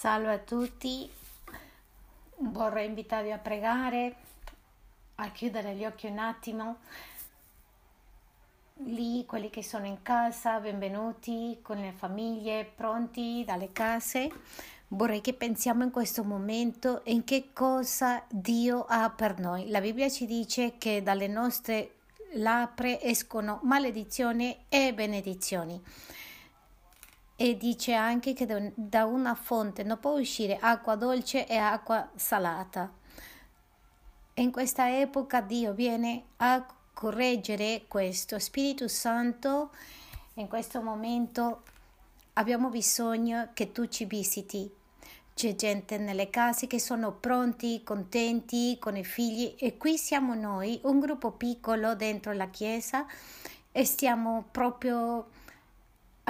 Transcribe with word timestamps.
Salve 0.00 0.32
a 0.32 0.38
tutti, 0.38 1.10
vorrei 2.36 2.86
invitarvi 2.86 3.32
a 3.32 3.36
pregare, 3.36 4.14
a 5.16 5.30
chiudere 5.30 5.74
gli 5.74 5.84
occhi 5.84 6.06
un 6.06 6.16
attimo. 6.16 6.78
Lì, 8.76 9.26
quelli 9.26 9.50
che 9.50 9.62
sono 9.62 9.84
in 9.84 10.00
casa, 10.00 10.58
benvenuti 10.58 11.58
con 11.60 11.82
le 11.82 11.92
famiglie, 11.92 12.64
pronti 12.64 13.44
dalle 13.44 13.72
case. 13.72 14.30
Vorrei 14.88 15.20
che 15.20 15.34
pensiamo 15.34 15.84
in 15.84 15.90
questo 15.90 16.24
momento 16.24 17.02
in 17.04 17.22
che 17.22 17.50
cosa 17.52 18.24
Dio 18.30 18.86
ha 18.88 19.10
per 19.10 19.38
noi. 19.38 19.68
La 19.68 19.82
Bibbia 19.82 20.08
ci 20.08 20.24
dice 20.24 20.78
che 20.78 21.02
dalle 21.02 21.28
nostre 21.28 21.96
labbra 22.36 22.98
escono 23.02 23.60
maledizioni 23.64 24.64
e 24.70 24.94
benedizioni 24.94 25.78
e 27.42 27.56
dice 27.56 27.94
anche 27.94 28.34
che 28.34 28.74
da 28.74 29.06
una 29.06 29.34
fonte 29.34 29.82
non 29.82 29.98
può 29.98 30.18
uscire 30.18 30.58
acqua 30.60 30.94
dolce 30.94 31.46
e 31.46 31.56
acqua 31.56 32.10
salata. 32.14 32.92
In 34.34 34.52
questa 34.52 34.94
epoca 34.98 35.40
Dio 35.40 35.72
viene 35.72 36.24
a 36.36 36.66
correggere 36.92 37.84
questo. 37.88 38.38
Spirito 38.38 38.88
Santo, 38.88 39.70
in 40.34 40.48
questo 40.48 40.82
momento 40.82 41.62
abbiamo 42.34 42.68
bisogno 42.68 43.48
che 43.54 43.72
tu 43.72 43.88
ci 43.88 44.04
visiti. 44.04 44.70
C'è 45.32 45.54
gente 45.54 45.96
nelle 45.96 46.28
case 46.28 46.66
che 46.66 46.78
sono 46.78 47.12
pronti, 47.12 47.82
contenti 47.82 48.76
con 48.78 48.98
i 48.98 49.04
figli 49.04 49.54
e 49.58 49.78
qui 49.78 49.96
siamo 49.96 50.34
noi, 50.34 50.78
un 50.82 51.00
gruppo 51.00 51.30
piccolo 51.30 51.94
dentro 51.94 52.34
la 52.34 52.50
chiesa 52.50 53.06
e 53.72 53.86
stiamo 53.86 54.44
proprio 54.50 55.38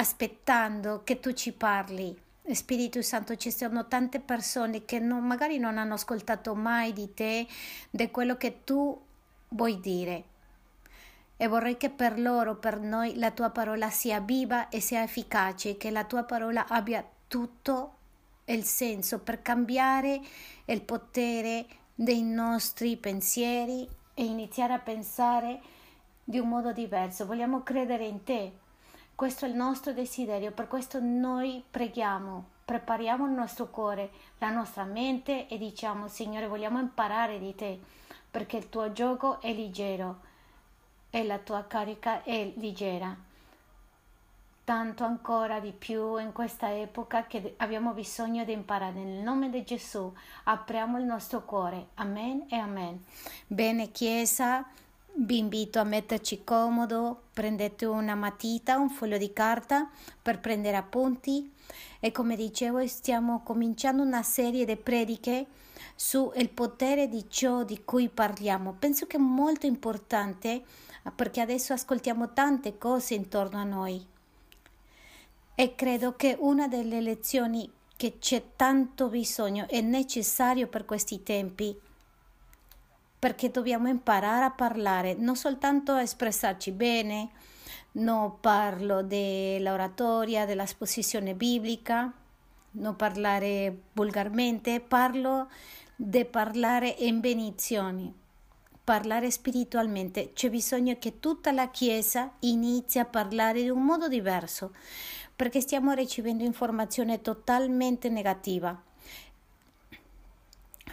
aspettando 0.01 1.03
che 1.05 1.21
tu 1.21 1.33
ci 1.35 1.53
parli. 1.53 2.19
Spirito 2.53 3.03
Santo, 3.03 3.37
ci 3.37 3.53
sono 3.53 3.87
tante 3.87 4.19
persone 4.19 4.87
che 4.87 4.99
non, 4.99 5.25
magari 5.27 5.59
non 5.59 5.77
hanno 5.77 5.93
ascoltato 5.93 6.55
mai 6.55 6.95
di 6.95 7.13
te, 7.13 7.47
di 7.91 8.11
quello 8.11 8.39
che 8.39 8.65
tu 8.65 8.99
vuoi 9.49 9.79
dire. 9.79 10.25
E 11.37 11.47
vorrei 11.49 11.77
che 11.77 11.91
per 11.91 12.19
loro, 12.19 12.57
per 12.57 12.81
noi, 12.81 13.17
la 13.17 13.31
tua 13.31 13.51
parola 13.51 13.91
sia 13.91 14.21
viva 14.21 14.71
e 14.71 14.81
sia 14.81 15.03
efficace, 15.03 15.77
che 15.77 15.91
la 15.91 16.05
tua 16.05 16.25
parola 16.25 16.67
abbia 16.67 17.07
tutto 17.29 17.97
il 18.47 18.65
senso 18.65 19.19
per 19.21 19.43
cambiare 19.43 20.19
il 20.65 20.81
potere 20.81 21.67
dei 21.95 22.23
nostri 22.23 22.97
pensieri 22.97 23.87
e 24.15 24.25
iniziare 24.25 24.73
a 24.73 24.79
pensare 24.79 25.61
di 26.25 26.39
un 26.39 26.49
modo 26.49 26.73
diverso. 26.73 27.27
Vogliamo 27.27 27.63
credere 27.63 28.07
in 28.07 28.25
te 28.25 28.53
questo 29.21 29.45
è 29.45 29.49
il 29.49 29.55
nostro 29.55 29.93
desiderio, 29.93 30.51
per 30.51 30.67
questo 30.67 30.99
noi 30.99 31.63
preghiamo, 31.71 32.43
prepariamo 32.65 33.27
il 33.27 33.33
nostro 33.33 33.69
cuore, 33.69 34.11
la 34.39 34.49
nostra 34.49 34.85
mente 34.85 35.47
e 35.47 35.59
diciamo 35.59 36.09
Signore 36.09 36.47
vogliamo 36.47 36.79
imparare 36.79 37.39
di 37.39 37.55
te 37.55 37.79
perché 38.31 38.57
il 38.57 38.71
tuo 38.71 38.93
gioco 38.93 39.39
è 39.43 39.53
leggero 39.53 40.21
e 41.11 41.23
la 41.25 41.37
tua 41.37 41.67
carica 41.67 42.23
è 42.23 42.51
leggera. 42.57 43.15
Tanto 44.65 45.05
ancora 45.05 45.61
di 45.61 45.73
più 45.73 46.17
in 46.17 46.33
questa 46.33 46.75
epoca 46.75 47.27
che 47.27 47.57
abbiamo 47.59 47.93
bisogno 47.93 48.45
di 48.45 48.53
imparare. 48.53 48.93
Nel 48.93 49.23
nome 49.23 49.51
di 49.51 49.63
Gesù 49.65 50.11
apriamo 50.45 50.99
il 50.99 51.05
nostro 51.05 51.45
cuore. 51.45 51.89
Amen 51.97 52.47
e 52.49 52.57
amen. 52.57 53.05
Bene 53.47 53.91
Chiesa. 53.91 54.67
Vi 55.13 55.39
invito 55.39 55.79
a 55.79 55.85
metterci 55.85 56.45
comodo, 56.45 57.25
prendete 57.33 57.85
una 57.85 58.15
matita, 58.15 58.79
un 58.79 58.89
foglio 58.89 59.19
di 59.19 59.33
carta 59.33 59.91
per 60.21 60.41
prendere 60.41 60.77
appunti 60.77 61.53
e 62.01 62.11
come 62.13 62.37
dicevo 62.37 62.87
stiamo 62.87 63.43
cominciando 63.43 64.03
una 64.03 64.23
serie 64.23 64.65
di 64.65 64.77
prediche 64.77 65.47
sul 65.95 66.49
potere 66.55 67.09
di 67.09 67.27
ciò 67.29 67.65
di 67.65 67.83
cui 67.85 68.09
parliamo. 68.09 68.75
Penso 68.79 69.07
che 69.07 69.17
è 69.17 69.21
molto 69.21 69.67
importante 69.67 70.65
perché 71.15 71.41
adesso 71.41 71.73
ascoltiamo 71.73 72.33
tante 72.33 72.79
cose 72.79 73.15
intorno 73.15 73.59
a 73.59 73.65
noi 73.65 74.07
e 75.55 75.75
credo 75.75 76.17
che 76.17 76.37
una 76.39 76.69
delle 76.69 77.01
lezioni 77.01 77.71
che 77.97 78.19
c'è 78.19 78.53
tanto 78.57 79.09
bisogno 79.09 79.67
è 79.69 79.83
necessario 79.83 80.69
per 80.69 80.87
questi 80.87 81.23
tempi 81.23 81.79
perché 83.21 83.51
dobbiamo 83.51 83.87
imparare 83.87 84.47
a 84.47 84.51
parlare, 84.51 85.13
non 85.13 85.37
soltanto 85.37 85.93
a 85.93 86.01
espressarci 86.01 86.73
bene, 86.73 87.29
non 87.93 88.41
parlo 88.41 89.03
dell'oratoria, 89.03 90.47
dell'esposizione 90.47 91.35
biblica, 91.35 92.11
non 92.73 92.97
parlare 92.97 93.83
vulgarmente, 93.93 94.81
parlo 94.81 95.51
di 95.95 96.25
parlare 96.25 96.95
in 97.01 97.21
benedizioni, 97.21 98.11
parlare 98.83 99.31
spiritualmente. 99.31 100.33
C'è 100.33 100.49
bisogno 100.49 100.97
che 100.99 101.21
tutta 101.21 101.53
la 101.53 101.69
Chiesa 101.69 102.33
inizi 102.39 102.99
a 102.99 103.05
parlare 103.05 103.61
in 103.61 103.71
un 103.71 103.85
modo 103.85 104.09
diverso, 104.09 104.73
perché 105.37 105.61
stiamo 105.61 105.93
ricevendo 105.93 106.43
informazione 106.43 107.21
totalmente 107.21 108.09
negativa 108.09 108.83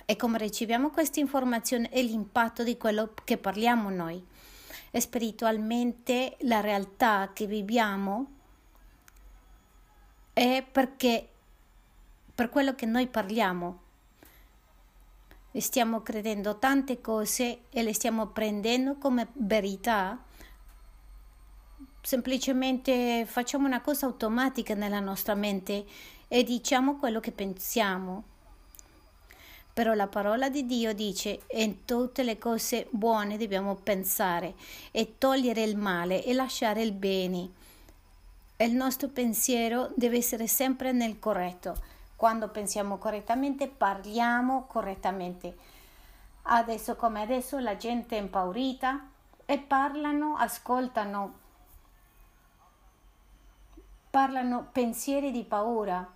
e 0.09 0.15
come 0.15 0.37
riceviamo 0.37 0.89
questa 0.89 1.19
informazione 1.19 1.91
e 1.91 2.01
l'impatto 2.01 2.63
di 2.63 2.77
quello 2.77 3.13
che 3.25 3.37
parliamo 3.37 3.89
noi. 3.89 4.25
E 4.89 5.01
spiritualmente 5.01 6.37
la 6.43 6.61
realtà 6.61 7.31
che 7.33 7.45
viviamo 7.45 8.27
è 10.31 10.65
perché 10.71 11.27
per 12.33 12.47
quello 12.47 12.73
che 12.73 12.85
noi 12.85 13.07
parliamo. 13.07 13.79
Stiamo 15.51 16.01
credendo 16.01 16.57
tante 16.57 17.01
cose 17.01 17.63
e 17.69 17.83
le 17.83 17.93
stiamo 17.93 18.27
prendendo 18.27 18.95
come 18.95 19.27
verità. 19.33 20.23
Semplicemente 21.99 23.25
facciamo 23.25 23.67
una 23.67 23.81
cosa 23.81 24.05
automatica 24.05 24.73
nella 24.73 25.01
nostra 25.01 25.35
mente 25.35 25.85
e 26.29 26.43
diciamo 26.43 26.95
quello 26.95 27.19
che 27.19 27.33
pensiamo 27.33 28.35
però 29.77 29.93
la 29.93 30.07
parola 30.07 30.49
di 30.49 30.65
Dio 30.65 30.91
dice 30.91 31.41
in 31.51 31.85
tutte 31.85 32.23
le 32.23 32.39
cose 32.39 32.87
buone 32.89 33.37
dobbiamo 33.37 33.75
pensare 33.75 34.55
e 34.89 35.19
togliere 35.19 35.61
il 35.61 35.77
male 35.77 36.23
e 36.23 36.33
lasciare 36.33 36.81
il 36.81 36.93
bene. 36.93 37.51
Il 38.57 38.73
nostro 38.73 39.09
pensiero 39.09 39.91
deve 39.93 40.17
essere 40.17 40.47
sempre 40.47 40.93
nel 40.93 41.19
corretto. 41.19 41.75
Quando 42.15 42.47
pensiamo 42.47 42.97
correttamente 42.97 43.67
parliamo 43.67 44.65
correttamente. 44.65 45.55
Adesso 46.41 46.95
come 46.95 47.21
adesso 47.21 47.59
la 47.59 47.77
gente 47.77 48.17
è 48.17 48.19
impaurita 48.19 49.07
e 49.45 49.59
parlano, 49.59 50.37
ascoltano, 50.37 51.33
parlano 54.09 54.69
pensieri 54.71 55.29
di 55.29 55.43
paura 55.43 56.15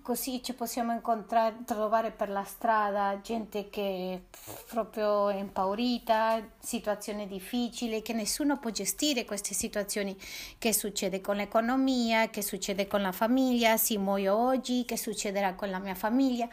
così 0.00 0.42
ci 0.42 0.54
possiamo 0.54 0.92
incontrare, 0.92 1.56
trovare 1.64 2.10
per 2.10 2.30
la 2.30 2.44
strada 2.44 3.20
gente 3.20 3.68
che 3.68 4.14
è 4.14 4.36
proprio 4.68 5.30
impaurita, 5.30 6.42
situazioni 6.58 7.26
difficili, 7.26 8.00
che 8.00 8.12
nessuno 8.12 8.58
può 8.58 8.70
gestire 8.70 9.24
queste 9.24 9.54
situazioni. 9.54 10.16
Che 10.58 10.72
succede 10.72 11.20
con 11.20 11.36
l'economia, 11.36 12.30
che 12.30 12.42
succede 12.42 12.86
con 12.86 13.02
la 13.02 13.12
famiglia, 13.12 13.76
se 13.76 13.98
muoio 13.98 14.36
oggi, 14.36 14.84
che 14.84 14.96
succederà 14.96 15.54
con 15.54 15.68
la 15.70 15.78
mia 15.78 15.94
famiglia. 15.94 16.48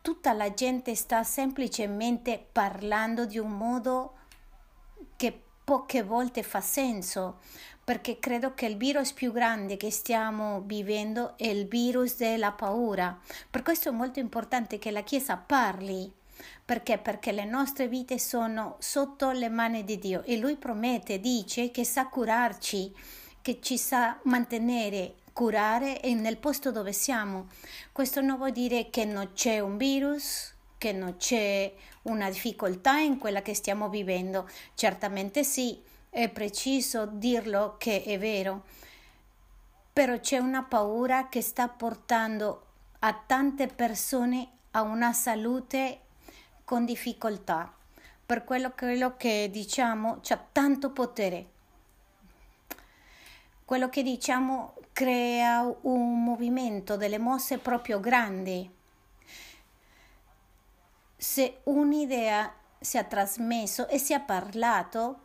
Tutta 0.00 0.32
la 0.32 0.54
gente 0.54 0.94
sta 0.94 1.24
semplicemente 1.24 2.44
parlando 2.52 3.26
di 3.26 3.38
un 3.38 3.50
modo 3.50 4.12
che 5.16 5.42
poche 5.64 6.04
volte 6.04 6.44
fa 6.44 6.60
senso, 6.60 7.38
perché 7.86 8.18
credo 8.18 8.52
che 8.52 8.66
il 8.66 8.76
virus 8.76 9.12
più 9.12 9.30
grande 9.30 9.76
che 9.76 9.92
stiamo 9.92 10.60
vivendo 10.62 11.38
è 11.38 11.46
il 11.46 11.68
virus 11.68 12.16
della 12.16 12.50
paura. 12.50 13.16
Per 13.48 13.62
questo 13.62 13.90
è 13.90 13.92
molto 13.92 14.18
importante 14.18 14.80
che 14.80 14.90
la 14.90 15.04
Chiesa 15.04 15.36
parli. 15.36 16.12
Perché? 16.64 16.98
Perché 16.98 17.30
le 17.30 17.44
nostre 17.44 17.86
vite 17.86 18.18
sono 18.18 18.74
sotto 18.80 19.30
le 19.30 19.48
mani 19.48 19.84
di 19.84 20.00
Dio 20.00 20.24
e 20.24 20.36
Lui 20.36 20.56
promette, 20.56 21.20
dice 21.20 21.70
che 21.70 21.84
sa 21.84 22.08
curarci, 22.08 22.92
che 23.40 23.60
ci 23.60 23.78
sa 23.78 24.18
mantenere, 24.24 25.14
curare 25.32 26.00
nel 26.12 26.38
posto 26.38 26.72
dove 26.72 26.92
siamo. 26.92 27.46
Questo 27.92 28.20
non 28.20 28.36
vuol 28.36 28.50
dire 28.50 28.90
che 28.90 29.04
non 29.04 29.30
c'è 29.32 29.60
un 29.60 29.76
virus, 29.76 30.52
che 30.76 30.90
non 30.92 31.18
c'è 31.18 31.72
una 32.02 32.28
difficoltà 32.30 32.98
in 32.98 33.18
quella 33.18 33.42
che 33.42 33.54
stiamo 33.54 33.88
vivendo. 33.88 34.48
Certamente 34.74 35.44
sì, 35.44 35.80
è 36.16 36.30
preciso 36.30 37.04
dirlo 37.04 37.74
che 37.76 38.02
è 38.02 38.18
vero, 38.18 38.64
però 39.92 40.18
c'è 40.18 40.38
una 40.38 40.62
paura 40.62 41.28
che 41.28 41.42
sta 41.42 41.68
portando 41.68 42.64
a 43.00 43.12
tante 43.12 43.66
persone 43.66 44.48
a 44.70 44.80
una 44.80 45.12
salute 45.12 46.00
con 46.64 46.86
difficoltà. 46.86 47.70
Per 48.24 48.44
quello, 48.44 48.70
quello 48.70 49.14
che 49.18 49.50
diciamo 49.52 50.20
c'è 50.20 50.38
tanto 50.52 50.90
potere. 50.90 51.50
Quello 53.66 53.90
che 53.90 54.02
diciamo 54.02 54.76
crea 54.94 55.70
un 55.82 56.24
movimento 56.24 56.96
delle 56.96 57.18
mosse 57.18 57.58
proprio 57.58 58.00
grandi. 58.00 58.74
Se 61.14 61.60
un'idea 61.64 62.54
si 62.80 62.96
è 62.96 63.06
trasmesso 63.06 63.86
e 63.88 63.98
si 63.98 64.14
è 64.14 64.20
parlato 64.22 65.24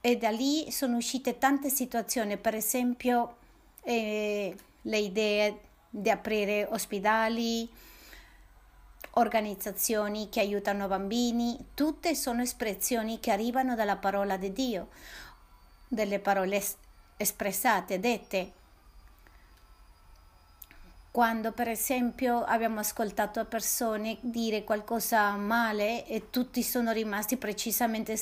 e 0.00 0.16
da 0.16 0.30
lì 0.30 0.70
sono 0.70 0.96
uscite 0.96 1.38
tante 1.38 1.68
situazioni, 1.68 2.36
per 2.36 2.54
esempio 2.54 3.36
eh, 3.82 4.56
le 4.82 4.98
idee 4.98 5.60
di 5.88 6.10
aprire 6.10 6.66
ospedali, 6.70 7.68
organizzazioni 9.12 10.28
che 10.28 10.40
aiutano 10.40 10.88
bambini, 10.88 11.70
tutte 11.74 12.14
sono 12.14 12.42
espressioni 12.42 13.18
che 13.18 13.30
arrivano 13.30 13.74
dalla 13.74 13.96
parola 13.96 14.36
di 14.36 14.52
Dio, 14.52 14.88
delle 15.88 16.18
parole 16.18 16.62
espressate, 17.16 17.98
dette. 17.98 18.52
Quando 21.10 21.52
per 21.52 21.68
esempio 21.68 22.44
abbiamo 22.44 22.80
ascoltato 22.80 23.46
persone 23.46 24.18
dire 24.20 24.64
qualcosa 24.64 25.34
male 25.36 26.06
e 26.06 26.28
tutti 26.28 26.62
sono 26.62 26.92
rimasti 26.92 27.38
precisamente 27.38 28.18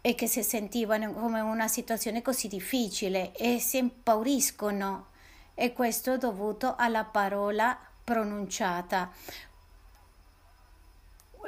e 0.00 0.14
che 0.14 0.26
si 0.26 0.42
sentivano 0.42 1.12
come 1.12 1.40
una 1.40 1.68
situazione 1.68 2.22
così 2.22 2.48
difficile 2.48 3.32
e 3.32 3.58
si 3.58 3.78
impauriscono 3.78 5.06
e 5.54 5.72
questo 5.72 6.14
è 6.14 6.18
dovuto 6.18 6.74
alla 6.76 7.04
parola 7.04 7.78
pronunciata 8.04 9.12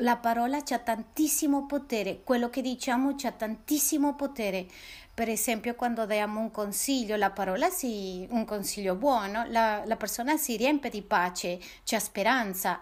la 0.01 0.17
parola 0.17 0.63
c'ha 0.63 0.79
tantissimo 0.79 1.67
potere, 1.67 2.23
quello 2.23 2.49
che 2.49 2.63
diciamo 2.63 3.15
c'ha 3.17 3.33
tantissimo 3.33 4.15
potere. 4.15 4.67
Per 5.13 5.29
esempio, 5.29 5.75
quando 5.75 6.07
diamo 6.07 6.41
un 6.41 6.51
consiglio, 6.51 7.17
la 7.17 7.31
parola 7.31 7.69
si, 7.69 8.27
un 8.31 8.45
consiglio 8.45 8.95
buono, 8.95 9.45
la, 9.49 9.83
la 9.85 9.97
persona 9.97 10.37
si 10.37 10.57
riempie 10.57 10.91
di 10.91 11.03
pace, 11.03 11.59
c'è 11.85 11.99
speranza. 11.99 12.81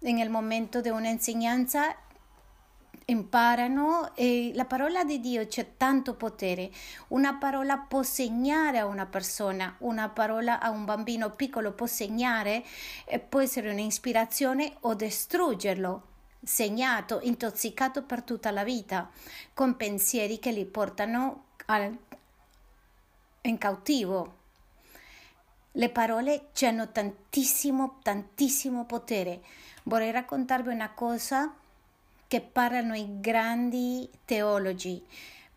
Nel 0.00 0.30
momento 0.30 0.80
di 0.80 0.88
un'insegnanza 0.88 1.94
imparano 3.06 4.14
e 4.14 4.52
la 4.54 4.64
parola 4.64 5.04
di 5.04 5.20
Dio 5.20 5.46
c'è 5.46 5.76
tanto 5.76 6.14
potere. 6.14 6.70
Una 7.08 7.34
parola 7.34 7.78
può 7.78 8.02
segnare 8.02 8.78
a 8.78 8.86
una 8.86 9.06
persona, 9.06 9.74
una 9.78 10.08
parola 10.08 10.60
a 10.60 10.70
un 10.70 10.84
bambino 10.84 11.30
piccolo 11.32 11.72
può 11.72 11.86
segnare 11.86 12.64
può 13.28 13.40
essere 13.40 13.70
un'ispirazione 13.70 14.76
o 14.80 14.94
distruggerlo 14.94 16.10
segnato, 16.44 17.20
intossicato 17.22 18.02
per 18.02 18.22
tutta 18.22 18.50
la 18.50 18.64
vita, 18.64 19.10
con 19.54 19.76
pensieri 19.76 20.38
che 20.38 20.50
li 20.50 20.64
portano 20.64 21.44
al, 21.66 21.96
in 23.42 23.58
cautivo. 23.58 24.40
Le 25.72 25.88
parole 25.88 26.48
hanno 26.62 26.90
tantissimo, 26.90 27.98
tantissimo 28.02 28.84
potere. 28.84 29.40
Vorrei 29.84 30.10
raccontarvi 30.10 30.68
una 30.68 30.90
cosa 30.90 31.54
che 32.32 32.40
parlano 32.40 32.94
i 32.94 33.20
grandi 33.20 34.08
teologi. 34.24 35.04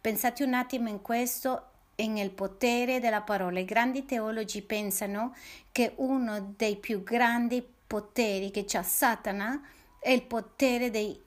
Pensate 0.02 0.44
un 0.44 0.54
attimo 0.54 0.90
in 0.90 1.02
questo 1.02 1.68
nel 1.96 2.32
potere 2.32 3.00
della 3.00 3.22
parola. 3.22 3.62
I 3.62 3.64
grandi 3.64 4.04
teologi 4.04 4.62
pensano 4.62 5.34
che 5.72 5.94
uno 5.96 6.54
dei 6.58 6.76
più 6.76 7.02
grandi 7.02 7.66
poteri 7.88 8.52
che 8.52 8.66
c'ha 8.68 8.84
Satana 8.84 9.66
è 10.00 10.10
il 10.10 10.24
potere 10.24 10.90
dei, 10.90 11.18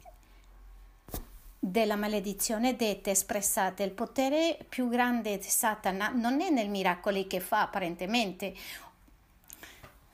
della 1.58 1.96
maledizione 1.96 2.76
dette 2.76 3.12
espressate. 3.12 3.84
Il 3.84 3.92
potere 3.92 4.58
più 4.68 4.90
grande 4.90 5.38
di 5.38 5.44
Satana 5.44 6.08
non 6.08 6.42
è 6.42 6.50
nei 6.50 6.68
miracoli 6.68 7.26
che 7.26 7.40
fa 7.40 7.62
apparentemente, 7.62 8.54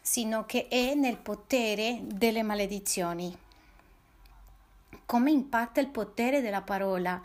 sino 0.01 0.47
che 0.47 0.69
è 0.69 0.95
nel 0.95 1.17
potere 1.17 2.03
delle 2.05 2.45
maledizioni. 2.45 3.43
Come 5.07 5.31
impatta 5.31 5.81
il 5.81 5.89
potere 5.89 6.41
della 6.41 6.63
parola 6.63 7.21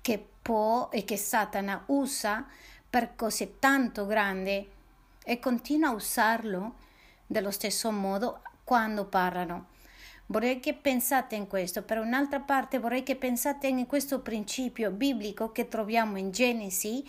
che 0.00 0.24
può 0.42 0.88
e 0.90 1.04
che 1.04 1.16
Satana 1.16 1.84
usa 1.86 2.46
per 2.88 3.14
cose 3.14 3.58
tanto 3.58 4.06
grandi 4.06 4.68
e 5.22 5.38
continua 5.38 5.90
a 5.90 5.94
usarlo 5.94 6.74
dello 7.26 7.50
stesso 7.50 7.90
modo 7.92 8.42
quando 8.64 9.04
parlano. 9.04 9.66
Vorrei 10.26 10.60
che 10.60 10.74
pensate 10.74 11.34
in 11.34 11.46
questo. 11.46 11.82
Per 11.82 11.98
un'altra 11.98 12.40
parte 12.40 12.78
vorrei 12.78 13.02
che 13.02 13.16
pensate 13.16 13.66
in 13.66 13.86
questo 13.86 14.20
principio 14.20 14.90
biblico 14.90 15.50
che 15.52 15.68
troviamo 15.68 16.18
in 16.18 16.30
Genesi 16.30 17.04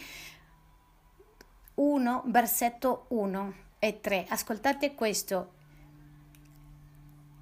1, 1.76 2.24
versetto 2.26 3.06
1 3.10 3.54
e 3.80 4.02
3. 4.02 4.26
Ascoltate 4.30 4.96
questo. 4.96 5.61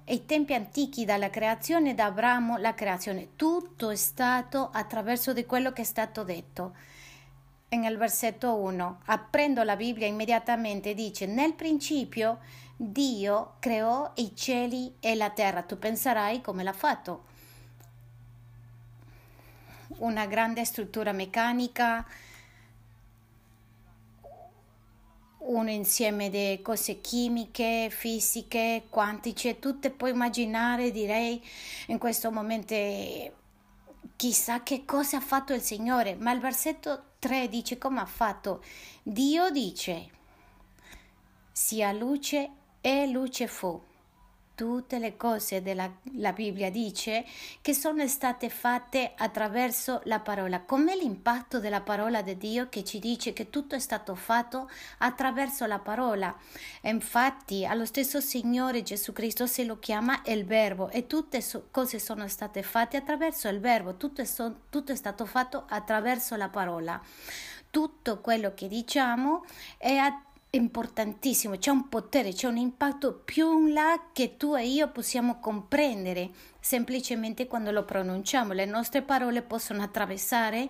Ai 0.06 0.26
tempi 0.26 0.54
antichi, 0.54 1.04
dalla 1.04 1.30
creazione 1.30 1.94
da 1.94 2.06
Abramo, 2.06 2.56
la 2.56 2.74
creazione, 2.74 3.36
tutto 3.36 3.90
è 3.90 3.96
stato 3.96 4.70
attraverso 4.72 5.32
di 5.32 5.46
quello 5.46 5.72
che 5.72 5.82
è 5.82 5.84
stato 5.84 6.24
detto. 6.24 6.74
Nel 7.68 7.96
versetto 7.96 8.56
1, 8.56 9.02
aprendo 9.04 9.62
la 9.62 9.76
Bibbia 9.76 10.08
immediatamente 10.08 10.94
dice, 10.94 11.26
nel 11.26 11.54
principio 11.54 12.40
Dio 12.76 13.56
creò 13.60 14.10
i 14.14 14.34
cieli 14.34 14.96
e 14.98 15.14
la 15.14 15.30
terra. 15.30 15.62
Tu 15.62 15.78
penserai 15.78 16.40
come 16.40 16.64
l'ha 16.64 16.72
fatto. 16.72 17.24
Una 19.98 20.26
grande 20.26 20.64
struttura 20.64 21.12
meccanica, 21.12 22.04
un 25.50 25.68
insieme 25.68 26.30
di 26.30 26.60
cose 26.62 27.00
chimiche, 27.00 27.88
fisiche, 27.90 28.84
quantiche, 28.88 29.58
tutte 29.58 29.90
puoi 29.90 30.10
immaginare, 30.10 30.90
direi, 30.90 31.42
in 31.86 31.98
questo 31.98 32.30
momento 32.30 32.74
chissà 34.16 34.62
che 34.62 34.84
cosa 34.84 35.16
ha 35.16 35.20
fatto 35.20 35.52
il 35.52 35.60
Signore, 35.60 36.14
ma 36.14 36.32
il 36.32 36.40
versetto 36.40 37.04
3 37.18 37.48
dice 37.48 37.78
come 37.78 38.00
ha 38.00 38.06
fatto. 38.06 38.62
Dio 39.02 39.50
dice, 39.50 40.10
sia 41.50 41.92
luce 41.92 42.50
e 42.80 43.06
luce 43.06 43.46
fu. 43.46 43.88
Tutte 44.60 44.98
le 44.98 45.16
cose 45.16 45.62
della 45.62 45.90
la 46.16 46.32
Bibbia 46.32 46.70
dice 46.70 47.24
che 47.62 47.72
sono 47.72 48.06
state 48.06 48.50
fatte 48.50 49.14
attraverso 49.16 50.02
la 50.04 50.20
parola. 50.20 50.60
Com'è 50.60 50.94
l'impatto 50.96 51.60
della 51.60 51.80
parola 51.80 52.20
di 52.20 52.36
Dio 52.36 52.68
che 52.68 52.84
ci 52.84 52.98
dice 52.98 53.32
che 53.32 53.48
tutto 53.48 53.74
è 53.74 53.78
stato 53.78 54.14
fatto 54.14 54.68
attraverso 54.98 55.64
la 55.64 55.78
parola? 55.78 56.36
Infatti, 56.82 57.64
allo 57.64 57.86
stesso 57.86 58.20
Signore 58.20 58.82
Gesù 58.82 59.14
Cristo 59.14 59.46
se 59.46 59.64
lo 59.64 59.78
chiama 59.78 60.20
il 60.26 60.44
Verbo 60.44 60.90
e 60.90 61.06
tutte 61.06 61.40
so, 61.40 61.68
cose 61.70 61.98
sono 61.98 62.28
state 62.28 62.62
fatte 62.62 62.98
attraverso 62.98 63.48
il 63.48 63.60
Verbo, 63.60 63.96
tutto 63.96 64.20
è, 64.20 64.26
so, 64.26 64.64
tutto 64.68 64.92
è 64.92 64.96
stato 64.96 65.24
fatto 65.24 65.64
attraverso 65.70 66.36
la 66.36 66.50
parola. 66.50 67.00
Tutto 67.70 68.20
quello 68.20 68.52
che 68.52 68.68
diciamo 68.68 69.42
è 69.78 69.94
attraverso 69.94 70.28
importantissimo, 70.50 71.56
c'è 71.56 71.70
un 71.70 71.88
potere, 71.88 72.32
c'è 72.32 72.48
un 72.48 72.56
impatto 72.56 73.14
più 73.14 73.66
in 73.66 73.72
là 73.72 74.08
che 74.12 74.36
tu 74.36 74.56
e 74.56 74.66
io 74.66 74.88
possiamo 74.90 75.38
comprendere 75.38 76.30
semplicemente 76.58 77.46
quando 77.46 77.70
lo 77.70 77.84
pronunciamo. 77.84 78.52
Le 78.52 78.64
nostre 78.64 79.02
parole 79.02 79.42
possono 79.42 79.82
attraversare 79.82 80.68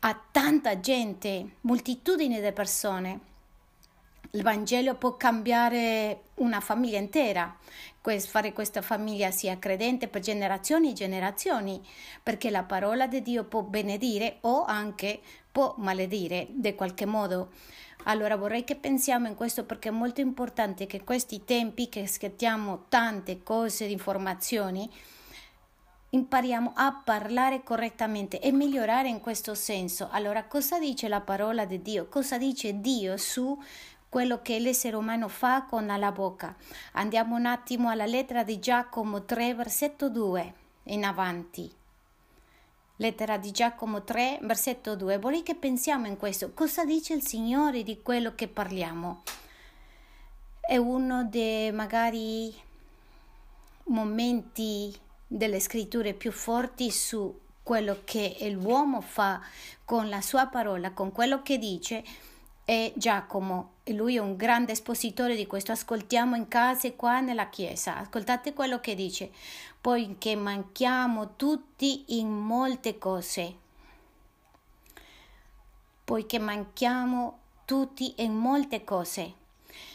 a 0.00 0.20
tanta 0.30 0.80
gente, 0.80 1.56
moltitudini 1.60 2.40
di 2.40 2.52
persone. 2.52 3.30
Il 4.34 4.42
Vangelo 4.42 4.94
può 4.94 5.16
cambiare 5.16 6.22
una 6.36 6.60
famiglia 6.60 6.98
intera, 6.98 7.54
fare 8.26 8.52
questa 8.52 8.80
famiglia 8.80 9.30
sia 9.30 9.58
credente 9.58 10.08
per 10.08 10.22
generazioni 10.22 10.90
e 10.90 10.94
generazioni, 10.94 11.80
perché 12.22 12.50
la 12.50 12.64
parola 12.64 13.06
di 13.06 13.20
Dio 13.22 13.44
può 13.44 13.60
benedire 13.60 14.38
o 14.40 14.64
anche 14.64 15.20
può 15.52 15.74
maledire 15.76 16.48
in 16.50 16.74
qualche 16.74 17.04
modo. 17.04 17.50
Allora 18.04 18.36
vorrei 18.36 18.64
che 18.64 18.74
pensiamo 18.74 19.28
in 19.28 19.36
questo 19.36 19.64
perché 19.64 19.88
è 19.88 19.92
molto 19.92 20.20
importante 20.20 20.86
che 20.86 20.96
in 20.96 21.04
questi 21.04 21.44
tempi 21.44 21.88
che 21.88 22.06
schiettiamo 22.06 22.86
tante 22.88 23.42
cose, 23.42 23.84
informazioni, 23.84 24.90
impariamo 26.10 26.72
a 26.74 27.00
parlare 27.04 27.62
correttamente 27.62 28.40
e 28.40 28.50
migliorare 28.50 29.08
in 29.08 29.20
questo 29.20 29.54
senso. 29.54 30.08
Allora 30.10 30.44
cosa 30.44 30.78
dice 30.78 31.08
la 31.08 31.20
parola 31.20 31.64
di 31.64 31.80
Dio? 31.80 32.08
Cosa 32.08 32.38
dice 32.38 32.80
Dio 32.80 33.16
su 33.16 33.56
quello 34.08 34.42
che 34.42 34.58
l'essere 34.58 34.96
umano 34.96 35.28
fa 35.28 35.62
con 35.62 35.86
la 35.86 36.12
bocca? 36.12 36.54
Andiamo 36.92 37.36
un 37.36 37.46
attimo 37.46 37.88
alla 37.88 38.06
lettera 38.06 38.42
di 38.42 38.58
Giacomo 38.58 39.24
3, 39.24 39.54
versetto 39.54 40.10
2 40.10 40.54
in 40.84 41.04
avanti. 41.04 41.81
Lettera 43.02 43.36
di 43.36 43.50
Giacomo 43.50 44.04
3, 44.04 44.38
versetto 44.42 44.94
2. 44.94 45.18
Vorrei 45.18 45.42
che 45.42 45.56
pensiamo 45.56 46.06
in 46.06 46.16
questo. 46.16 46.52
Cosa 46.54 46.84
dice 46.84 47.14
il 47.14 47.26
Signore 47.26 47.82
di 47.82 48.00
quello 48.00 48.36
che 48.36 48.46
parliamo? 48.46 49.24
È 50.60 50.76
uno 50.76 51.24
dei 51.24 51.72
magari 51.72 52.54
momenti 53.86 54.96
delle 55.26 55.58
scritture 55.58 56.14
più 56.14 56.30
forti 56.30 56.92
su 56.92 57.40
quello 57.64 58.02
che 58.04 58.36
l'uomo 58.52 59.00
fa 59.00 59.40
con 59.84 60.08
la 60.08 60.20
sua 60.20 60.46
parola, 60.46 60.92
con 60.92 61.10
quello 61.10 61.42
che 61.42 61.58
dice 61.58 62.04
è 62.64 62.92
Giacomo 62.94 63.70
e 63.82 63.92
lui 63.92 64.16
è 64.16 64.20
un 64.20 64.36
grande 64.36 64.72
espositore 64.72 65.34
di 65.34 65.46
questo. 65.46 65.72
Ascoltiamo 65.72 66.36
in 66.36 66.48
casa 66.48 66.86
e 66.86 66.96
qua 66.96 67.20
nella 67.20 67.48
chiesa. 67.48 67.96
Ascoltate 67.96 68.52
quello 68.52 68.80
che 68.80 68.94
dice. 68.94 69.30
Poiché 69.80 70.36
manchiamo 70.36 71.34
tutti 71.36 72.04
in 72.18 72.28
molte 72.30 72.98
cose. 72.98 73.56
Poiché 76.04 76.38
manchiamo 76.38 77.38
tutti 77.64 78.14
in 78.18 78.34
molte 78.34 78.84
cose. 78.84 79.34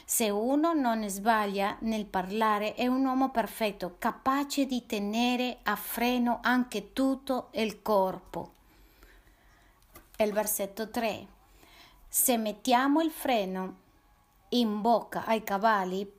Se 0.04 0.30
uno 0.30 0.74
non 0.74 1.08
sbaglia 1.08 1.78
nel 1.82 2.06
parlare 2.06 2.74
è 2.74 2.88
un 2.88 3.06
uomo 3.06 3.30
perfetto, 3.30 3.96
capace 4.00 4.66
di 4.66 4.86
tenere 4.86 5.60
a 5.64 5.76
freno 5.76 6.40
anche 6.42 6.94
tutto 6.94 7.50
il 7.52 7.82
corpo. 7.82 8.54
Il 10.18 10.34
versetto 10.34 10.90
3. 10.90 11.36
Se 12.10 12.38
mettiamo 12.38 13.02
il 13.02 13.12
freno 13.12 13.76
in 14.50 14.82
bocca 14.82 15.26
ai 15.26 15.44
cavalli 15.44 16.10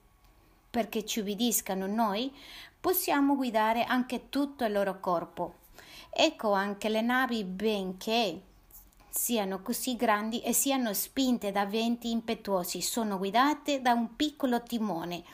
perché 0.71 1.05
ci 1.05 1.21
ubbidiscano 1.21 1.87
noi, 1.87 2.33
possiamo 2.79 3.35
guidare 3.35 3.85
anche 3.85 4.29
tutto 4.29 4.65
il 4.65 4.73
loro 4.73 5.01
corpo. 5.01 5.55
Ecco 6.11 6.53
anche 6.53 6.89
le 6.89 7.01
navi, 7.01 7.43
benché 7.45 8.43
siano 9.09 9.63
così 9.63 9.97
grandi 9.97 10.41
e 10.43 10.53
siano 10.53 10.93
spinte 10.93 11.51
da 11.51 11.65
venti 11.67 12.11
impetuosi, 12.11 12.83
sono 12.83 13.17
guidate 13.19 13.81
da 13.81 13.93
un 13.93 14.15
piccolo 14.15 14.63
timone, 14.63 15.25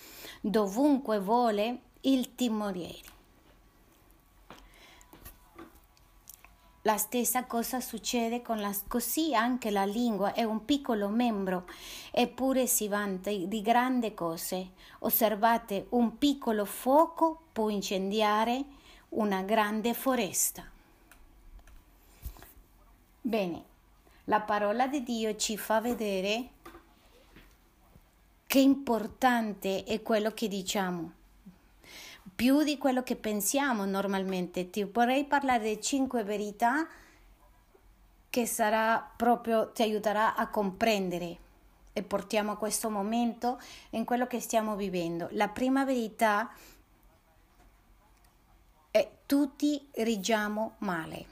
dovunque 0.40 1.18
vuole 1.18 1.80
il 2.02 2.34
timoniere. 2.34 3.13
La 6.86 6.98
stessa 6.98 7.44
cosa 7.44 7.80
succede 7.80 8.42
con 8.42 8.60
la 8.60 8.70
così 8.88 9.34
anche 9.34 9.70
la 9.70 9.86
lingua 9.86 10.34
è 10.34 10.42
un 10.42 10.66
piccolo 10.66 11.08
membro, 11.08 11.66
eppure 12.10 12.66
si 12.66 12.88
vanta 12.88 13.30
di 13.30 13.62
grandi 13.62 14.12
cose. 14.12 14.72
Osservate, 14.98 15.86
un 15.90 16.18
piccolo 16.18 16.66
fuoco 16.66 17.44
può 17.52 17.70
incendiare 17.70 18.64
una 19.10 19.40
grande 19.40 19.94
foresta. 19.94 20.70
Bene, 23.18 23.64
la 24.24 24.42
parola 24.42 24.86
di 24.86 25.02
Dio 25.02 25.36
ci 25.36 25.56
fa 25.56 25.80
vedere 25.80 26.50
che 28.46 28.58
importante 28.58 29.84
è 29.84 30.02
quello 30.02 30.32
che 30.32 30.48
diciamo 30.48 31.12
più 32.34 32.62
di 32.62 32.78
quello 32.78 33.02
che 33.02 33.16
pensiamo 33.16 33.84
normalmente. 33.84 34.70
Ti 34.70 34.84
vorrei 34.84 35.24
parlare 35.24 35.74
di 35.74 35.80
cinque 35.80 36.24
verità 36.24 36.86
che 38.28 38.46
sarà 38.46 39.12
proprio 39.16 39.70
ti 39.70 39.82
aiuterà 39.82 40.34
a 40.34 40.48
comprendere 40.48 41.38
e 41.92 42.02
portiamo 42.02 42.52
a 42.52 42.56
questo 42.56 42.90
momento 42.90 43.60
in 43.90 44.04
quello 44.04 44.26
che 44.26 44.40
stiamo 44.40 44.74
vivendo. 44.74 45.28
La 45.32 45.48
prima 45.48 45.84
verità 45.84 46.50
è 48.90 49.10
tutti 49.26 49.88
rigiamo 49.92 50.74
male. 50.78 51.26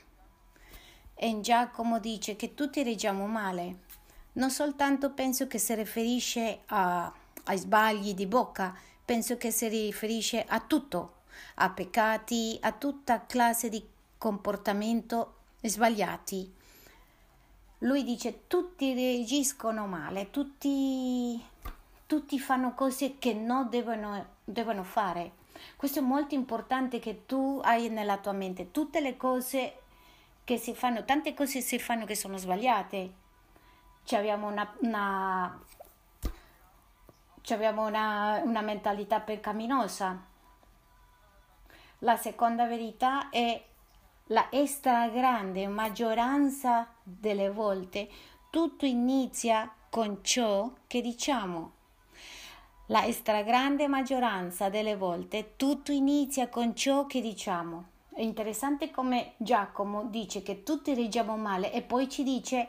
E 1.15 1.41
Giacomo 1.41 1.99
dice 1.99 2.37
che 2.37 2.55
tutti 2.55 2.83
rigiamo 2.83 3.27
male. 3.27 3.81
Non 4.35 4.51
soltanto 4.51 5.11
penso 5.11 5.49
che 5.49 5.59
si 5.59 5.75
riferisce 5.75 6.61
a, 6.67 7.13
ai 7.45 7.59
sbagli 7.59 8.15
di 8.15 8.27
bocca, 8.27 8.75
penso 9.13 9.37
che 9.37 9.51
si 9.51 9.69
riferisce 9.69 10.43
a 10.43 10.59
tutto, 10.59 11.17
a 11.57 11.69
peccati, 11.69 12.57
a 12.63 12.73
tutta 12.73 13.27
classe 13.27 13.69
di 13.69 13.87
comportamento 14.17 15.35
sbagliati. 15.61 16.51
Lui 17.81 18.05
dice 18.05 18.47
tutti 18.47 18.95
reagiscono 18.95 19.87
male, 19.87 20.31
tutti, 20.31 21.39
tutti 22.07 22.39
fanno 22.39 22.73
cose 22.73 23.19
che 23.19 23.35
non 23.35 23.69
devono, 23.69 24.37
devono 24.45 24.83
fare. 24.83 25.33
Questo 25.77 25.99
è 25.99 26.03
molto 26.03 26.35
importante 26.35 26.99
che 26.99 27.27
tu 27.27 27.61
hai 27.63 27.91
nella 27.91 28.17
tua 28.17 28.33
mente. 28.33 28.71
Tutte 28.71 29.03
le 29.03 29.19
cose 29.19 29.81
che 30.43 30.57
si 30.57 30.75
fanno, 30.75 31.05
tante 31.05 31.35
cose 31.35 31.61
si 31.61 31.79
fanno 31.79 32.07
che 32.07 32.17
sono 32.17 32.39
sbagliate. 32.39 33.13
Ci 34.05 34.17
abbiamo 34.17 34.47
una, 34.49 34.75
una 34.81 35.61
abbiamo 37.51 37.87
una, 37.87 38.41
una 38.45 38.61
mentalità 38.61 39.21
peccaminosa. 39.21 40.31
La 41.99 42.17
seconda 42.17 42.67
verità 42.67 43.31
è 43.31 43.63
la 44.27 44.49
stragrande 44.65 45.67
maggioranza 45.67 46.89
delle 47.03 47.51
volte 47.51 48.09
tutto 48.51 48.87
inizia 48.87 49.73
con 49.89 50.19
ciò 50.23 50.71
che 50.87 51.01
diciamo. 51.01 51.73
La 52.87 53.11
stragrande 53.11 53.89
maggioranza 53.89 54.69
delle 54.69 54.97
volte 54.97 55.55
tutto 55.57 55.91
inizia 55.91 56.49
con 56.49 56.77
ciò 56.77 57.07
che 57.07 57.21
diciamo. 57.21 57.85
È 58.15 58.21
interessante 58.21 58.91
come 58.91 59.33
Giacomo 59.39 60.05
dice 60.05 60.43
che 60.43 60.63
tutti 60.63 60.95
reggiamo 60.95 61.37
male 61.37 61.73
e 61.73 61.81
poi 61.81 62.11
ci 62.11 62.23
dice 62.23 62.69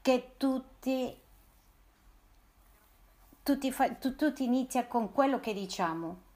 che 0.00 0.34
tutti 0.36 1.12
tutti, 3.42 3.72
fa, 3.72 3.90
tu, 3.90 4.14
tutto 4.14 4.42
inizia 4.42 4.86
con 4.86 5.12
quello 5.12 5.40
che 5.40 5.52
diciamo. 5.52 6.28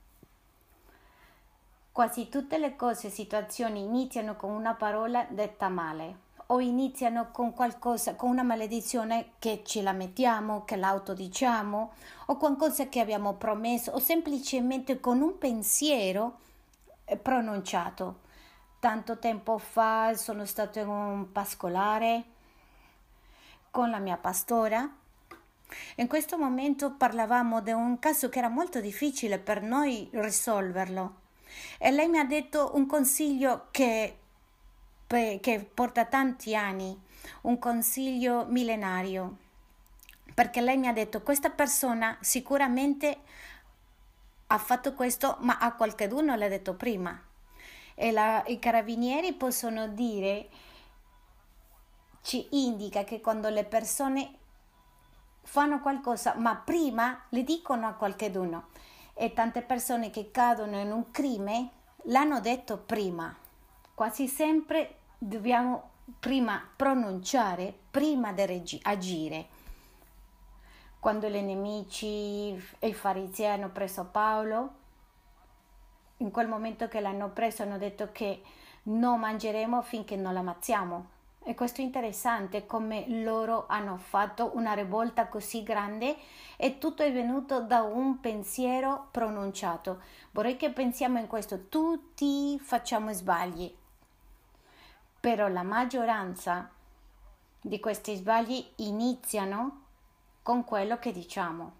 Quasi 1.92 2.28
tutte 2.28 2.58
le 2.58 2.74
cose 2.74 3.06
e 3.06 3.10
situazioni 3.10 3.82
iniziano 3.84 4.36
con 4.36 4.50
una 4.50 4.74
parola 4.74 5.26
detta 5.28 5.68
male 5.68 6.22
o 6.46 6.60
iniziano 6.60 7.30
con 7.30 7.54
qualcosa, 7.54 8.16
con 8.16 8.30
una 8.30 8.42
maledizione 8.42 9.32
che 9.38 9.62
ci 9.64 9.80
lamentiamo, 9.80 10.64
che 10.64 10.76
l'autodiciamo 10.76 11.92
o 12.26 12.36
qualcosa 12.36 12.88
che 12.88 13.00
abbiamo 13.00 13.34
promesso 13.34 13.92
o 13.92 13.98
semplicemente 13.98 15.00
con 15.00 15.20
un 15.20 15.38
pensiero 15.38 16.38
eh, 17.04 17.16
pronunciato. 17.16 18.22
Tanto 18.80 19.18
tempo 19.18 19.56
fa 19.58 20.14
sono 20.14 20.44
stato 20.44 20.80
in 20.80 20.88
un 20.88 21.32
pascolare 21.32 22.24
con 23.70 23.88
la 23.88 23.98
mia 23.98 24.16
pastora 24.16 25.02
in 25.96 26.06
questo 26.06 26.38
momento 26.38 26.94
parlavamo 26.94 27.60
di 27.60 27.72
un 27.72 27.98
caso 27.98 28.28
che 28.28 28.38
era 28.38 28.48
molto 28.48 28.80
difficile 28.80 29.38
per 29.38 29.62
noi 29.62 30.08
risolverlo 30.12 31.22
e 31.78 31.90
lei 31.90 32.08
mi 32.08 32.18
ha 32.18 32.24
detto 32.24 32.72
un 32.74 32.86
consiglio 32.86 33.68
che, 33.70 34.18
che 35.06 35.70
porta 35.72 36.04
tanti 36.06 36.54
anni, 36.54 36.98
un 37.42 37.58
consiglio 37.58 38.46
millenario, 38.46 39.36
perché 40.34 40.60
lei 40.60 40.76
mi 40.76 40.88
ha 40.88 40.92
detto 40.92 41.22
questa 41.22 41.50
persona 41.50 42.16
sicuramente 42.20 43.18
ha 44.48 44.58
fatto 44.58 44.94
questo, 44.94 45.38
ma 45.40 45.58
a 45.58 45.74
qualcuno 45.74 46.34
l'ha 46.36 46.48
detto 46.48 46.74
prima. 46.74 47.20
E 47.96 48.10
la, 48.10 48.42
i 48.46 48.58
carabinieri 48.58 49.32
possono 49.34 49.88
dire, 49.88 50.48
ci 52.22 52.48
indica 52.50 53.04
che 53.04 53.20
quando 53.20 53.48
le 53.48 53.64
persone 53.64 54.38
fanno 55.44 55.80
qualcosa, 55.80 56.34
ma 56.36 56.56
prima 56.56 57.22
le 57.28 57.44
dicono 57.44 57.86
a 57.86 57.92
qualcuno. 57.92 58.68
E 59.14 59.32
tante 59.32 59.62
persone 59.62 60.10
che 60.10 60.30
cadono 60.30 60.78
in 60.80 60.90
un 60.90 61.10
crimine 61.10 61.70
l'hanno 62.04 62.40
detto 62.40 62.78
prima. 62.78 63.34
Quasi 63.94 64.26
sempre 64.26 64.96
dobbiamo 65.18 65.90
prima 66.18 66.60
pronunciare, 66.74 67.72
prima 67.90 68.32
di 68.32 68.80
agire. 68.82 69.46
Quando 70.98 71.28
gli 71.28 71.40
nemici 71.40 72.54
e 72.78 72.88
i 72.88 72.94
farisei 72.94 73.46
hanno 73.46 73.68
preso 73.68 74.06
Paolo, 74.06 74.82
in 76.18 76.30
quel 76.30 76.48
momento 76.48 76.88
che 76.88 77.00
l'hanno 77.00 77.30
preso 77.30 77.62
hanno 77.62 77.78
detto 77.78 78.10
che 78.10 78.42
non 78.84 79.20
mangeremo 79.20 79.82
finché 79.82 80.16
non 80.16 80.32
l'ammazziamo. 80.32 81.13
E 81.46 81.54
questo 81.54 81.82
è 81.82 81.84
interessante 81.84 82.64
come 82.64 83.04
loro 83.22 83.66
hanno 83.68 83.98
fatto 83.98 84.52
una 84.54 84.72
rivolta 84.72 85.28
così 85.28 85.62
grande 85.62 86.16
e 86.56 86.78
tutto 86.78 87.02
è 87.02 87.12
venuto 87.12 87.60
da 87.60 87.82
un 87.82 88.18
pensiero 88.18 89.08
pronunciato. 89.10 90.00
Vorrei 90.30 90.56
che 90.56 90.70
pensiamo 90.70 91.18
in 91.18 91.26
questo, 91.26 91.68
tutti 91.68 92.58
facciamo 92.58 93.12
sbagli, 93.12 93.70
però 95.20 95.48
la 95.48 95.62
maggioranza 95.62 96.70
di 97.60 97.78
questi 97.78 98.16
sbagli 98.16 98.66
iniziano 98.76 99.82
con 100.42 100.64
quello 100.64 100.98
che 100.98 101.12
diciamo. 101.12 101.72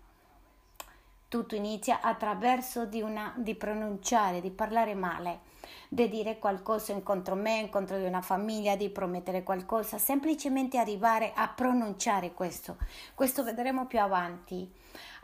Tutto 1.26 1.54
inizia 1.54 2.00
attraverso 2.02 2.84
di, 2.84 3.00
una, 3.00 3.32
di 3.34 3.54
pronunciare, 3.54 4.42
di 4.42 4.50
parlare 4.50 4.94
male 4.94 5.52
di 5.88 6.08
dire 6.08 6.38
qualcosa 6.38 6.92
incontro 6.92 7.34
me, 7.34 7.58
incontro 7.58 7.98
di 7.98 8.04
una 8.04 8.22
famiglia, 8.22 8.76
di 8.76 8.90
promettere 8.90 9.42
qualcosa, 9.42 9.98
semplicemente 9.98 10.78
arrivare 10.78 11.32
a 11.34 11.48
pronunciare 11.48 12.32
questo. 12.32 12.76
Questo 13.14 13.42
vedremo 13.42 13.86
più 13.86 14.00
avanti. 14.00 14.70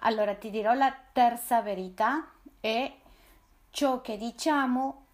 Allora 0.00 0.34
ti 0.34 0.50
dirò 0.50 0.72
la 0.74 0.94
terza 1.12 1.62
verità 1.62 2.28
e 2.60 2.94
ciò 3.70 4.00
che 4.00 4.16
diciamo 4.16 5.04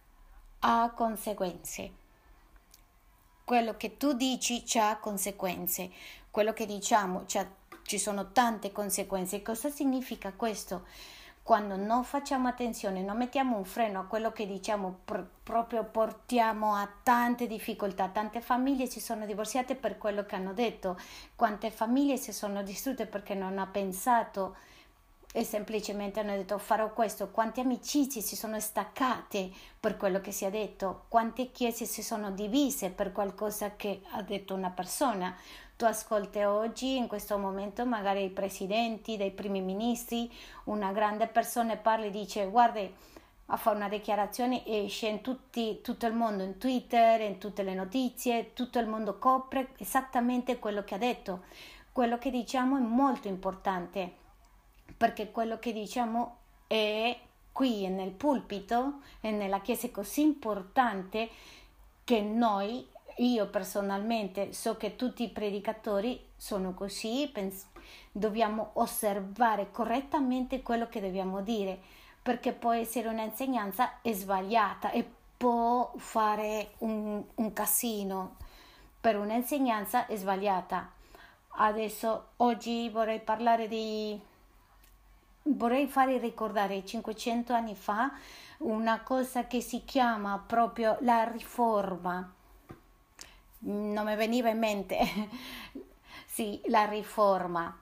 ha 0.60 0.92
conseguenze. 0.94 1.92
Quello 3.44 3.76
che 3.76 3.96
tu 3.96 4.12
dici 4.14 4.64
ha 4.78 4.96
conseguenze, 4.98 5.90
quello 6.30 6.52
che 6.52 6.66
diciamo 6.66 7.24
ci 7.82 7.98
sono 7.98 8.32
tante 8.32 8.72
conseguenze. 8.72 9.42
Cosa 9.42 9.70
significa 9.70 10.32
questo? 10.32 10.86
Quando 11.46 11.76
non 11.76 12.02
facciamo 12.02 12.48
attenzione, 12.48 13.02
non 13.02 13.16
mettiamo 13.16 13.56
un 13.56 13.64
freno 13.64 14.00
a 14.00 14.06
quello 14.06 14.32
che 14.32 14.48
diciamo, 14.48 15.02
pr- 15.04 15.24
proprio 15.44 15.84
portiamo 15.84 16.74
a 16.74 16.90
tante 17.04 17.46
difficoltà. 17.46 18.08
Tante 18.08 18.40
famiglie 18.40 18.86
si 18.86 18.98
sono 18.98 19.24
divorziate 19.26 19.76
per 19.76 19.96
quello 19.96 20.26
che 20.26 20.34
hanno 20.34 20.52
detto, 20.52 20.98
quante 21.36 21.70
famiglie 21.70 22.16
si 22.16 22.32
sono 22.32 22.64
distrutte 22.64 23.06
perché 23.06 23.36
non 23.36 23.60
ha 23.60 23.66
pensato 23.68 24.56
e 25.32 25.44
semplicemente 25.44 26.18
hanno 26.18 26.34
detto 26.34 26.58
farò 26.58 26.92
questo, 26.92 27.28
quante 27.30 27.60
amicizie 27.60 28.22
si 28.22 28.34
sono 28.34 28.58
staccate 28.58 29.52
per 29.78 29.96
quello 29.96 30.20
che 30.20 30.32
si 30.32 30.46
è 30.46 30.50
detto, 30.50 31.04
quante 31.08 31.52
chiese 31.52 31.84
si 31.84 32.02
sono 32.02 32.32
divise 32.32 32.90
per 32.90 33.12
qualcosa 33.12 33.76
che 33.76 34.00
ha 34.10 34.22
detto 34.22 34.52
una 34.52 34.70
persona. 34.70 35.36
Tu 35.76 35.84
ascolti 35.84 36.38
oggi, 36.42 36.96
in 36.96 37.06
questo 37.06 37.36
momento, 37.36 37.84
magari 37.84 38.24
i 38.24 38.30
presidenti, 38.30 39.18
dei 39.18 39.30
primi 39.30 39.60
ministri, 39.60 40.32
una 40.64 40.90
grande 40.90 41.26
persona 41.26 41.76
parla 41.76 42.06
e 42.06 42.10
dice 42.10 42.46
guarda, 42.46 42.80
a 43.48 43.56
fare 43.56 43.76
una 43.76 43.88
dichiarazione 43.88 44.64
esce 44.66 45.08
in 45.08 45.20
tutti, 45.20 45.80
tutto 45.82 46.06
il 46.06 46.14
mondo, 46.14 46.42
in 46.42 46.56
Twitter, 46.56 47.20
in 47.20 47.38
tutte 47.38 47.62
le 47.62 47.74
notizie, 47.74 48.54
tutto 48.54 48.78
il 48.78 48.88
mondo 48.88 49.18
copre 49.18 49.68
esattamente 49.76 50.58
quello 50.58 50.82
che 50.82 50.94
ha 50.94 50.98
detto. 50.98 51.44
Quello 51.92 52.18
che 52.18 52.30
diciamo 52.30 52.78
è 52.78 52.80
molto 52.80 53.28
importante 53.28 54.24
perché 54.96 55.30
quello 55.30 55.58
che 55.58 55.72
diciamo 55.72 56.36
è 56.66 57.18
qui 57.52 57.86
nel 57.88 58.10
pulpito 58.10 59.00
e 59.20 59.30
nella 59.30 59.60
chiesa 59.60 59.86
è 59.86 59.90
così 59.90 60.22
importante 60.22 61.28
che 62.02 62.20
noi, 62.20 62.86
io 63.16 63.46
personalmente, 63.48 64.52
so 64.52 64.76
che 64.76 64.96
tutti 64.96 65.22
i 65.22 65.30
predicatori 65.30 66.22
sono 66.36 66.74
così, 66.74 67.30
pens- 67.32 67.66
dobbiamo 68.12 68.70
osservare 68.74 69.70
correttamente 69.70 70.62
quello 70.62 70.88
che 70.88 71.00
dobbiamo 71.00 71.40
dire, 71.40 71.78
perché 72.22 72.52
può 72.52 72.72
essere 72.72 73.08
un'insegnanza 73.08 73.92
sbagliata 74.02 74.90
e 74.90 75.08
può 75.36 75.92
fare 75.96 76.72
un, 76.78 77.22
un 77.34 77.52
casino 77.52 78.36
per 79.00 79.16
un'insegnanza 79.16 80.06
sbagliata. 80.10 80.90
Adesso 81.58 82.28
oggi 82.36 82.88
vorrei 82.90 83.20
parlare 83.20 83.68
di 83.68 84.20
vorrei 85.48 85.86
fare 85.86 86.18
ricordare 86.18 86.84
500 86.84 87.52
anni 87.52 87.76
fa 87.76 88.10
una 88.58 89.00
cosa 89.02 89.46
che 89.46 89.60
si 89.60 89.84
chiama 89.84 90.42
proprio 90.44 90.96
la 91.00 91.24
riforma. 91.24 92.35
Non 93.60 94.04
mi 94.04 94.14
veniva 94.16 94.48
in 94.48 94.58
mente. 94.58 94.98
sì, 96.26 96.60
la 96.66 96.84
riforma. 96.84 97.76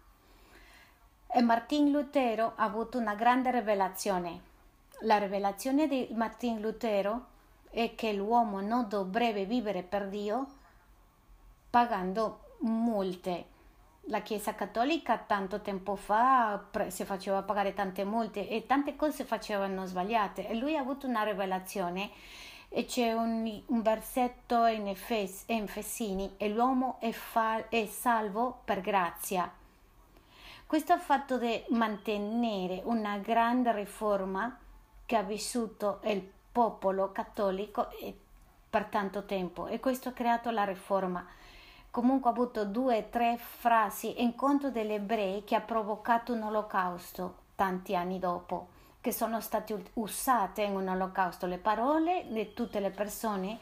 E 1.27 1.43
Martin 1.43 1.91
Lutero 1.91 2.53
ha 2.57 2.65
avuto 2.65 2.99
una 2.99 3.15
grande 3.15 3.51
rivelazione. 3.51 4.53
La 5.01 5.19
rivelazione 5.19 5.89
di 5.89 6.09
Martin 6.13 6.61
Lutero 6.61 7.27
è 7.71 7.95
che 7.95 8.13
l'uomo 8.13 8.61
non 8.61 8.89
dovrebbe 8.89 9.45
vivere 9.45 9.83
per 9.83 10.09
Dio 10.09 10.47
pagando 11.69 12.57
multe 12.61 13.53
la 14.09 14.21
Chiesa 14.21 14.55
Cattolica 14.55 15.17
tanto 15.17 15.61
tempo 15.61 15.97
fa 15.97 16.67
si 16.89 17.05
faceva 17.05 17.43
pagare 17.43 17.73
tante 17.73 18.05
multe 18.05 18.49
e 18.49 18.67
tante 18.67 18.97
cose 18.97 19.25
facevano 19.25 19.87
sbagliate 19.87 20.49
e 20.49 20.55
lui 20.55 20.77
ha 20.77 20.81
avuto 20.81 21.07
una 21.07 21.23
rivelazione 21.23 22.11
e 22.77 22.87
c'è 22.87 23.13
un, 23.13 23.63
un 23.67 23.83
versetto 23.83 24.67
in, 24.67 24.89
Efes, 24.89 25.45
in 25.47 25.69
Fessini 25.69 26.35
e 26.37 26.49
l'uomo 26.49 26.97
è, 26.99 27.13
fa, 27.13 27.69
è 27.69 27.87
salvo 27.87 28.63
per 28.65 28.81
grazia. 28.81 29.49
Questo 30.67 30.99
fatto 30.99 31.39
di 31.39 31.63
mantenere 31.69 32.81
una 32.85 33.19
grande 33.19 33.73
riforma 33.73 34.59
che 35.07 35.15
ha 35.15 35.23
vissuto 35.23 36.01
il 36.03 36.29
popolo 36.51 37.13
cattolico 37.13 37.87
per 38.69 38.87
tanto 38.87 39.25
tempo. 39.25 39.69
E 39.69 39.79
questo 39.79 40.09
ha 40.09 40.13
creato 40.13 40.51
la 40.51 40.65
riforma. 40.65 41.25
Comunque 41.93 42.29
ha 42.29 42.33
avuto 42.33 42.65
due 42.65 42.99
o 42.99 43.05
tre 43.09 43.37
frasi 43.39 44.21
incontro 44.21 44.71
degli 44.71 44.91
ebrei 44.91 45.45
che 45.45 45.55
ha 45.55 45.61
provocato 45.61 46.33
un 46.33 46.43
olocausto 46.43 47.43
tanti 47.55 47.95
anni 47.95 48.19
dopo, 48.19 48.67
che 49.05 49.13
sono 49.13 49.43
state 49.43 49.91
usate 49.95 50.63
in 50.63 50.75
un 50.77 50.89
olocausto. 50.89 51.45
Le 51.45 51.59
parole 51.59 52.25
di 52.31 52.55
tutte 52.55 52.81
le 52.81 52.89
persone 52.89 53.59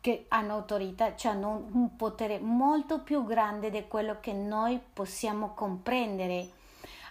che 0.00 0.24
hanno 0.26 0.54
autorità, 0.54 1.14
cioè 1.14 1.30
hanno 1.30 1.68
un 1.70 1.94
potere 1.94 2.40
molto 2.40 2.98
più 2.98 3.24
grande 3.24 3.70
di 3.70 3.86
quello 3.86 4.18
che 4.18 4.32
noi 4.32 4.82
possiamo 4.92 5.54
comprendere. 5.54 6.50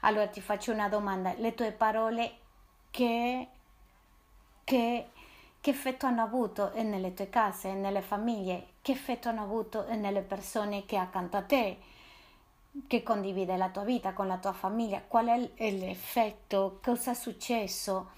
Allora 0.02 0.28
ti 0.28 0.42
faccio 0.42 0.74
una 0.74 0.90
domanda, 0.90 1.34
le 1.38 1.54
tue 1.54 1.72
parole 1.72 2.34
che, 2.92 3.48
che 4.66 5.08
che 5.62 5.72
effetto 5.72 6.06
hanno 6.06 6.24
avuto 6.24 6.74
nelle 6.76 7.14
tue 7.14 7.30
case, 7.30 7.74
nelle 7.74 8.02
famiglie, 8.02 8.74
che 8.82 8.92
effetto 8.92 9.30
hanno 9.30 9.44
avuto 9.44 9.86
nelle 9.96 10.22
persone 10.22 10.86
che 10.86 10.98
accanto 10.98 11.38
a 11.38 11.42
te, 11.42 11.78
che 12.88 13.04
condivide 13.04 13.58
la 13.58 13.70
tua 13.70 13.84
vita 13.84 14.14
con 14.14 14.28
la 14.28 14.38
tua 14.38 14.54
famiglia, 14.54 15.02
qual 15.08 15.52
è 15.56 15.72
l'effetto, 15.72 16.80
cosa 16.84 17.12
è 17.12 17.16
successo 17.16 18.10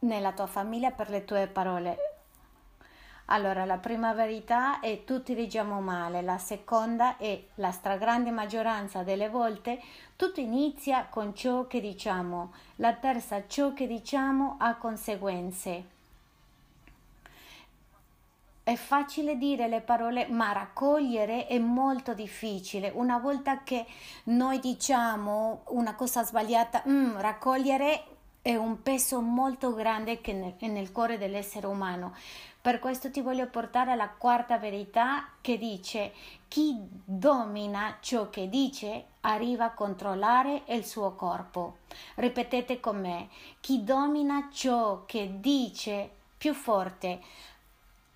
nella 0.00 0.32
tua 0.32 0.46
famiglia 0.46 0.90
per 0.90 1.10
le 1.10 1.24
tue 1.24 1.46
parole. 1.46 1.98
Allora, 3.26 3.64
la 3.64 3.78
prima 3.78 4.12
verità 4.12 4.80
è 4.80 5.04
tutti 5.04 5.34
diciamo 5.34 5.80
male, 5.80 6.20
la 6.20 6.36
seconda 6.36 7.16
è 7.16 7.42
la 7.54 7.70
stragrande 7.70 8.30
maggioranza 8.30 9.02
delle 9.02 9.30
volte 9.30 9.80
tutto 10.14 10.40
inizia 10.40 11.06
con 11.08 11.34
ciò 11.34 11.66
che 11.66 11.80
diciamo, 11.80 12.52
la 12.76 12.92
terza 12.94 13.46
ciò 13.46 13.72
che 13.72 13.86
diciamo 13.86 14.56
ha 14.58 14.76
conseguenze. 14.76 15.93
È 18.64 18.76
facile 18.76 19.36
dire 19.36 19.68
le 19.68 19.82
parole, 19.82 20.26
ma 20.26 20.52
raccogliere 20.52 21.46
è 21.46 21.58
molto 21.58 22.14
difficile. 22.14 22.90
Una 22.94 23.18
volta 23.18 23.62
che 23.62 23.84
noi 24.24 24.58
diciamo 24.58 25.64
una 25.68 25.94
cosa 25.94 26.24
sbagliata, 26.24 26.82
mm, 26.88 27.18
raccogliere 27.18 28.04
è 28.40 28.56
un 28.56 28.80
peso 28.80 29.20
molto 29.20 29.74
grande 29.74 30.22
che 30.22 30.32
nel, 30.32 30.54
nel 30.60 30.92
cuore 30.92 31.18
dell'essere 31.18 31.66
umano. 31.66 32.14
Per 32.58 32.78
questo 32.78 33.10
ti 33.10 33.20
voglio 33.20 33.46
portare 33.48 33.90
alla 33.92 34.08
quarta 34.08 34.56
verità 34.56 35.28
che 35.42 35.58
dice 35.58 36.14
chi 36.48 36.74
domina 37.04 37.98
ciò 38.00 38.30
che 38.30 38.48
dice 38.48 39.04
arriva 39.20 39.66
a 39.66 39.74
controllare 39.74 40.62
il 40.68 40.86
suo 40.86 41.12
corpo. 41.12 41.80
Ripetete 42.14 42.80
con 42.80 42.98
me, 42.98 43.28
chi 43.60 43.84
domina 43.84 44.48
ciò 44.50 45.04
che 45.04 45.34
dice 45.38 46.08
più 46.38 46.54
forte 46.54 47.20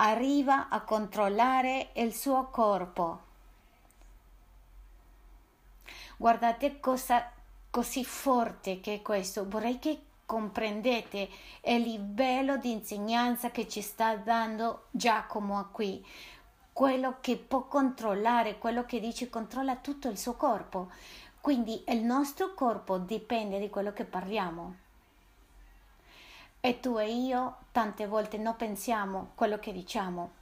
arriva 0.00 0.68
a 0.68 0.82
controllare 0.82 1.90
il 1.94 2.14
suo 2.14 2.48
corpo. 2.50 3.26
Guardate 6.16 6.80
cosa 6.80 7.30
così 7.70 8.04
forte 8.04 8.80
che 8.80 8.94
è 8.94 9.02
questo. 9.02 9.48
Vorrei 9.48 9.78
che 9.78 10.02
comprendete 10.24 11.28
il 11.64 11.80
livello 11.80 12.58
di 12.58 12.70
insegnanza 12.70 13.50
che 13.50 13.66
ci 13.66 13.80
sta 13.80 14.16
dando 14.16 14.86
Giacomo 14.90 15.68
qui. 15.72 16.04
Quello 16.72 17.16
che 17.20 17.36
può 17.36 17.66
controllare, 17.66 18.58
quello 18.58 18.84
che 18.84 19.00
dice 19.00 19.28
controlla 19.28 19.76
tutto 19.76 20.08
il 20.08 20.18
suo 20.18 20.34
corpo. 20.34 20.90
Quindi 21.40 21.82
il 21.88 22.02
nostro 22.02 22.54
corpo 22.54 22.98
dipende 22.98 23.58
di 23.58 23.68
quello 23.68 23.92
che 23.92 24.04
parliamo. 24.04 24.86
E 26.68 26.80
tu 26.80 26.98
e 26.98 27.10
io 27.10 27.60
tante 27.72 28.06
volte 28.06 28.36
non 28.36 28.54
pensiamo 28.54 29.30
quello 29.34 29.58
che 29.58 29.72
diciamo. 29.72 30.32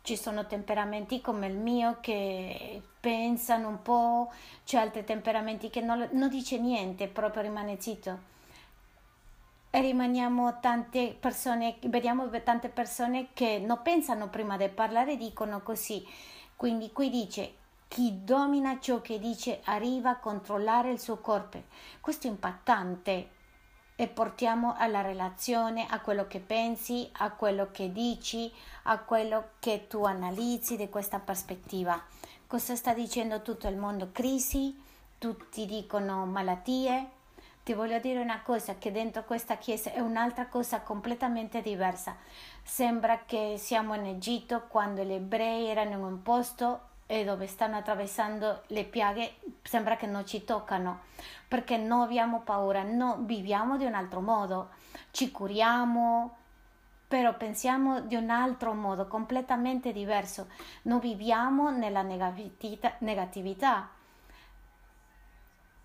Ci 0.00 0.16
sono 0.16 0.46
temperamenti 0.46 1.20
come 1.20 1.48
il 1.48 1.56
mio 1.56 1.96
che 2.00 2.80
pensano 3.00 3.66
un 3.66 3.82
po', 3.82 4.30
c'è 4.64 4.78
altri 4.78 5.02
temperamenti 5.02 5.68
che 5.68 5.80
non, 5.80 6.08
non 6.12 6.28
dice 6.28 6.60
niente, 6.60 7.08
proprio 7.08 7.42
rimane 7.42 7.80
zitto 7.80 8.16
e 9.70 9.80
rimaniamo 9.80 10.60
tante 10.60 11.16
persone, 11.18 11.78
vediamo 11.80 12.30
tante 12.44 12.68
persone 12.68 13.30
che 13.32 13.58
non 13.58 13.82
pensano 13.82 14.28
prima 14.28 14.56
di 14.56 14.68
parlare 14.68 15.16
dicono 15.16 15.62
così. 15.62 16.06
Quindi 16.54 16.92
qui 16.92 17.10
dice 17.10 17.54
chi 17.88 18.22
domina 18.22 18.78
ciò 18.78 19.00
che 19.00 19.18
dice 19.18 19.62
arriva 19.64 20.10
a 20.10 20.18
controllare 20.20 20.92
il 20.92 21.00
suo 21.00 21.16
corpo. 21.16 21.60
Questo 22.00 22.28
è 22.28 22.30
impattante 22.30 23.30
e 23.96 24.08
portiamo 24.08 24.74
alla 24.76 25.00
relazione, 25.00 25.86
a 25.88 26.00
quello 26.00 26.26
che 26.26 26.38
pensi, 26.38 27.08
a 27.12 27.30
quello 27.30 27.70
che 27.72 27.90
dici, 27.90 28.52
a 28.84 28.98
quello 28.98 29.52
che 29.58 29.86
tu 29.88 30.04
analizzi 30.04 30.76
di 30.76 30.90
questa 30.90 31.18
prospettiva. 31.18 32.00
Cosa 32.46 32.76
sta 32.76 32.92
dicendo 32.92 33.40
tutto 33.40 33.66
il 33.68 33.76
mondo? 33.76 34.10
Crisi, 34.12 34.78
tutti 35.18 35.64
dicono 35.64 36.26
malattie, 36.26 37.10
ti 37.64 37.72
voglio 37.72 37.98
dire 37.98 38.20
una 38.20 38.42
cosa, 38.42 38.76
che 38.76 38.92
dentro 38.92 39.24
questa 39.24 39.56
chiesa 39.56 39.90
è 39.90 39.98
un'altra 39.98 40.46
cosa 40.46 40.82
completamente 40.82 41.62
diversa. 41.62 42.16
Sembra 42.62 43.24
che 43.24 43.56
siamo 43.58 43.94
in 43.94 44.04
Egitto 44.04 44.66
quando 44.68 45.02
gli 45.02 45.12
ebrei 45.12 45.66
erano 45.66 45.92
in 45.92 46.04
un 46.04 46.22
posto 46.22 46.80
e 47.06 47.24
dove 47.24 47.46
stanno 47.46 47.76
attraversando 47.76 48.62
le 48.68 48.84
piaghe 48.84 49.36
sembra 49.62 49.96
che 49.96 50.06
non 50.06 50.26
ci 50.26 50.44
toccano 50.44 51.04
perché 51.48 51.76
non 51.76 52.02
abbiamo 52.02 52.40
paura, 52.40 52.82
no, 52.82 53.18
viviamo 53.20 53.76
di 53.76 53.84
un 53.84 53.94
altro 53.94 54.20
modo, 54.20 54.70
ci 55.12 55.30
curiamo, 55.30 56.36
però 57.06 57.36
pensiamo 57.36 58.00
di 58.00 58.16
un 58.16 58.30
altro 58.30 58.74
modo 58.74 59.06
completamente 59.06 59.92
diverso, 59.92 60.48
non 60.82 60.98
viviamo 60.98 61.70
nella 61.70 62.02
negatività. 62.02 63.90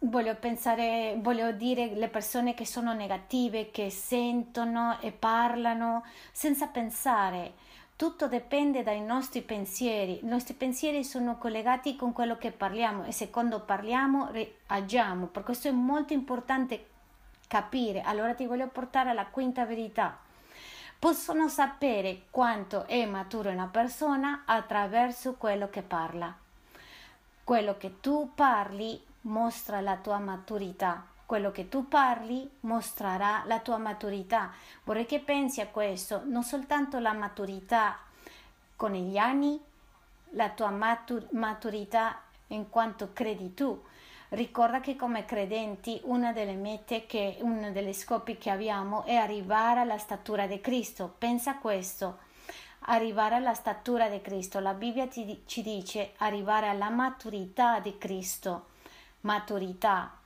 Voglio 0.03 0.35
pensare, 0.35 1.15
voglio 1.19 1.51
dire 1.51 1.93
le 1.93 2.07
persone 2.07 2.55
che 2.55 2.65
sono 2.65 2.91
negative, 2.93 3.69
che 3.69 3.91
sentono 3.91 4.99
e 4.99 5.11
parlano 5.11 6.03
senza 6.31 6.65
pensare 6.65 7.53
tutto 8.01 8.27
dipende 8.27 8.81
dai 8.81 8.99
nostri 8.99 9.43
pensieri. 9.43 10.23
I 10.23 10.27
nostri 10.27 10.55
pensieri 10.55 11.03
sono 11.03 11.37
collegati 11.37 11.95
con 11.95 12.13
quello 12.13 12.35
che 12.35 12.49
parliamo 12.51 13.03
e 13.03 13.11
secondo 13.11 13.59
parliamo 13.59 14.31
agiamo. 14.65 15.27
Per 15.27 15.43
questo 15.43 15.67
è 15.67 15.71
molto 15.71 16.11
importante 16.11 16.87
capire. 17.47 18.01
Allora 18.01 18.33
ti 18.33 18.47
voglio 18.47 18.67
portare 18.69 19.11
alla 19.11 19.27
quinta 19.27 19.67
verità. 19.67 20.17
Possono 20.97 21.47
sapere 21.47 22.23
quanto 22.31 22.87
è 22.87 23.05
maturo 23.05 23.51
una 23.51 23.67
persona 23.67 24.45
attraverso 24.47 25.35
quello 25.35 25.69
che 25.69 25.83
parla. 25.83 26.35
Quello 27.43 27.77
che 27.77 27.99
tu 27.99 28.31
parli 28.33 28.99
mostra 29.21 29.79
la 29.79 29.97
tua 29.97 30.17
maturità 30.17 31.05
quello 31.31 31.51
che 31.51 31.69
tu 31.69 31.87
parli 31.87 32.57
mostrerà 32.61 33.43
la 33.45 33.59
tua 33.59 33.77
maturità. 33.77 34.51
Vorrei 34.83 35.05
che 35.05 35.21
pensi 35.21 35.61
a 35.61 35.67
questo, 35.67 36.23
non 36.25 36.43
soltanto 36.43 36.99
la 36.99 37.13
maturità 37.13 37.99
con 38.75 38.91
gli 38.91 39.15
anni, 39.15 39.57
la 40.31 40.49
tua 40.49 40.71
matur- 40.71 41.31
maturità 41.31 42.19
in 42.47 42.69
quanto 42.69 43.11
credi 43.13 43.53
tu. 43.53 43.81
Ricorda 44.27 44.81
che 44.81 44.97
come 44.97 45.23
credenti 45.23 46.01
una 46.03 46.33
delle 46.33 46.55
mete, 46.55 47.05
che, 47.05 47.37
uno 47.39 47.71
degli 47.71 47.93
scopi 47.93 48.37
che 48.37 48.49
abbiamo 48.49 49.05
è 49.05 49.15
arrivare 49.15 49.79
alla 49.79 49.97
statura 49.97 50.47
di 50.47 50.59
Cristo. 50.59 51.15
Pensa 51.17 51.51
a 51.51 51.59
questo, 51.59 52.17
arrivare 52.87 53.35
alla 53.35 53.53
statura 53.53 54.09
di 54.09 54.19
Cristo. 54.19 54.59
La 54.59 54.73
Bibbia 54.73 55.07
ci 55.09 55.61
dice 55.63 56.11
arrivare 56.17 56.67
alla 56.67 56.89
maturità 56.89 57.79
di 57.79 57.97
Cristo. 57.97 58.65
Maturità, 59.21 60.19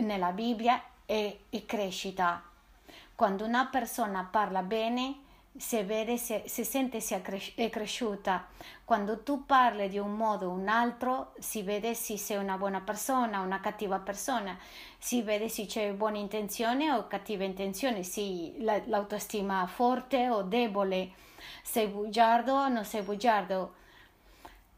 nella 0.00 0.32
Bibbia 0.32 0.82
è, 1.04 1.36
è 1.48 1.64
crescita. 1.66 2.42
Quando 3.14 3.44
una 3.44 3.66
persona 3.66 4.26
parla 4.30 4.62
bene, 4.62 5.28
si 5.56 5.82
vede, 5.82 6.16
si, 6.16 6.40
si 6.46 6.64
sente 6.64 7.00
si 7.00 7.14
è 7.14 7.70
cresciuta. 7.70 8.46
Quando 8.84 9.22
tu 9.22 9.44
parli 9.46 9.88
di 9.88 9.98
un 9.98 10.14
modo 10.14 10.48
o 10.48 10.52
un 10.52 10.68
altro, 10.68 11.34
si 11.38 11.62
vede 11.62 11.94
se 11.94 12.16
sei 12.16 12.36
una 12.36 12.56
buona 12.56 12.80
persona 12.80 13.40
o 13.40 13.44
una 13.44 13.60
cattiva 13.60 13.98
persona, 13.98 14.56
si 14.98 15.22
vede 15.22 15.48
se 15.48 15.66
c'è 15.66 15.92
buona 15.92 16.18
intenzione 16.18 16.92
o 16.92 17.06
cattiva 17.06 17.44
intenzione, 17.44 18.02
se 18.02 18.54
l'autostima 18.58 19.66
forte 19.66 20.28
o 20.28 20.42
debole, 20.42 21.12
sei 21.62 21.88
bugiardo 21.88 22.54
o 22.54 22.68
non 22.68 22.84
sei 22.84 23.02
bugiardo, 23.02 23.74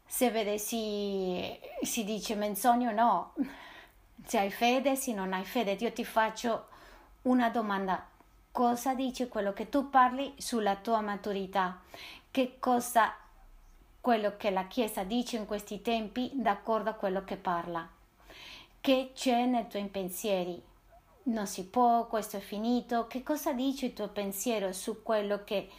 si 0.05 0.29
vede 0.29 0.57
se 0.57 1.59
si 1.81 2.03
dice 2.03 2.35
menzogno 2.35 2.89
o 2.89 2.93
no 2.93 3.33
se 4.25 4.37
hai 4.37 4.51
fede, 4.51 4.95
se 4.95 5.13
non 5.13 5.33
hai 5.33 5.45
fede. 5.45 5.73
Io 5.79 5.91
ti 5.91 6.05
faccio 6.05 6.67
una 7.23 7.49
domanda. 7.49 8.07
Cosa 8.51 8.93
dice 8.93 9.27
quello 9.27 9.53
che 9.53 9.69
tu 9.69 9.89
parli 9.89 10.33
sulla 10.37 10.75
tua 10.75 11.01
maturità? 11.01 11.79
Che 12.29 12.57
cosa 12.59 13.15
quello 13.99 14.35
che 14.37 14.51
la 14.51 14.67
Chiesa 14.67 15.03
dice 15.03 15.37
in 15.37 15.45
questi 15.45 15.81
tempi 15.81 16.31
d'accordo 16.33 16.89
a 16.89 16.93
quello 16.93 17.23
che 17.23 17.37
parla? 17.37 17.87
Che 18.79 19.11
c'è 19.13 19.45
nei 19.45 19.67
tuoi 19.67 19.85
pensieri? 19.85 20.61
Non 21.23 21.47
si 21.47 21.65
può, 21.65 22.05
questo 22.07 22.37
è 22.37 22.41
finito. 22.41 23.07
Che 23.07 23.23
cosa 23.23 23.53
dice 23.53 23.87
il 23.87 23.93
tuo 23.93 24.09
pensiero 24.09 24.73
su 24.73 25.01
quello 25.03 25.43
che, 25.45 25.69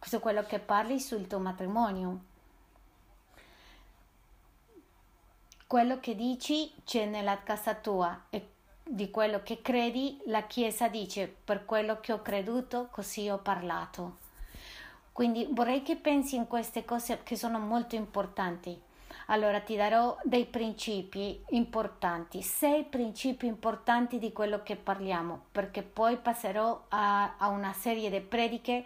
su 0.00 0.20
quello 0.20 0.44
che 0.44 0.58
parli 0.58 1.00
sul 1.00 1.26
tuo 1.26 1.38
matrimonio? 1.38 2.30
Quello 5.72 6.00
che 6.00 6.14
dici 6.14 6.70
c'è 6.84 7.06
nella 7.06 7.42
casa 7.42 7.74
tua 7.74 8.24
e 8.28 8.46
di 8.84 9.10
quello 9.10 9.42
che 9.42 9.62
credi 9.62 10.20
la 10.26 10.42
Chiesa 10.42 10.86
dice 10.86 11.34
per 11.42 11.64
quello 11.64 11.98
che 11.98 12.12
ho 12.12 12.20
creduto 12.20 12.88
così 12.90 13.30
ho 13.30 13.38
parlato. 13.38 14.18
Quindi 15.12 15.48
vorrei 15.50 15.80
che 15.80 15.96
pensi 15.96 16.36
in 16.36 16.46
queste 16.46 16.84
cose 16.84 17.22
che 17.22 17.36
sono 17.36 17.58
molto 17.58 17.94
importanti. 17.94 18.78
Allora 19.28 19.60
ti 19.60 19.74
darò 19.74 20.14
dei 20.24 20.44
principi 20.44 21.42
importanti, 21.52 22.42
sei 22.42 22.84
principi 22.84 23.46
importanti 23.46 24.18
di 24.18 24.30
quello 24.30 24.62
che 24.62 24.76
parliamo, 24.76 25.44
perché 25.52 25.82
poi 25.82 26.18
passerò 26.18 26.84
a, 26.88 27.36
a 27.38 27.48
una 27.48 27.72
serie 27.72 28.10
di 28.10 28.20
prediche 28.20 28.84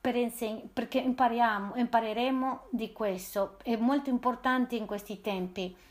per 0.00 0.16
inseg- 0.16 0.64
perché 0.72 0.96
impariamo, 0.96 1.76
impareremo 1.76 2.68
di 2.70 2.90
questo. 2.94 3.58
È 3.62 3.76
molto 3.76 4.08
importante 4.08 4.76
in 4.76 4.86
questi 4.86 5.20
tempi 5.20 5.84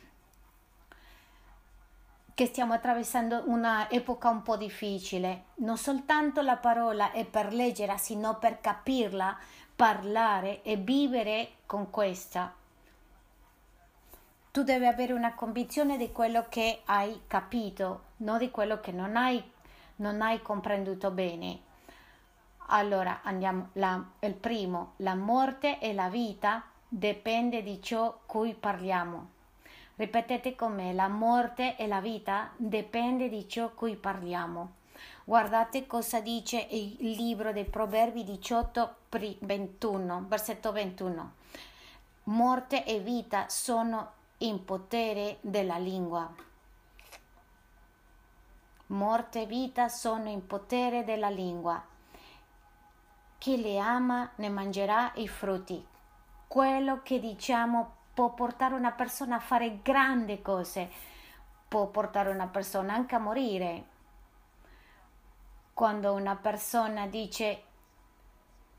che 2.35 2.47
stiamo 2.47 2.73
attraversando 2.73 3.43
un'epoca 3.45 4.27
un 4.27 4.41
po' 4.41 4.57
difficile. 4.57 5.45
Non 5.55 5.77
soltanto 5.77 6.41
la 6.41 6.57
parola 6.57 7.11
è 7.11 7.25
per 7.25 7.53
leggerla, 7.53 7.95
sino 7.95 8.37
per 8.37 8.59
capirla, 8.59 9.37
parlare 9.73 10.61
e 10.61 10.75
vivere 10.75 11.51
con 11.65 11.89
questa. 11.89 12.53
Tu 14.51 14.63
devi 14.63 14.85
avere 14.85 15.13
una 15.13 15.33
convinzione 15.33 15.97
di 15.97 16.11
quello 16.11 16.47
che 16.49 16.81
hai 16.85 17.21
capito, 17.25 18.01
non 18.17 18.37
di 18.37 18.51
quello 18.51 18.81
che 18.81 18.91
non 18.91 19.15
hai, 19.15 19.41
non 19.97 20.21
hai 20.21 20.41
compreso 20.41 21.11
bene. 21.11 21.59
Allora 22.67 23.21
andiamo, 23.23 23.69
la, 23.73 24.03
il 24.19 24.33
primo, 24.33 24.93
la 24.97 25.15
morte 25.15 25.79
e 25.79 25.93
la 25.93 26.09
vita 26.09 26.63
dipende 26.85 27.63
di 27.63 27.81
ciò 27.81 28.19
cui 28.25 28.53
parliamo. 28.53 29.34
Ripetete 29.97 30.55
con 30.55 30.73
me, 30.73 30.93
la 30.93 31.07
morte 31.07 31.77
e 31.77 31.87
la 31.87 32.01
vita 32.01 32.51
dipende 32.57 33.29
di 33.29 33.47
ciò 33.47 33.69
cui 33.69 33.95
parliamo. 33.95 34.73
Guardate 35.23 35.87
cosa 35.87 36.19
dice 36.19 36.67
il 36.69 37.11
libro 37.11 37.53
dei 37.53 37.63
Proverbi 37.63 38.25
18, 38.25 38.95
21, 39.39 40.25
versetto 40.27 40.73
21. 40.73 41.33
Morte 42.23 42.83
e 42.83 42.99
vita 42.99 43.47
sono 43.47 44.11
in 44.39 44.65
potere 44.65 45.37
della 45.39 45.77
lingua. 45.77 46.29
Morte 48.87 49.43
e 49.43 49.45
vita 49.45 49.87
sono 49.87 50.27
in 50.27 50.45
potere 50.45 51.05
della 51.05 51.29
lingua. 51.29 51.81
Chi 53.37 53.61
le 53.61 53.79
ama 53.79 54.29
ne 54.35 54.49
mangerà 54.49 55.13
i 55.15 55.27
frutti. 55.29 55.83
Quello 56.47 57.01
che 57.01 57.19
diciamo 57.19 57.94
può 58.15 58.33
portare 58.33 58.73
una 58.73 58.93
persona 58.93 59.35
a 59.35 59.39
fare 59.39 59.81
grandi 59.83 60.41
cose, 60.41 60.89
può 61.67 61.87
portare 61.87 62.29
una 62.29 62.47
persona 62.47 62.93
anche 62.93 63.13
a 63.13 63.19
morire. 63.19 63.83
Quando 65.73 66.13
una 66.13 66.37
persona 66.37 67.07
dice 67.07 67.63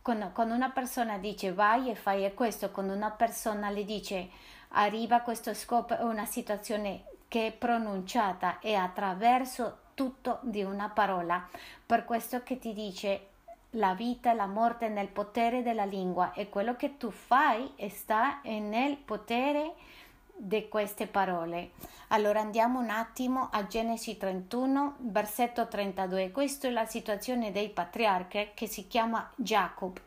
quando, 0.00 0.30
quando, 0.30 0.54
una 0.54 0.70
persona 0.70 1.18
dice 1.18 1.52
vai 1.52 1.90
e 1.90 1.94
fai 1.94 2.32
questo, 2.32 2.70
quando 2.70 2.94
una 2.94 3.10
persona 3.10 3.68
le 3.68 3.84
dice 3.84 4.30
arriva 4.68 5.16
a 5.16 5.22
questo 5.22 5.52
scopo, 5.52 5.98
è 5.98 6.02
una 6.02 6.24
situazione 6.24 7.04
che 7.28 7.48
è 7.48 7.52
pronunciata 7.52 8.58
e 8.60 8.74
attraverso 8.74 9.80
tutto 9.92 10.38
di 10.42 10.62
una 10.62 10.88
parola. 10.88 11.46
Per 11.84 12.06
questo 12.06 12.42
che 12.42 12.58
ti 12.58 12.72
dice 12.72 13.28
la 13.70 13.94
vita 13.94 14.32
e 14.32 14.34
la 14.34 14.46
morte 14.46 14.88
nel 14.88 15.08
potere 15.08 15.62
della 15.62 15.84
lingua 15.84 16.32
e 16.32 16.48
quello 16.48 16.76
che 16.76 16.96
tu 16.96 17.10
fai 17.10 17.72
sta 17.88 18.40
nel 18.44 18.96
potere 18.96 19.74
di 20.34 20.68
queste 20.68 21.06
parole. 21.06 21.70
Allora 22.08 22.40
andiamo 22.40 22.78
un 22.78 22.90
attimo 22.90 23.48
a 23.50 23.66
Genesi 23.66 24.16
31, 24.16 24.96
versetto 24.98 25.66
32. 25.66 26.30
Questa 26.30 26.68
è 26.68 26.70
la 26.70 26.86
situazione 26.86 27.52
dei 27.52 27.68
patriarchi 27.68 28.50
che 28.54 28.66
si 28.66 28.86
chiama 28.86 29.30
Jacob, 29.34 29.98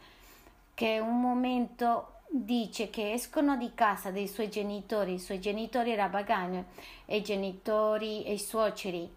che 0.73 0.99
un 0.99 1.19
momento 1.19 2.13
dice 2.29 2.89
che 2.89 3.11
escono 3.11 3.57
di 3.57 3.73
casa 3.73 4.11
dei 4.11 4.27
suoi 4.27 4.49
genitori, 4.49 5.13
i 5.13 5.19
suoi 5.19 5.39
genitori 5.39 5.91
erano 5.91 6.11
pagani, 6.11 6.63
e 7.05 7.17
i 7.17 7.23
genitori 7.23 8.23
e 8.23 8.33
i 8.33 8.39
suoceri, 8.39 9.11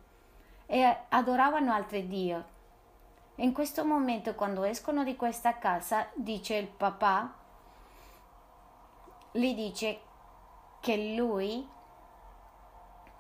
e 0.67 0.97
adoravano 1.11 1.73
altri 1.73 2.09
dio 2.09 2.52
in 3.37 3.53
questo 3.53 3.85
momento, 3.85 4.35
quando 4.35 4.65
escono 4.65 5.05
di 5.05 5.17
questa 5.17 5.59
casa, 5.59 6.09
dice 6.15 6.57
il 6.57 6.69
papà, 6.69 7.35
gli 9.33 9.55
dice 9.55 10.01
che 10.81 11.15
lui, 11.15 11.67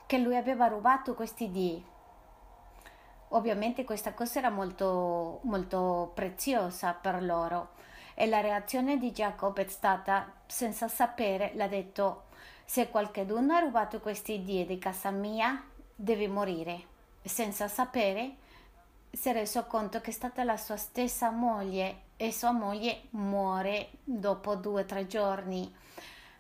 che 0.07 0.19
lui 0.19 0.37
aveva 0.37 0.67
rubato 0.67 1.15
questi 1.15 1.51
dì. 1.51 1.83
Ovviamente 3.29 3.85
questa 3.85 4.13
cosa 4.13 4.41
era 4.41 4.51
molto, 4.51 5.41
molto 5.45 6.11
preziosa 6.15 6.93
per 6.93 7.23
loro 7.23 7.71
E 8.15 8.27
la 8.27 8.41
reazione 8.41 8.99
di 8.99 9.11
Jacob 9.11 9.57
è 9.57 9.67
stata, 9.69 10.31
senza 10.45 10.87
sapere, 10.89 11.53
l'ha 11.55 11.67
detto, 11.67 12.25
se 12.67 12.91
qualcuno 12.91 13.55
ha 13.55 13.61
rubato 13.61 14.01
questi 14.01 14.43
die 14.43 14.67
di 14.67 14.79
casa 14.79 15.11
mia, 15.11 15.65
deve 15.95 16.29
morire. 16.29 16.85
Senza 17.23 17.69
sapere, 17.69 18.37
si 19.15 19.29
è 19.29 19.33
reso 19.33 19.65
conto 19.67 20.01
che 20.01 20.11
è 20.11 20.13
stata 20.13 20.43
la 20.43 20.57
sua 20.57 20.77
stessa 20.77 21.31
moglie 21.31 22.05
e 22.17 22.33
sua 22.33 22.51
moglie 22.51 23.03
muore 23.11 23.91
dopo 24.03 24.55
due 24.55 24.83
o 24.83 24.87
tre 24.87 25.07
giorni 25.07 25.71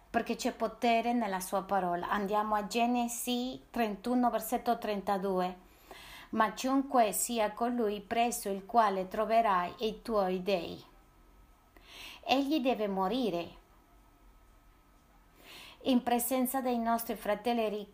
perché 0.08 0.36
c'è 0.36 0.52
potere 0.52 1.12
nella 1.12 1.40
sua 1.40 1.62
parola. 1.62 2.08
Andiamo 2.08 2.54
a 2.54 2.66
Genesi 2.66 3.58
31, 3.70 4.30
versetto 4.30 4.76
32. 4.76 5.56
Ma 6.30 6.52
chiunque 6.52 7.12
sia 7.12 7.52
colui 7.52 8.00
presso 8.00 8.50
il 8.50 8.66
quale 8.66 9.08
troverai 9.08 9.74
i 9.78 10.02
tuoi 10.02 10.42
dei, 10.42 10.82
egli 12.24 12.60
deve 12.60 12.88
morire. 12.88 13.60
In 15.84 16.02
presenza 16.02 16.60
dei 16.60 16.78
nostri 16.78 17.16
fratelli 17.16 17.86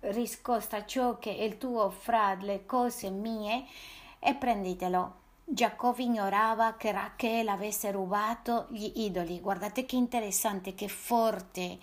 riscosta 0.00 0.84
ciò 0.84 1.18
che 1.18 1.36
è 1.36 1.42
il 1.42 1.58
tuo 1.58 1.90
fra 1.90 2.34
le 2.34 2.64
cose 2.64 3.10
mie 3.10 3.64
e 4.26 4.34
prenditelo. 4.34 5.14
Giacobbe 5.44 6.02
ignorava 6.02 6.74
che 6.74 6.90
Rachel 6.90 7.46
avesse 7.46 7.92
rubato 7.92 8.66
gli 8.70 8.90
idoli. 8.96 9.38
Guardate 9.38 9.86
che 9.86 9.94
interessante, 9.94 10.74
che 10.74 10.88
forte 10.88 11.78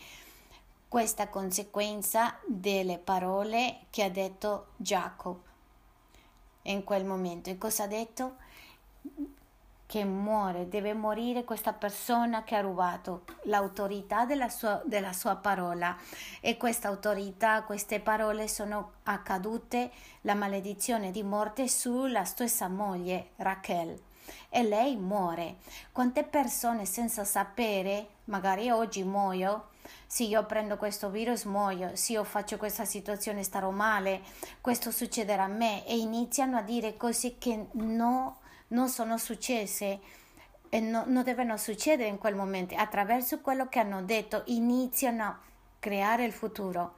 questa 0.90 1.30
conseguenza 1.30 2.38
delle 2.46 2.98
parole 2.98 3.86
che 3.90 4.04
ha 4.04 4.10
detto 4.10 4.72
Giacobbe 4.76 5.50
in 6.64 6.84
quel 6.84 7.06
momento. 7.06 7.50
E 7.50 7.58
cosa 7.58 7.84
ha 7.84 7.88
detto? 7.88 8.36
Che 9.94 10.06
muore, 10.06 10.70
deve 10.70 10.96
morire 10.96 11.44
questa 11.44 11.72
persona 11.72 12.44
che 12.44 12.56
ha 12.56 12.62
rubato 12.62 13.26
l'autorità 13.44 14.26
della 14.26 14.50
sua, 14.50 14.82
della 14.84 15.14
sua 15.14 15.36
parola. 15.36 15.96
E 16.42 16.58
questa 16.58 16.88
autorità, 16.88 17.62
queste 17.62 18.00
parole 18.00 18.48
sono 18.48 18.94
accadute, 19.04 19.92
la 20.22 20.34
maledizione 20.34 21.12
di 21.12 21.22
morte 21.22 21.68
sulla 21.68 22.24
stessa 22.24 22.68
moglie 22.68 23.34
Rachel 23.36 23.96
e 24.50 24.64
lei 24.64 24.96
muore. 24.96 25.58
Quante 25.92 26.24
persone 26.24 26.86
senza 26.86 27.24
sapere, 27.24 28.08
magari 28.24 28.72
oggi 28.72 29.04
muoio, 29.04 29.68
se 30.08 30.24
io 30.24 30.44
prendo 30.48 30.76
questo 30.76 31.12
virus 31.12 31.44
muoio, 31.44 31.92
se 31.96 32.14
io 32.14 32.24
faccio 32.24 32.58
questa 32.58 32.86
situazione 32.86 33.44
starò 33.44 33.70
male, 33.70 34.22
questo 34.60 34.90
succederà 34.90 35.44
a 35.44 35.48
me. 35.48 35.86
E 35.86 35.96
iniziano 35.96 36.58
a 36.58 36.64
dire 36.64 36.98
cose 36.98 37.38
che 37.38 37.68
non 37.74 38.42
non 38.74 38.90
sono 38.90 39.18
successe 39.18 40.00
e 40.70 40.80
no, 40.80 41.04
non 41.08 41.24
devono 41.24 41.58
succedere 41.58 42.10
in 42.10 42.18
quel 42.18 42.36
momento. 42.36 42.76
Attraverso 42.76 43.40
quello 43.40 43.68
che 43.70 43.80
hanno 43.80 44.04
detto 44.04 44.44
iniziano 44.48 45.24
a 45.24 45.40
creare 45.80 46.26
il 46.26 46.34
futuro. 46.34 46.96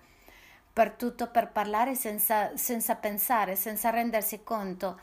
Per 0.74 0.92
tutto, 0.92 1.28
per 1.30 1.52
parlare 1.52 1.96
senza, 1.96 2.56
senza 2.58 2.96
pensare, 2.96 3.56
senza 3.56 3.90
rendersi 3.90 4.44
conto. 4.44 5.00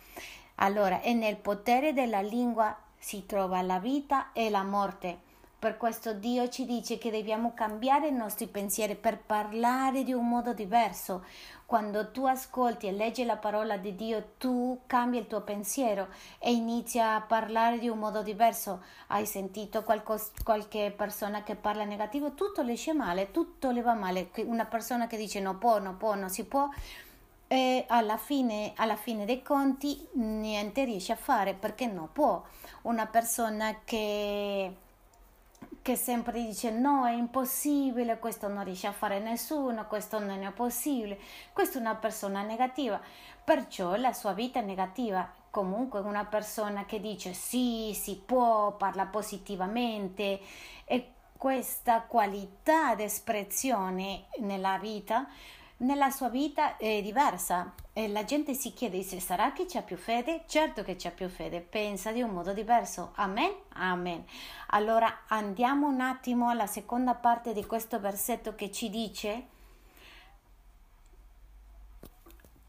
Allora, 0.56 1.00
e 1.00 1.14
nel 1.14 1.36
potere 1.36 1.92
della 1.92 2.20
lingua 2.20 2.76
si 2.98 3.24
trova 3.26 3.62
la 3.62 3.78
vita 3.78 4.32
e 4.32 4.50
la 4.50 4.62
morte. 4.62 5.30
Per 5.62 5.76
questo 5.76 6.12
Dio 6.12 6.48
ci 6.48 6.66
dice 6.66 6.98
che 6.98 7.12
dobbiamo 7.12 7.52
cambiare 7.54 8.08
i 8.08 8.12
nostri 8.12 8.48
pensieri 8.48 8.96
per 8.96 9.20
parlare 9.20 10.02
di 10.02 10.12
un 10.12 10.28
modo 10.28 10.52
diverso, 10.52 11.24
quando 11.66 12.10
tu 12.10 12.26
ascolti 12.26 12.88
e 12.88 12.90
leggi 12.90 13.24
la 13.24 13.36
parola 13.36 13.76
di 13.76 13.94
Dio, 13.94 14.30
tu 14.38 14.80
cambi 14.88 15.18
il 15.18 15.28
tuo 15.28 15.42
pensiero 15.42 16.08
e 16.40 16.50
inizi 16.50 16.98
a 16.98 17.20
parlare 17.20 17.78
di 17.78 17.86
un 17.88 18.00
modo 18.00 18.24
diverso. 18.24 18.82
Hai 19.06 19.24
sentito 19.24 19.84
qualcos- 19.84 20.32
qualche 20.42 20.92
persona 20.96 21.44
che 21.44 21.54
parla 21.54 21.84
negativo, 21.84 22.34
tutto 22.34 22.62
le 22.62 22.72
esce 22.72 22.92
male, 22.92 23.30
tutto 23.30 23.70
le 23.70 23.82
va 23.82 23.94
male. 23.94 24.30
Una 24.38 24.66
persona 24.66 25.06
che 25.06 25.16
dice 25.16 25.38
no 25.38 25.58
può, 25.58 25.78
no 25.78 25.94
può, 25.94 26.16
non 26.16 26.28
si 26.28 26.44
può, 26.44 26.68
e 27.46 27.84
alla 27.86 28.16
fine, 28.16 28.72
alla 28.74 28.96
fine 28.96 29.24
dei 29.24 29.42
conti 29.44 30.08
niente 30.14 30.82
riesce 30.82 31.12
a 31.12 31.16
fare 31.16 31.54
perché 31.54 31.86
non 31.86 32.08
può. 32.10 32.42
Una 32.82 33.06
persona 33.06 33.82
che 33.84 34.90
che 35.82 35.96
sempre 35.96 36.40
dice 36.40 36.70
no, 36.70 37.06
è 37.06 37.12
impossibile, 37.12 38.20
questo 38.20 38.46
non 38.46 38.62
riesce 38.64 38.86
a 38.86 38.92
fare 38.92 39.18
nessuno, 39.18 39.86
questo 39.88 40.20
non 40.20 40.42
è 40.42 40.50
possibile, 40.52 41.18
questa 41.52 41.78
è 41.78 41.80
una 41.80 41.96
persona 41.96 42.42
negativa, 42.42 43.00
perciò 43.42 43.96
la 43.96 44.12
sua 44.12 44.32
vita 44.32 44.60
è 44.60 44.62
negativa. 44.62 45.40
Comunque 45.50 46.00
una 46.00 46.24
persona 46.24 46.86
che 46.86 46.98
dice 46.98 47.34
sì, 47.34 47.92
si 47.94 48.16
può, 48.16 48.72
parla 48.72 49.04
positivamente 49.04 50.40
e 50.86 51.10
questa 51.36 52.02
qualità 52.02 52.94
di 52.94 53.02
espressione 53.02 54.28
nella 54.38 54.78
vita 54.78 55.26
nella 55.82 56.10
sua 56.10 56.28
vita 56.28 56.76
è 56.76 57.02
diversa 57.02 57.74
e 57.92 58.08
la 58.08 58.24
gente 58.24 58.54
si 58.54 58.72
chiede 58.72 58.98
dice 58.98 59.20
sarà 59.20 59.52
che 59.52 59.66
c'è 59.66 59.82
più 59.82 59.96
fede? 59.96 60.44
Certo 60.46 60.82
che 60.82 60.96
c'è 60.96 61.12
più 61.12 61.28
fede, 61.28 61.60
pensa 61.60 62.12
di 62.12 62.22
un 62.22 62.30
modo 62.30 62.52
diverso. 62.52 63.12
Amen? 63.16 63.52
Amen. 63.74 64.24
Allora 64.68 65.22
andiamo 65.28 65.88
un 65.88 66.00
attimo 66.00 66.48
alla 66.48 66.66
seconda 66.66 67.14
parte 67.14 67.52
di 67.52 67.64
questo 67.66 68.00
versetto 68.00 68.54
che 68.54 68.70
ci 68.70 68.90
dice 68.90 69.46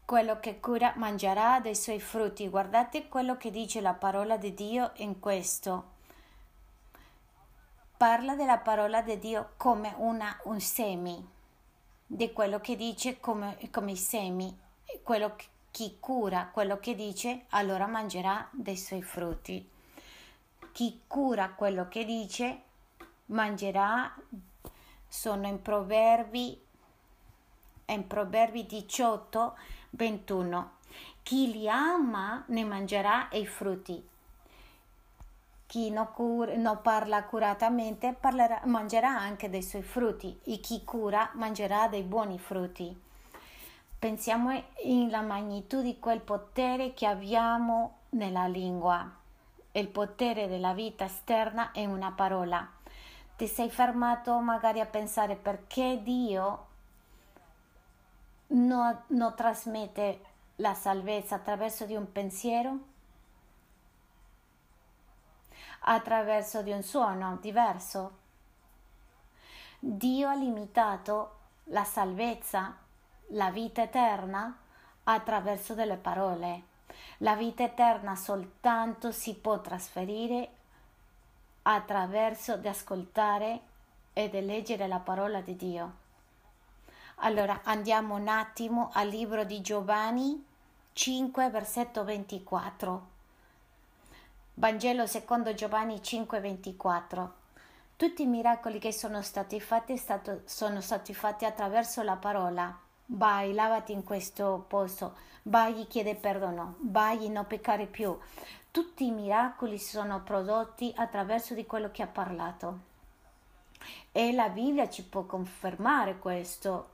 quello 0.04 0.38
che 0.40 0.60
cura 0.60 0.92
mangerà 0.96 1.60
dei 1.60 1.76
suoi 1.76 2.00
frutti. 2.00 2.48
Guardate 2.48 3.08
quello 3.08 3.36
che 3.36 3.50
dice 3.50 3.80
la 3.80 3.94
parola 3.94 4.36
di 4.36 4.54
Dio 4.54 4.90
in 4.96 5.20
questo. 5.20 5.92
Parla 7.96 8.34
della 8.34 8.58
parola 8.58 9.02
di 9.02 9.18
Dio 9.18 9.52
come 9.56 9.94
una, 9.98 10.36
un 10.44 10.60
semi 10.60 11.32
di 12.06 12.32
quello 12.32 12.60
che 12.60 12.76
dice 12.76 13.18
come, 13.20 13.56
come 13.70 13.92
i 13.92 13.96
semi, 13.96 14.56
quello 15.02 15.36
che, 15.36 15.46
chi 15.70 15.96
cura 15.98 16.50
quello 16.52 16.78
che 16.78 16.94
dice 16.94 17.46
allora 17.50 17.86
mangerà 17.86 18.48
dei 18.52 18.76
suoi 18.76 19.02
frutti. 19.02 19.68
Chi 20.72 21.02
cura 21.06 21.50
quello 21.50 21.88
che 21.88 22.04
dice 22.04 22.62
mangerà, 23.26 24.14
sono 25.08 25.46
in 25.46 25.62
Proverbi, 25.62 26.60
in 27.86 28.06
Proverbi 28.06 28.66
18, 28.66 29.56
21. 29.90 30.72
Chi 31.22 31.52
li 31.52 31.68
ama 31.68 32.44
ne 32.48 32.64
mangerà 32.64 33.28
i 33.32 33.46
frutti 33.46 34.12
chi 35.74 35.90
non, 35.90 36.12
cura, 36.12 36.54
non 36.54 36.80
parla 36.82 37.16
accuratamente 37.16 38.12
parlerà, 38.12 38.60
mangerà 38.66 39.10
anche 39.10 39.50
dei 39.50 39.60
suoi 39.60 39.82
frutti 39.82 40.38
e 40.44 40.60
chi 40.60 40.84
cura 40.84 41.30
mangerà 41.32 41.88
dei 41.88 42.04
buoni 42.04 42.38
frutti. 42.38 42.96
Pensiamo 43.98 44.50
alla 44.50 45.20
magnitudine 45.20 45.94
di 45.94 45.98
quel 45.98 46.20
potere 46.20 46.94
che 46.94 47.06
abbiamo 47.06 48.02
nella 48.10 48.46
lingua. 48.46 49.04
Il 49.72 49.88
potere 49.88 50.46
della 50.46 50.74
vita 50.74 51.06
esterna 51.06 51.72
è 51.72 51.84
una 51.84 52.12
parola. 52.12 52.64
Ti 53.36 53.46
sei 53.48 53.68
fermato 53.68 54.38
magari 54.38 54.78
a 54.78 54.86
pensare 54.86 55.34
perché 55.34 55.98
Dio 56.04 56.66
non, 58.46 58.96
non 59.08 59.34
trasmette 59.34 60.20
la 60.56 60.74
salvezza 60.74 61.34
attraverso 61.34 61.84
di 61.84 61.96
un 61.96 62.12
pensiero? 62.12 62.92
Attraverso 65.86 66.62
di 66.62 66.70
un 66.70 66.82
suono 66.82 67.38
diverso. 67.40 68.22
Dio 69.78 70.28
ha 70.28 70.34
limitato 70.34 71.38
la 71.64 71.84
salvezza, 71.84 72.76
la 73.28 73.50
vita 73.50 73.82
eterna 73.82 74.56
attraverso 75.04 75.74
delle 75.74 75.96
parole. 75.96 76.72
La 77.18 77.34
vita 77.34 77.64
eterna 77.64 78.14
soltanto 78.16 79.12
si 79.12 79.34
può 79.34 79.60
trasferire 79.60 80.48
attraverso 81.62 82.56
di 82.56 82.68
ascoltare 82.68 83.60
e 84.12 84.28
di 84.28 84.44
leggere 84.44 84.86
la 84.86 85.00
parola 85.00 85.40
di 85.40 85.56
Dio. 85.56 86.02
Allora 87.16 87.60
andiamo 87.64 88.14
un 88.14 88.28
attimo 88.28 88.90
al 88.92 89.08
libro 89.08 89.44
di 89.44 89.60
Giovanni 89.60 90.44
5, 90.92 91.50
versetto 91.50 92.04
24. 92.04 93.13
Vangelo 94.56 95.06
secondo 95.08 95.52
Giovanni 95.52 96.00
5:24. 96.00 97.32
Tutti 97.96 98.22
i 98.22 98.26
miracoli 98.26 98.78
che 98.78 98.92
sono 98.92 99.20
stati 99.20 99.60
fatti 99.60 99.96
stato, 99.96 100.42
sono 100.44 100.80
stati 100.80 101.12
fatti 101.12 101.44
attraverso 101.44 102.02
la 102.02 102.14
parola. 102.14 102.78
Vai, 103.06 103.52
lavati 103.52 103.90
in 103.90 104.04
questo 104.04 104.64
posto, 104.68 105.16
vai, 105.42 105.88
chiede 105.88 106.14
perdono, 106.14 106.76
vai, 106.78 107.28
non 107.30 107.48
peccare 107.48 107.86
più. 107.86 108.16
Tutti 108.70 109.06
i 109.06 109.10
miracoli 109.10 109.76
sono 109.76 110.22
prodotti 110.22 110.92
attraverso 110.96 111.54
di 111.54 111.66
quello 111.66 111.90
che 111.90 112.02
ha 112.02 112.06
parlato. 112.06 112.78
E 114.12 114.32
la 114.32 114.50
Bibbia 114.50 114.88
ci 114.88 115.04
può 115.04 115.24
confermare 115.24 116.16
questo. 116.18 116.90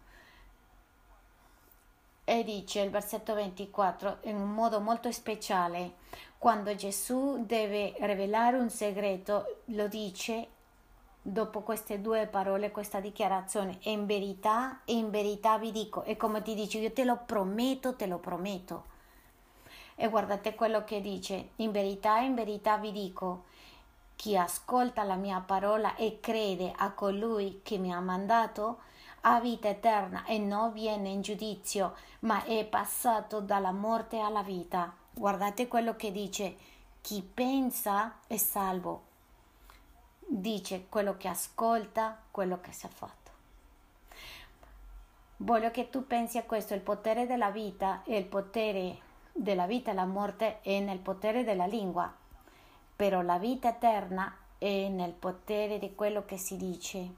E 2.25 2.43
dice 2.43 2.81
il 2.81 2.91
versetto 2.91 3.35
24 3.35 4.21
in 4.23 4.37
un 4.37 4.51
modo 4.51 4.81
molto 4.81 5.13
speciale, 5.13 6.00
quando 6.39 6.75
Gesù 6.75 7.45
deve 7.45 7.95
rivelare 8.01 8.57
un 8.57 8.71
segreto, 8.71 9.63
lo 9.67 9.89
dice 9.89 10.49
dopo 11.23 11.61
queste 11.61 12.01
due 12.01 12.27
parole, 12.27 12.71
questa 12.71 13.01
dichiarazione, 13.01 13.79
in 13.83 14.07
verità, 14.07 14.81
in 14.87 15.11
verità 15.11 15.59
vi 15.59 15.71
dico, 15.71 16.03
e 16.05 16.17
come 16.17 16.43
ti 16.43 16.55
dice, 16.55 16.79
io 16.79 16.93
te 16.93 17.05
lo 17.05 17.19
prometto, 17.27 17.95
te 17.95 18.07
lo 18.07 18.19
prometto. 18.19 18.85
E 19.95 20.09
guardate 20.09 20.55
quello 20.55 20.83
che 20.85 21.01
dice, 21.01 21.51
in 21.57 21.73
verità, 21.73 22.21
in 22.21 22.35
verità 22.35 22.79
vi 22.79 22.91
dico, 22.91 23.45
chi 24.17 24.37
ascolta 24.37 25.03
la 25.03 25.17
mia 25.17 25.43
parola 25.45 25.95
e 25.95 26.21
crede 26.21 26.73
a 26.75 26.91
colui 26.93 27.61
che 27.63 27.77
mi 27.77 27.93
ha 27.93 28.01
mandato, 28.01 28.81
ha 29.23 29.41
vita 29.41 29.69
eterna 29.69 30.25
e 30.25 30.39
non 30.39 30.73
viene 30.73 31.11
in 31.11 31.21
giudizio, 31.21 31.95
ma 32.21 32.45
è 32.45 32.65
passato 32.65 33.41
dalla 33.41 33.73
morte 33.73 34.19
alla 34.19 34.43
vita. 34.43 34.95
Guardate 35.13 35.69
quello 35.69 35.97
che 35.97 36.13
dice, 36.13 36.57
chi 37.01 37.23
pensa 37.23 38.19
è 38.27 38.37
salvo. 38.37 39.09
Dice 40.27 40.87
quello 40.89 41.17
che 41.17 41.29
ascolta, 41.29 42.19
quello 42.31 42.61
che 42.61 42.73
si 42.73 42.87
è 42.87 42.89
fatto. 42.89 43.31
Voglio 45.39 45.71
che 45.71 45.91
tu 45.91 46.07
pensi 46.07 46.39
a 46.39 46.45
questo, 46.45 46.75
il 46.75 46.81
potere 46.81 47.27
della 47.27 47.51
vita 47.51 48.03
e 48.05 48.17
il 48.17 48.27
potere 48.27 48.99
della 49.33 49.67
vita 49.67 49.91
e 49.91 49.95
la 49.95 50.05
morte 50.05 50.61
è 50.61 50.81
nel 50.81 50.99
potere 50.99 51.45
della 51.45 51.67
lingua 51.67 52.13
però 53.01 53.23
la 53.23 53.39
vita 53.39 53.71
eterna 53.71 54.31
è 54.59 54.89
nel 54.89 55.13
potere 55.13 55.79
di 55.79 55.95
quello 55.95 56.27
che 56.27 56.37
si 56.37 56.59
dice 56.59 57.09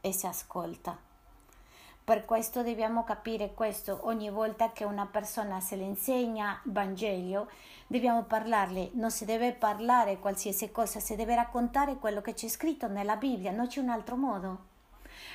e 0.00 0.10
si 0.10 0.26
ascolta. 0.26 1.11
Per 2.04 2.24
questo 2.24 2.64
dobbiamo 2.64 3.04
capire 3.04 3.54
questo 3.54 4.00
ogni 4.02 4.28
volta 4.28 4.72
che 4.72 4.82
una 4.82 5.06
persona 5.06 5.60
se 5.60 5.76
le 5.76 5.84
insegna 5.84 6.60
il 6.64 6.72
Vangelo, 6.72 7.48
dobbiamo 7.86 8.24
parlarle, 8.24 8.90
non 8.94 9.12
si 9.12 9.24
deve 9.24 9.52
parlare 9.52 10.18
qualsiasi 10.18 10.72
cosa, 10.72 10.98
si 10.98 11.14
deve 11.14 11.36
raccontare 11.36 11.98
quello 11.98 12.20
che 12.20 12.34
c'è 12.34 12.48
scritto 12.48 12.88
nella 12.88 13.14
Bibbia, 13.14 13.52
non 13.52 13.68
c'è 13.68 13.78
un 13.78 13.90
altro 13.90 14.16
modo. 14.16 14.58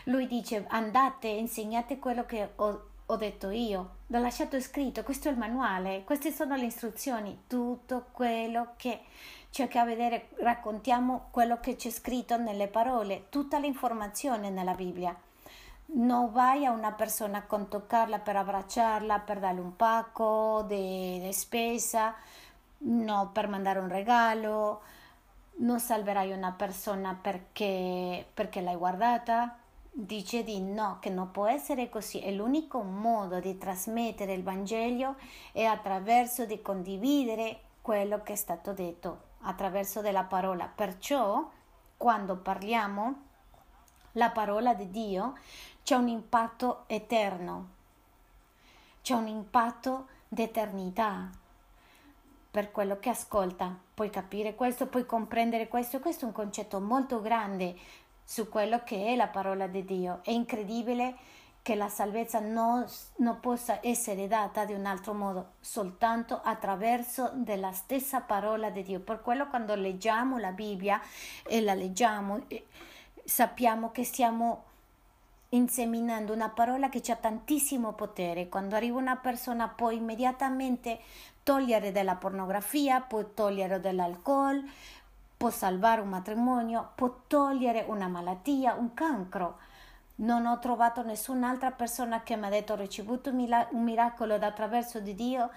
Lui 0.05 0.27
dice 0.27 0.65
andate, 0.67 1.29
insegnate 1.29 1.99
quello 1.99 2.25
che 2.25 2.49
ho, 2.55 2.81
ho 3.05 3.15
detto 3.15 3.49
io, 3.49 3.89
l'ho 4.07 4.19
lasciato 4.19 4.59
scritto, 4.59 5.03
questo 5.03 5.29
è 5.29 5.31
il 5.31 5.37
manuale, 5.37 6.03
queste 6.03 6.33
sono 6.33 6.57
le 6.57 6.65
istruzioni, 6.65 7.43
tutto 7.47 8.07
quello 8.11 8.73
che 8.75 9.03
c'è 9.51 9.69
che 9.69 9.81
vedere, 9.85 10.27
raccontiamo 10.41 11.27
quello 11.31 11.61
che 11.61 11.77
c'è 11.77 11.89
scritto 11.89 12.35
nelle 12.35 12.67
parole, 12.67 13.27
tutta 13.29 13.57
l'informazione 13.57 14.49
nella 14.49 14.73
Bibbia. 14.73 15.17
Vai 15.89 16.65
a 16.65 16.71
una 16.71 16.91
persona 16.91 17.43
con 17.43 17.69
toccarla 17.69 18.19
per 18.19 18.35
abbracciarla, 18.35 19.19
per 19.19 19.39
darle 19.39 19.61
un 19.61 19.75
pacco 19.75 20.63
di 20.67 21.27
spesa, 21.31 22.13
no, 22.79 23.29
per 23.31 23.47
mandare 23.47 23.79
un 23.79 23.87
regalo, 23.87 24.81
non 25.59 25.79
salverai 25.79 26.31
una 26.31 26.51
persona 26.51 27.17
perché, 27.19 28.25
perché 28.33 28.61
l'hai 28.61 28.75
guardata, 28.75 29.57
dice 29.89 30.43
di 30.43 30.61
no, 30.61 30.97
che 30.99 31.09
non 31.09 31.31
può 31.31 31.47
essere 31.47 31.89
così. 31.89 32.19
E 32.21 32.33
l'unico 32.33 32.81
modo 32.81 33.39
di 33.39 33.57
trasmettere 33.57 34.33
il 34.33 34.43
Vangelo 34.43 35.15
è 35.51 35.63
attraverso 35.63 36.45
di 36.45 36.61
condividere 36.61 37.61
quello 37.81 38.21
che 38.21 38.33
è 38.33 38.35
stato 38.35 38.73
detto 38.73 39.21
attraverso 39.41 40.01
della 40.01 40.23
parola. 40.23 40.69
Perciò, 40.73 41.49
quando 41.95 42.35
parliamo 42.35 43.25
la 44.13 44.29
parola 44.29 44.73
di 44.73 44.89
Dio, 44.89 45.35
c'è 45.87 45.95
un 45.95 46.09
impatto 46.09 46.83
eterno, 46.87 47.67
c'è 49.01 49.13
un 49.13 49.27
impatto 49.29 50.07
d'eternità 50.27 51.29
per 52.51 52.73
quello 52.73 52.99
che 52.99 53.07
ascolta. 53.07 53.73
Puoi 53.93 54.09
capire 54.09 54.53
questo, 54.53 54.87
puoi 54.87 55.05
comprendere 55.05 55.69
questo. 55.69 56.01
Questo 56.01 56.25
è 56.25 56.27
un 56.27 56.33
concetto 56.33 56.81
molto 56.81 57.21
grande 57.21 57.73
su 58.21 58.49
quello 58.49 58.83
che 58.83 59.05
è 59.05 59.15
la 59.15 59.29
parola 59.29 59.67
di 59.67 59.85
Dio. 59.85 60.19
È 60.23 60.31
incredibile 60.31 61.15
che 61.61 61.75
la 61.75 61.87
salvezza 61.87 62.41
non, 62.41 62.85
non, 63.19 63.39
possa 63.39 63.79
essere 63.81 64.27
data 64.27 64.65
di 64.65 64.73
un 64.73 64.85
altro 64.85 65.13
modo, 65.13 65.51
soltanto 65.61 66.41
attraverso 66.43 67.31
della 67.33 67.71
stessa 67.71 68.19
parola 68.19 68.69
di 68.69 68.83
Dio. 68.83 68.99
Per 68.99 69.21
quello 69.21 69.47
quando 69.47 69.73
leggiamo 69.73 70.37
la 70.37 70.51
Bibbia 70.51 70.99
e 71.43 71.61
la 71.61 71.73
leggiamo, 71.73 72.45
sappiamo 73.23 73.89
che 73.91 74.03
stiamo 74.03 74.66
inseminando 75.49 76.33
una 76.33 76.49
parola 76.49 76.89
che 76.89 77.01
ha 77.11 77.15
tantissimo 77.15 77.93
potere. 77.93 78.49
Quando 78.49 78.75
arriva 78.75 78.97
una 78.97 79.15
persona 79.15 79.67
può 79.67 79.89
immediatamente 79.91 80.99
togliere 81.43 81.91
della 81.91 82.15
pornografia, 82.15 83.01
può 83.01 83.23
togliere 83.33 83.79
dell'alcol, 83.79 84.63
può 85.37 85.49
salvare 85.49 86.01
un 86.01 86.09
matrimonio, 86.09 86.91
può 86.95 87.21
togliere 87.27 87.85
una 87.87 88.07
malattia, 88.07 88.73
un 88.73 88.93
cancro 88.93 89.59
non 90.17 90.45
ho 90.45 90.57
trovato 90.59 91.03
nessun'altra 91.03 91.71
persona 91.71 92.23
che 92.23 92.35
mi 92.35 92.45
ha 92.45 92.49
detto 92.49 92.73
ho 92.73 92.77
ricevuto 92.77 93.29
un 93.29 93.83
miracolo 93.83 94.33
attraverso 94.35 94.99
di 94.99 95.13
Dio 95.13 95.51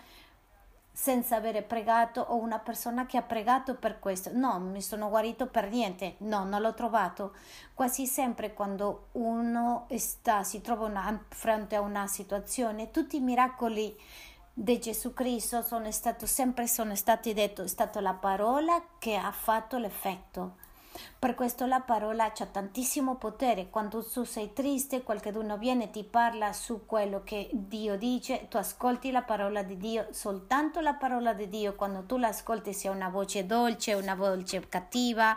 senza 0.93 1.37
avere 1.37 1.63
pregato 1.63 2.21
o 2.21 2.37
una 2.37 2.59
persona 2.59 3.07
che 3.07 3.17
ha 3.17 3.23
pregato 3.23 3.75
per 3.75 3.99
questo. 3.99 4.31
No, 4.33 4.59
mi 4.59 4.83
sono 4.83 5.09
guarito 5.09 5.47
per 5.47 5.69
niente. 5.71 6.17
No, 6.19 6.45
non 6.45 6.61
l'ho 6.61 6.75
trovato. 6.75 7.35
Quasi 7.75 8.07
sempre 8.07 8.53
quando 8.53 9.09
uno 9.13 9.87
sta, 9.97 10.43
si 10.43 10.61
trova 10.61 10.87
una, 10.87 11.25
fronte 11.29 11.77
a 11.77 11.81
una 11.81 12.07
situazione, 12.07 12.91
tutti 12.91 13.17
i 13.17 13.21
miracoli 13.21 13.97
di 14.53 14.79
Gesù 14.79 15.15
Cristo 15.15 15.63
sono 15.63 15.91
stati 15.91 16.27
sempre 16.27 16.67
sono 16.67 16.95
stati 16.95 17.33
detti, 17.33 17.63
è 17.63 17.67
stata 17.67 18.01
la 18.01 18.15
parola 18.15 18.83
che 18.99 19.17
ha 19.17 19.33
fatto 19.33 19.79
l'effetto. 19.79 20.60
Per 21.19 21.35
questo 21.35 21.67
la 21.67 21.81
parola 21.81 22.25
ha 22.25 22.47
tantissimo 22.47 23.17
potere. 23.17 23.69
Quando 23.69 24.03
tu 24.03 24.25
sei 24.25 24.53
triste, 24.53 25.03
qualcuno 25.03 25.59
viene 25.59 25.85
e 25.85 25.91
ti 25.91 26.03
parla 26.03 26.53
su 26.53 26.87
quello 26.87 27.23
che 27.25 27.49
Dio 27.53 27.97
dice, 27.97 28.49
tu 28.49 28.57
ascolti 28.57 29.11
la 29.11 29.23
parola 29.23 29.63
di 29.63 29.77
Dio, 29.77 30.07
soltanto 30.11 30.81
la 30.81 30.95
parola 30.95 31.35
di 31.35 31.49
Dio, 31.49 31.75
quando 31.75 32.05
tu 32.05 32.17
l'ascolti 32.17 32.73
sia 32.73 32.91
una 32.91 33.09
voce 33.09 33.45
dolce, 33.45 33.93
una 33.93 34.15
voce 34.15 34.67
cattiva, 34.69 35.37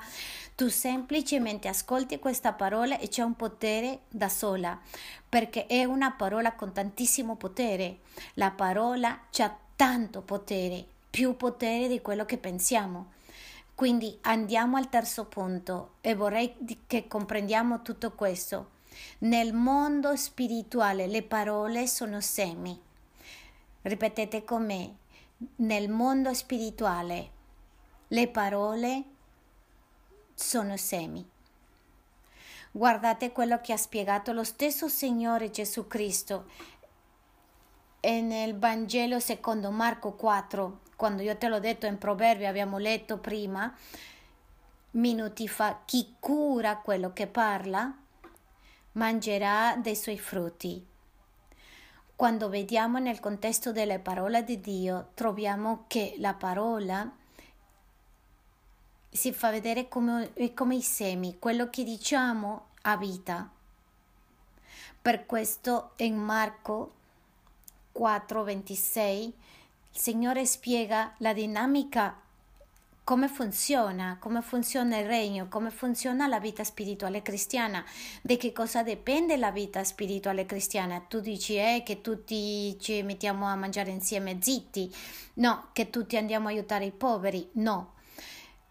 tu 0.55 0.69
semplicemente 0.69 1.67
ascolti 1.67 2.17
questa 2.17 2.53
parola 2.53 2.97
e 2.97 3.09
c'è 3.09 3.21
un 3.21 3.35
potere 3.35 4.01
da 4.07 4.29
sola, 4.29 4.79
perché 5.27 5.65
è 5.67 5.83
una 5.83 6.11
parola 6.11 6.53
con 6.53 6.71
tantissimo 6.71 7.35
potere. 7.35 7.99
La 8.35 8.51
parola 8.51 9.19
ha 9.37 9.57
tanto 9.75 10.21
potere, 10.21 10.85
più 11.09 11.35
potere 11.35 11.87
di 11.87 12.01
quello 12.01 12.25
che 12.25 12.37
pensiamo. 12.37 13.11
Quindi 13.75 14.17
andiamo 14.21 14.77
al 14.77 14.89
terzo 14.89 15.25
punto 15.25 15.95
e 16.01 16.13
vorrei 16.13 16.55
che 16.85 17.07
comprendiamo 17.07 17.81
tutto 17.81 18.11
questo. 18.11 18.71
Nel 19.19 19.53
mondo 19.53 20.15
spirituale 20.15 21.07
le 21.07 21.23
parole 21.23 21.87
sono 21.87 22.21
semi. 22.21 22.79
Ripetete 23.81 24.43
con 24.43 24.65
me. 24.65 24.95
Nel 25.57 25.89
mondo 25.89 26.33
spirituale 26.33 27.31
le 28.07 28.27
parole 28.27 29.03
sono 30.35 30.77
semi. 30.77 31.27
Guardate 32.71 33.31
quello 33.31 33.59
che 33.61 33.73
ha 33.73 33.77
spiegato 33.77 34.33
lo 34.33 34.43
stesso 34.43 34.87
Signore 34.87 35.49
Gesù 35.49 35.87
Cristo 35.87 36.45
nel 38.01 38.57
Vangelo 38.57 39.19
secondo 39.19 39.71
Marco 39.71 40.13
4 40.13 40.82
quando 41.03 41.21
io 41.21 41.35
te 41.35 41.49
l'ho 41.49 41.59
detto 41.59 41.85
in 41.85 41.97
proverbio, 41.97 42.47
abbiamo 42.47 42.77
letto 42.77 43.17
prima, 43.17 43.75
minuti 44.91 45.49
fa, 45.49 45.81
chi 45.83 46.15
cura 46.17 46.77
quello 46.77 47.11
che 47.11 47.27
parla 47.27 47.93
mangerà 48.93 49.75
dei 49.75 49.97
suoi 49.97 50.17
frutti. 50.17 50.81
Quando 52.15 52.47
vediamo 52.47 52.99
nel 52.99 53.19
contesto 53.19 53.73
delle 53.73 53.99
parole 53.99 54.45
di 54.45 54.61
Dio, 54.61 55.09
troviamo 55.13 55.83
che 55.87 56.15
la 56.19 56.35
parola 56.35 57.13
si 59.09 59.33
fa 59.33 59.51
vedere 59.51 59.89
come, 59.89 60.31
come 60.53 60.75
i 60.75 60.81
semi, 60.81 61.37
quello 61.37 61.69
che 61.69 61.83
diciamo 61.83 62.67
ha 62.83 62.95
vita. 62.95 63.51
Per 65.01 65.25
questo 65.25 65.91
in 65.97 66.15
Marco 66.15 66.93
4:26 67.91 69.33
il 69.95 69.99
Signore 69.99 70.43
spiega 70.47 71.13
la 71.17 71.33
dinamica, 71.33 72.19
come 73.03 73.27
funziona, 73.27 74.17
come 74.19 74.41
funziona 74.41 74.97
il 74.97 75.05
regno, 75.05 75.47
come 75.49 75.69
funziona 75.69 76.25
la 76.25 76.39
vita 76.39 76.63
spirituale 76.63 77.21
cristiana, 77.21 77.85
di 78.23 78.37
che 78.37 78.51
cosa 78.51 78.81
dipende 78.81 79.37
la 79.37 79.51
vita 79.51 79.83
spirituale 79.83 80.47
cristiana. 80.47 80.99
Tu 81.07 81.19
dici 81.19 81.57
eh, 81.57 81.83
che 81.85 82.01
tutti 82.01 82.75
ci 82.79 83.03
mettiamo 83.03 83.45
a 83.45 83.55
mangiare 83.55 83.91
insieme 83.91 84.39
zitti, 84.41 84.91
no, 85.35 85.67
che 85.73 85.91
tutti 85.91 86.17
andiamo 86.17 86.47
a 86.47 86.51
aiutare 86.51 86.85
i 86.85 86.91
poveri, 86.91 87.47
no. 87.53 87.93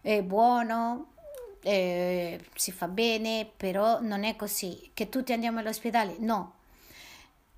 È 0.01 0.21
buono, 0.23 1.13
eh, 1.61 2.37
si 2.53 2.73
fa 2.73 2.89
bene, 2.89 3.49
però 3.55 4.01
non 4.01 4.25
è 4.25 4.35
così. 4.35 4.91
Che 4.93 5.07
tutti 5.07 5.31
andiamo 5.31 5.59
all'ospedale, 5.59 6.17
no 6.19 6.61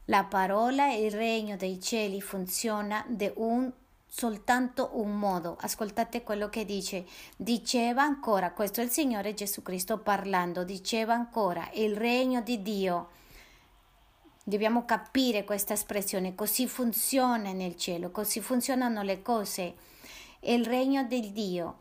La 0.06 0.24
parola 0.24 0.92
e 0.92 1.04
il 1.04 1.12
regno 1.12 1.58
dei 1.58 1.82
cieli 1.82 2.22
funziona 2.22 3.04
di 3.08 3.32
un 3.36 3.72
soltanto 4.06 4.92
un 4.94 5.18
modo. 5.18 5.58
Ascoltate 5.60 6.22
quello 6.22 6.48
che 6.48 6.64
dice. 6.64 7.06
Diceva 7.36 8.04
ancora, 8.04 8.52
questo 8.52 8.82
è 8.82 8.84
il 8.84 8.92
Signore 8.92 9.34
Gesù 9.34 9.64
Cristo 9.64 9.98
parlando, 9.98 10.64
diceva 10.64 11.14
ancora, 11.14 11.68
il 11.74 11.98
regno 11.98 12.42
di 12.42 12.62
Dio. 12.62 13.10
Dobbiamo 14.44 14.86
capire 14.86 15.44
questa 15.44 15.74
espressione, 15.74 16.36
così 16.36 16.68
funziona 16.68 17.52
nel 17.52 17.76
cielo, 17.76 18.12
così 18.12 18.42
funzionano 18.42 19.02
le 19.02 19.24
cose. 19.24 19.74
Il 20.42 20.66
regno 20.66 21.04
di 21.04 21.32
Dio 21.32 21.80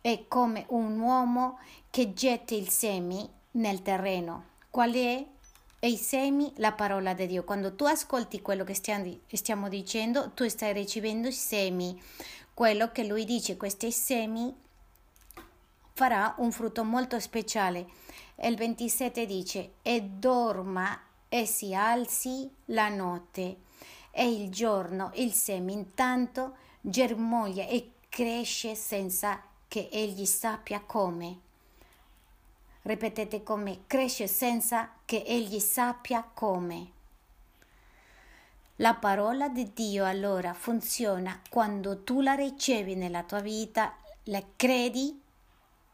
è 0.00 0.26
come 0.28 0.66
un 0.68 1.00
uomo 1.00 1.58
che 1.90 2.12
getta 2.12 2.54
il 2.54 2.68
semi 2.68 3.28
nel 3.52 3.82
terreno. 3.82 4.44
Qual 4.70 4.92
è 4.92 5.26
i 5.86 5.96
semi 5.96 6.52
la 6.56 6.72
parola 6.72 7.14
di 7.14 7.26
Dio. 7.26 7.44
Quando 7.44 7.74
tu 7.74 7.84
ascolti 7.84 8.42
quello 8.42 8.64
che 8.64 8.74
stiamo, 8.74 9.68
dicendo, 9.68 10.30
tu 10.32 10.48
stai 10.48 10.72
ricevendo 10.72 11.28
i 11.28 11.32
semi. 11.32 12.00
Quello 12.52 12.90
che 12.90 13.04
lui 13.04 13.24
dice, 13.24 13.56
questi 13.56 13.92
semi 13.92 14.54
farà 15.92 16.34
un 16.38 16.50
frutto 16.52 16.84
molto 16.84 17.20
speciale. 17.20 17.86
Il 18.42 18.56
27 18.56 19.26
dice, 19.26 19.72
e 19.82 20.02
dorma 20.02 21.00
e 21.28 21.46
si 21.46 21.74
alzi 21.74 22.50
la 22.66 22.88
notte 22.88 23.64
e 24.18 24.30
il 24.30 24.50
giorno 24.50 25.10
il 25.14 25.32
seme 25.32 25.72
intanto 25.72 26.56
germoglia 26.80 27.66
e 27.66 27.92
cresce 28.08 28.74
senza 28.74 29.42
che 29.68 29.88
egli 29.92 30.24
sappia 30.24 30.80
come. 30.80 31.40
Ripetete 32.82 33.42
come 33.42 33.80
cresce 33.86 34.26
senza 34.26 34.95
che 35.06 35.22
egli 35.24 35.60
sappia 35.60 36.22
come. 36.22 36.90
La 38.76 38.94
parola 38.94 39.48
di 39.48 39.72
Dio 39.72 40.04
allora 40.04 40.52
funziona 40.52 41.40
quando 41.48 42.02
tu 42.02 42.20
la 42.20 42.34
ricevi 42.34 42.94
nella 42.94 43.22
tua 43.22 43.40
vita, 43.40 43.96
la 44.24 44.42
credi 44.54 45.18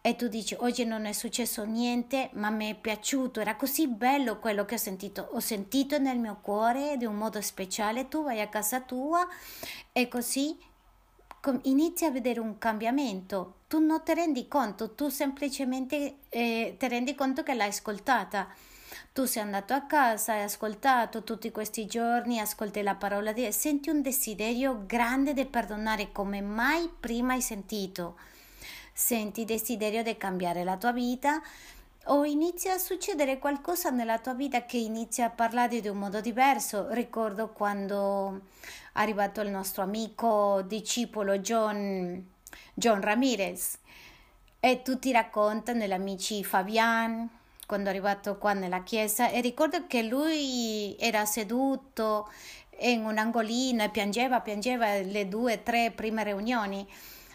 e 0.00 0.16
tu 0.16 0.26
dici 0.26 0.56
oggi 0.58 0.84
non 0.84 1.04
è 1.04 1.12
successo 1.12 1.62
niente, 1.64 2.30
ma 2.32 2.50
mi 2.50 2.70
è 2.70 2.74
piaciuto, 2.74 3.38
era 3.38 3.54
così 3.54 3.86
bello 3.86 4.40
quello 4.40 4.64
che 4.64 4.74
ho 4.74 4.78
sentito, 4.78 5.28
ho 5.30 5.38
sentito 5.38 5.98
nel 5.98 6.18
mio 6.18 6.38
cuore 6.40 6.96
di 6.96 7.04
un 7.04 7.14
modo 7.14 7.40
speciale, 7.40 8.08
tu 8.08 8.24
vai 8.24 8.40
a 8.40 8.48
casa 8.48 8.80
tua 8.80 9.28
e 9.92 10.08
così 10.08 10.58
inizi 11.62 12.04
a 12.04 12.10
vedere 12.10 12.40
un 12.40 12.58
cambiamento. 12.58 13.58
Tu 13.68 13.78
non 13.78 14.02
ti 14.02 14.14
rendi 14.14 14.48
conto, 14.48 14.94
tu 14.94 15.08
semplicemente 15.08 16.16
eh, 16.28 16.76
ti 16.78 16.88
rendi 16.88 17.14
conto 17.14 17.42
che 17.42 17.54
l'hai 17.54 17.68
ascoltata. 17.68 18.48
Tu 19.12 19.24
sei 19.24 19.42
andato 19.42 19.74
a 19.74 19.82
casa, 19.82 20.32
hai 20.32 20.42
ascoltato 20.42 21.22
tutti 21.22 21.50
questi 21.50 21.86
giorni, 21.86 22.40
ascolti 22.40 22.82
la 22.82 22.94
parola 22.94 23.32
di 23.32 23.42
Dio, 23.42 23.52
senti 23.52 23.90
un 23.90 24.00
desiderio 24.00 24.84
grande 24.86 25.34
di 25.34 25.44
perdonare 25.44 26.12
come 26.12 26.40
mai 26.40 26.88
prima 26.98 27.34
hai 27.34 27.42
sentito. 27.42 28.16
Senti 28.92 29.44
desiderio 29.44 30.02
di 30.02 30.16
cambiare 30.16 30.64
la 30.64 30.76
tua 30.76 30.92
vita 30.92 31.42
o 32.06 32.24
inizia 32.24 32.74
a 32.74 32.78
succedere 32.78 33.38
qualcosa 33.38 33.90
nella 33.90 34.18
tua 34.18 34.34
vita 34.34 34.64
che 34.64 34.76
inizia 34.76 35.26
a 35.26 35.30
parlare 35.30 35.80
di 35.80 35.88
un 35.88 35.98
modo 35.98 36.20
diverso. 36.20 36.88
Ricordo 36.90 37.50
quando 37.50 38.36
è 38.36 38.40
arrivato 38.94 39.40
il 39.40 39.50
nostro 39.50 39.82
amico 39.82 40.62
discepolo 40.62 41.38
John, 41.38 42.30
John 42.74 43.00
Ramirez 43.00 43.78
e 44.58 44.82
tutti 44.82 45.12
raccontano 45.12 45.84
gli 45.84 45.92
amici 45.92 46.42
Fabian 46.44 47.28
quando 47.72 47.88
è 47.88 47.94
arrivato 47.94 48.36
qua 48.36 48.52
nella 48.52 48.82
chiesa 48.82 49.30
e 49.30 49.40
ricordo 49.40 49.86
che 49.86 50.02
lui 50.02 50.94
era 50.98 51.24
seduto 51.24 52.30
in 52.80 53.02
un 53.02 53.16
angolino 53.16 53.82
e 53.82 53.88
piangeva, 53.88 54.42
piangeva 54.42 54.98
le 55.00 55.26
due, 55.26 55.62
tre 55.62 55.90
prime 55.90 56.22
riunioni. 56.22 56.86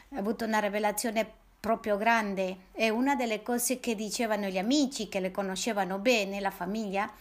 Ha 0.10 0.20
avuto 0.20 0.46
una 0.46 0.60
rivelazione 0.60 1.28
proprio 1.60 1.98
grande 1.98 2.66
e 2.74 2.92
una 2.92 3.16
delle 3.16 3.42
cose 3.42 3.80
che 3.80 3.96
dicevano 3.96 4.46
gli 4.46 4.60
amici 4.60 5.10
che 5.10 5.20
le 5.20 5.32
conoscevano 5.32 5.98
bene, 5.98 6.40
la 6.40 6.52
famiglia, 6.52 7.12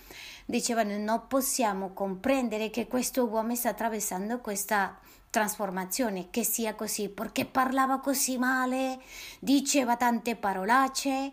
dicevano 0.45 0.95
non 0.99 1.27
possiamo 1.27 1.95
comprendere 1.95 2.69
che 2.69 2.87
questo 2.87 3.25
uomo 3.25 3.55
sta 3.55 3.71
attraversando 3.71 4.41
questa 4.41 4.95
trasformazione, 5.31 6.29
che 6.29 6.45
sia 6.45 6.75
così, 6.75 7.09
perché 7.09 7.47
parlava 7.47 7.99
così 7.99 8.37
male, 8.37 9.01
diceva 9.41 9.97
tante 9.97 10.37
parolacce 10.37 11.33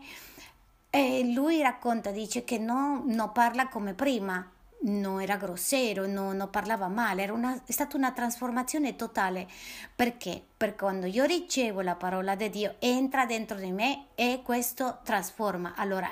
e 0.95 1.31
lui 1.33 1.59
racconta, 1.59 2.11
dice 2.11 2.43
che 2.43 2.59
no, 2.59 3.01
non 3.07 3.31
parla 3.31 3.67
come 3.67 3.95
prima, 3.95 4.47
non 4.81 5.19
era 5.23 5.37
grossero, 5.37 6.05
non, 6.05 6.37
non 6.37 6.51
parlava 6.51 6.87
male, 6.87 7.27
una, 7.31 7.59
è 7.65 7.71
stata 7.71 7.97
una 7.97 8.11
trasformazione 8.11 8.95
totale. 8.95 9.47
Perché? 9.95 10.39
Perché 10.55 10.77
quando 10.77 11.07
io 11.07 11.23
ricevo 11.23 11.81
la 11.81 11.95
parola 11.95 12.35
di 12.35 12.47
Dio, 12.51 12.75
entra 12.77 13.25
dentro 13.25 13.57
di 13.57 13.71
me 13.71 14.09
e 14.13 14.41
questo 14.43 14.99
trasforma. 15.03 15.73
Allora, 15.75 16.11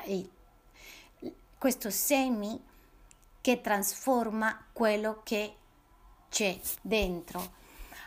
questo 1.59 1.91
semi 1.91 2.59
che 3.39 3.61
trasforma 3.61 4.65
quello 4.73 5.21
che 5.23 5.53
c'è 6.27 6.59
dentro. 6.82 7.59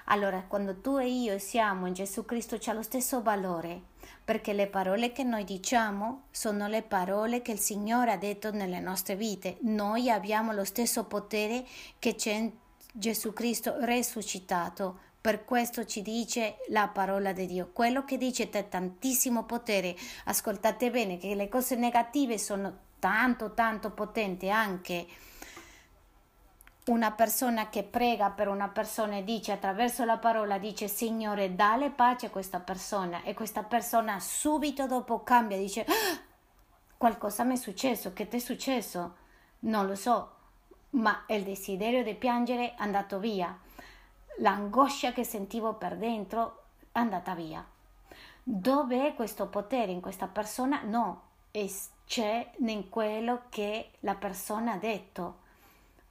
Allora, 0.07 0.43
quando 0.49 0.75
tu 0.81 0.99
e 0.99 1.07
io 1.07 1.39
siamo 1.39 1.87
in 1.87 1.95
Gesù 1.95 2.25
Cristo, 2.25 2.59
c'è 2.59 2.73
lo 2.73 2.83
stesso 2.83 3.23
valore 3.23 3.93
perché 4.25 4.53
le 4.53 4.67
parole 4.67 5.13
che 5.13 5.23
noi 5.23 5.45
diciamo 5.45 6.25
sono 6.31 6.67
le 6.69 6.83
parole 6.83 7.43
che 7.43 7.53
il 7.53 7.59
Signore 7.59 8.13
ha 8.13 8.17
detto 8.17 8.51
nelle 8.51 8.81
nostre 8.81 9.17
vite. 9.17 9.57
Noi 9.61 10.11
abbiamo 10.11 10.53
lo 10.53 10.65
stesso 10.65 11.05
potere 11.05 11.65
che 11.99 12.15
c'è 12.15 12.33
in 12.33 12.53
Gesù 12.93 13.33
Cristo 13.33 13.77
resuscitato. 13.81 14.99
Per 15.21 15.45
questo 15.45 15.85
ci 15.87 16.03
dice 16.03 16.57
la 16.69 16.89
parola 16.89 17.33
di 17.33 17.47
Dio. 17.47 17.71
Quello 17.73 18.05
che 18.05 18.19
dice 18.19 18.51
è 18.51 18.69
tantissimo 18.69 19.45
potere. 19.45 19.97
Ascoltate 20.25 20.91
bene 20.91 21.17
che 21.19 21.35
le 21.35 21.49
cose 21.49 21.77
negative 21.77 22.39
sono 22.39 22.83
tanto 22.99 23.53
tanto 23.53 23.91
potenti 23.91 24.49
anche 24.49 25.07
una 26.87 27.13
persona 27.13 27.71
che 27.71 27.83
prega 27.83 28.31
per 28.31 28.49
una 28.49 28.69
persona 28.69 29.17
e 29.17 29.25
dice 29.25 29.53
attraverso 29.53 30.05
la 30.05 30.19
parola, 30.19 30.59
dice 30.59 30.87
Signore, 30.87 31.55
dale 31.55 31.91
pace 31.91 32.27
a 32.27 32.31
questa 32.31 32.61
persona 32.61 33.23
e 33.23 33.33
questa 33.33 33.63
persona 33.63 34.21
subito 34.21 34.87
dopo 34.87 35.23
cambia, 35.23 35.57
dice 35.57 35.83
ah, 35.83 36.21
qualcosa 36.97 37.45
mi 37.45 37.55
è 37.55 37.57
successo, 37.57 38.13
che 38.13 38.29
ti 38.29 38.37
è 38.37 38.41
successo? 38.41 39.17
Non 39.61 39.87
lo 39.87 39.95
so, 39.95 40.33
ma 40.91 41.25
il 41.29 41.43
desiderio 41.43 42.03
di 42.03 42.15
piangere 42.15 42.71
è 42.71 42.75
andato 42.79 43.19
via, 43.19 43.57
l'angoscia 44.39 45.13
che 45.13 45.25
sentivo 45.25 45.75
per 45.75 45.97
dentro 45.97 46.65
è 46.93 46.99
andata 46.99 47.35
via. 47.35 47.65
Dove 48.43 49.07
è 49.07 49.15
questo 49.15 49.47
potere 49.47 49.91
in 49.91 50.03
questa 50.03 50.27
persona? 50.27 50.83
No, 50.83 51.23
c'è 52.05 52.51
in 52.59 52.91
quello 52.91 53.45
che 53.49 53.93
la 54.01 54.17
persona 54.17 54.73
ha 54.73 54.77
detto 54.77 55.43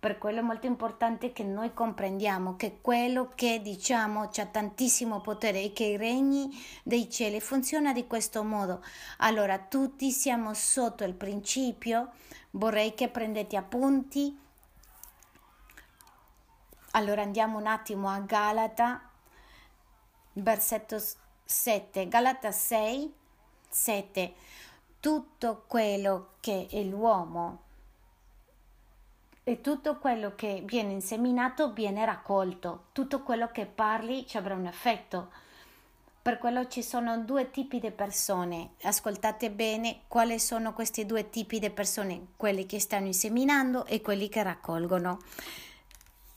per 0.04 0.18
quello 0.18 0.40
è 0.40 0.42
molto 0.42 0.68
importante 0.68 1.32
che 1.32 1.46
noi 1.46 1.74
comprendiamo 1.74 2.58
che 2.58 2.80
quello 2.82 3.32
che 3.36 3.62
diciamo 3.62 4.24
ha 4.24 4.46
tantissimo 4.48 5.22
potere 5.22 5.62
e 5.62 5.72
che 5.72 5.86
i 5.86 5.96
regni 5.96 6.50
dei 6.84 7.10
cieli 7.10 7.40
funziona 7.40 7.94
di 7.94 8.06
questo 8.06 8.44
modo. 8.44 8.84
Allora, 9.20 9.58
tutti 9.60 10.12
siamo 10.12 10.54
sotto 10.56 11.06
il 11.06 11.14
principio, 11.14 12.12
vorrei 12.52 12.94
che 12.96 13.08
prendete 13.08 13.56
appunti. 13.56 14.38
Allora 16.92 17.22
andiamo 17.22 17.58
un 17.58 17.68
attimo 17.68 18.10
a 18.10 18.20
Galata, 18.20 19.10
versetto 20.34 21.02
7, 21.46 22.10
Galata 22.10 22.52
6, 22.52 23.14
7. 23.70 24.34
Tutto 25.00 25.64
quello 25.66 26.34
che 26.42 26.68
l'uomo 26.90 27.63
e 29.44 29.60
tutto 29.60 29.98
quello 29.98 30.34
che 30.36 30.62
viene 30.66 30.94
inseminato 30.94 31.74
viene 31.74 32.06
raccolto, 32.06 32.86
tutto 32.94 33.24
quello 33.24 33.50
che 33.52 33.66
parli 33.66 34.26
ci 34.26 34.38
avrà 34.38 34.56
un 34.56 34.66
effetto. 34.66 35.32
Per 36.22 36.38
quello 36.38 36.70
ci 36.70 36.82
sono 36.82 37.18
due 37.18 37.52
tipi 37.52 37.80
di 37.82 37.92
persone. 37.92 38.76
Ascoltate 38.84 39.52
bene 39.52 40.04
quali 40.08 40.40
sono 40.40 40.72
questi 40.72 41.06
due 41.06 41.30
tipi 41.30 41.60
di 41.60 41.70
persone, 41.70 42.28
quelli 42.38 42.66
che 42.66 42.80
stanno 42.80 43.08
inseminando 43.08 43.86
e 43.86 44.02
quelli 44.02 44.30
che 44.30 44.42
raccolgono. 44.42 45.20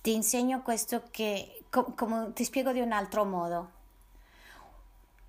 Ti 0.00 0.12
insegno 0.12 0.62
questo 0.62 1.04
che 1.12 1.62
com- 1.70 1.94
com- 1.94 2.32
ti 2.32 2.42
spiego 2.42 2.72
di 2.72 2.80
un 2.80 2.90
altro 2.90 3.24
modo. 3.24 3.70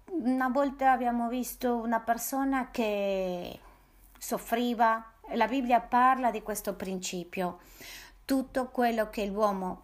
Una 0.06 0.48
volta 0.48 0.92
abbiamo 0.92 1.30
visto 1.30 1.76
una 1.76 2.00
persona 2.00 2.72
che 2.72 3.60
soffriva, 4.18 5.12
la 5.34 5.48
Bibbia 5.48 5.82
parla 5.82 6.32
di 6.32 6.42
questo 6.42 6.76
principio. 6.76 7.60
Tutto 8.26 8.70
quello 8.70 9.10
che 9.10 9.26
l'uomo 9.26 9.84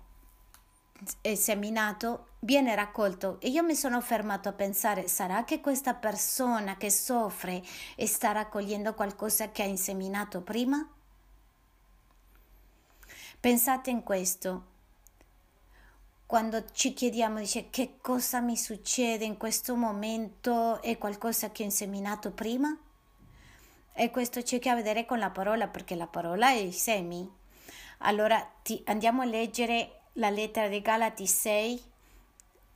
è 1.22 1.36
seminato 1.36 2.28
viene 2.40 2.76
raccolto 2.76 3.40
e 3.40 3.50
io 3.50 3.64
mi 3.64 3.76
sono 3.76 4.00
fermato 4.02 4.50
a 4.50 4.54
pensare 4.54 5.08
sarà 5.08 5.44
che 5.44 5.62
questa 5.62 5.94
persona 5.94 6.78
che 6.78 6.90
soffre 6.90 7.62
sta 7.98 8.32
raccogliendo 8.32 8.94
qualcosa 8.94 9.52
che 9.52 9.64
ha 9.64 9.66
inseminato 9.66 10.42
prima? 10.42 10.86
Pensate 13.40 13.90
in 13.90 14.04
questo. 14.04 14.72
Quando 16.26 16.66
ci 16.72 16.94
chiediamo, 16.94 17.40
dice, 17.40 17.70
che 17.70 17.98
cosa 18.02 18.40
mi 18.40 18.58
succede 18.58 19.26
in 19.26 19.38
questo 19.38 19.76
momento? 19.76 20.82
È 20.82 20.98
qualcosa 20.98 21.52
che 21.52 21.64
ho 21.64 21.66
inseminato 21.66 22.32
prima? 22.32 22.76
E 23.94 24.10
questo 24.10 24.42
c'è 24.42 24.58
che 24.58 24.70
a 24.70 24.76
vedere 24.76 25.06
con 25.06 25.20
la 25.20 25.30
parola, 25.30 25.68
perché 25.68 25.96
la 25.96 26.08
parola 26.08 26.50
è 26.50 26.58
i 26.58 26.72
semi. 26.72 27.30
Allora 28.00 28.40
ti, 28.64 28.82
andiamo 28.88 29.22
a 29.22 29.26
leggere 29.26 30.02
la 30.14 30.30
lettera 30.30 30.68
di 30.68 30.82
Galati 30.82 31.28
6, 31.28 31.84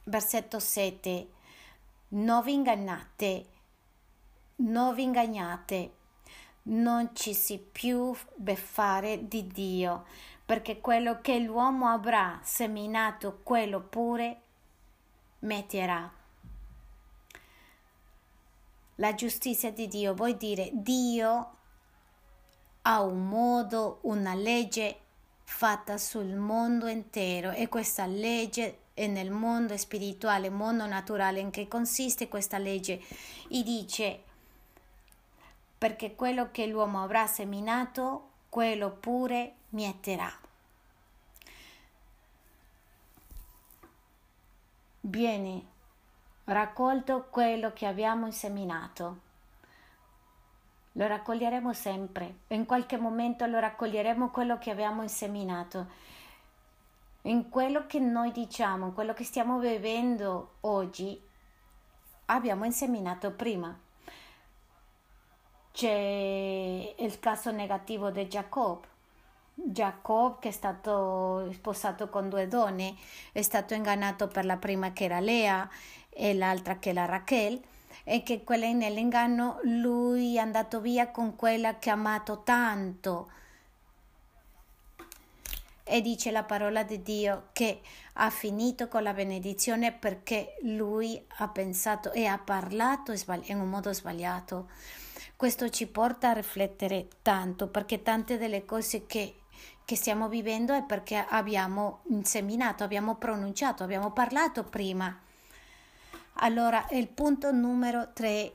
versetto 0.03 0.59
7. 0.59 1.27
Non 2.09 2.43
vi 2.43 2.53
ingannate, 2.53 3.45
non 4.57 4.93
vi 4.93 5.03
ingannate, 5.03 5.91
non 6.63 7.09
ci 7.13 7.33
si 7.33 7.57
più 7.57 8.15
beffare 8.35 9.27
di 9.27 9.47
Dio, 9.47 10.05
perché 10.45 10.79
quello 10.79 11.19
che 11.21 11.39
l'uomo 11.39 11.87
avrà 11.87 12.39
seminato, 12.43 13.39
quello 13.41 13.81
pure 13.81 14.41
metterà. 15.39 16.16
La 18.99 19.13
giustizia 19.13 19.71
di 19.71 19.87
Dio 19.87 20.13
vuol 20.13 20.37
dire 20.37 20.69
Dio 20.73 21.55
ha 22.81 23.01
un 23.01 23.27
modo, 23.27 23.99
una 24.03 24.33
legge 24.33 24.99
fatta 25.43 25.97
sul 25.97 26.35
mondo 26.35 26.87
intero 26.87 27.51
e 27.51 27.67
questa 27.67 28.05
legge 28.05 28.79
è 28.93 29.05
nel 29.05 29.29
mondo 29.29 29.77
spirituale, 29.77 30.49
mondo 30.49 30.85
naturale, 30.87 31.39
in 31.39 31.51
che 31.51 31.67
consiste 31.67 32.27
questa 32.27 32.57
legge? 32.57 32.99
E 33.49 33.61
dice 33.61 34.23
perché 35.77 36.15
quello 36.15 36.49
che 36.49 36.65
l'uomo 36.65 37.03
avrà 37.03 37.27
seminato, 37.27 38.29
quello 38.49 38.89
pure 38.89 39.53
mieterà. 39.69 40.31
Viene 45.01 45.75
raccolto 46.47 47.27
quello 47.29 47.71
che 47.73 47.85
abbiamo 47.85 48.25
inseminato 48.25 49.25
lo 50.97 51.05
raccoglieremo 51.05 51.73
sempre, 51.73 52.39
in 52.47 52.65
qualche 52.65 52.97
momento 52.97 53.45
lo 53.45 53.59
raccoglieremo 53.59 54.29
quello 54.31 54.57
che 54.57 54.71
abbiamo 54.71 55.03
inseminato. 55.03 55.85
In 57.23 57.49
quello 57.49 57.85
che 57.85 57.99
noi 57.99 58.31
diciamo, 58.31 58.87
in 58.87 58.93
quello 58.93 59.13
che 59.13 59.23
stiamo 59.23 59.59
bevendo 59.59 60.55
oggi, 60.61 61.21
abbiamo 62.25 62.65
inseminato 62.65 63.31
prima. 63.31 63.77
C'è 65.71 66.95
il 66.97 67.19
caso 67.19 67.51
negativo 67.51 68.09
di 68.09 68.25
Jacob. 68.25 68.83
Jacob, 69.53 70.39
che 70.39 70.49
è 70.49 70.51
stato 70.51 71.51
sposato 71.51 72.09
con 72.09 72.29
due 72.29 72.47
donne, 72.47 72.95
è 73.31 73.41
stato 73.43 73.75
ingannato 73.75 74.27
per 74.27 74.45
la 74.45 74.57
prima 74.57 74.93
che 74.93 75.03
era 75.03 75.19
Lea 75.19 75.69
e 76.17 76.33
l'altra 76.33 76.79
che 76.79 76.89
era 76.89 77.05
Rachel 77.05 77.61
e 78.03 78.23
che 78.23 78.43
quella 78.43 78.71
nell'inganno 78.71 79.59
lui 79.63 80.35
è 80.35 80.39
andato 80.39 80.81
via 80.81 81.11
con 81.11 81.35
quella 81.35 81.77
che 81.77 81.89
ha 81.89 81.93
amato 81.93 82.41
tanto. 82.43 83.31
E 85.83 86.01
dice 86.01 86.31
la 86.31 86.43
parola 86.43 86.83
di 86.83 87.01
Dio 87.01 87.49
che 87.53 87.81
ha 88.13 88.29
finito 88.29 88.87
con 88.87 89.03
la 89.03 89.13
benedizione 89.13 89.93
perché 89.93 90.57
lui 90.63 91.23
ha 91.37 91.47
pensato 91.47 92.11
e 92.11 92.25
ha 92.25 92.37
parlato 92.37 93.13
in 93.13 93.59
un 93.59 93.69
modo 93.69 93.93
sbagliato. 93.93 94.69
Questo 95.35 95.69
ci 95.69 95.87
porta 95.87 96.29
a 96.29 96.33
riflettere 96.33 97.07
tanto 97.21 97.67
perché 97.67 98.01
tante 98.01 98.37
delle 98.37 98.65
cose 98.65 99.05
che, 99.05 99.35
che 99.85 99.95
stiamo 99.95 100.27
vivendo 100.27 100.73
è 100.73 100.83
perché 100.83 101.23
abbiamo 101.29 102.01
inseminato, 102.09 102.83
abbiamo 102.83 103.15
pronunciato, 103.15 103.83
abbiamo 103.83 104.11
parlato 104.11 104.63
prima 104.63 105.21
allora, 106.39 106.85
il 106.91 107.07
punto 107.07 107.51
numero 107.51 108.11
3 108.13 108.53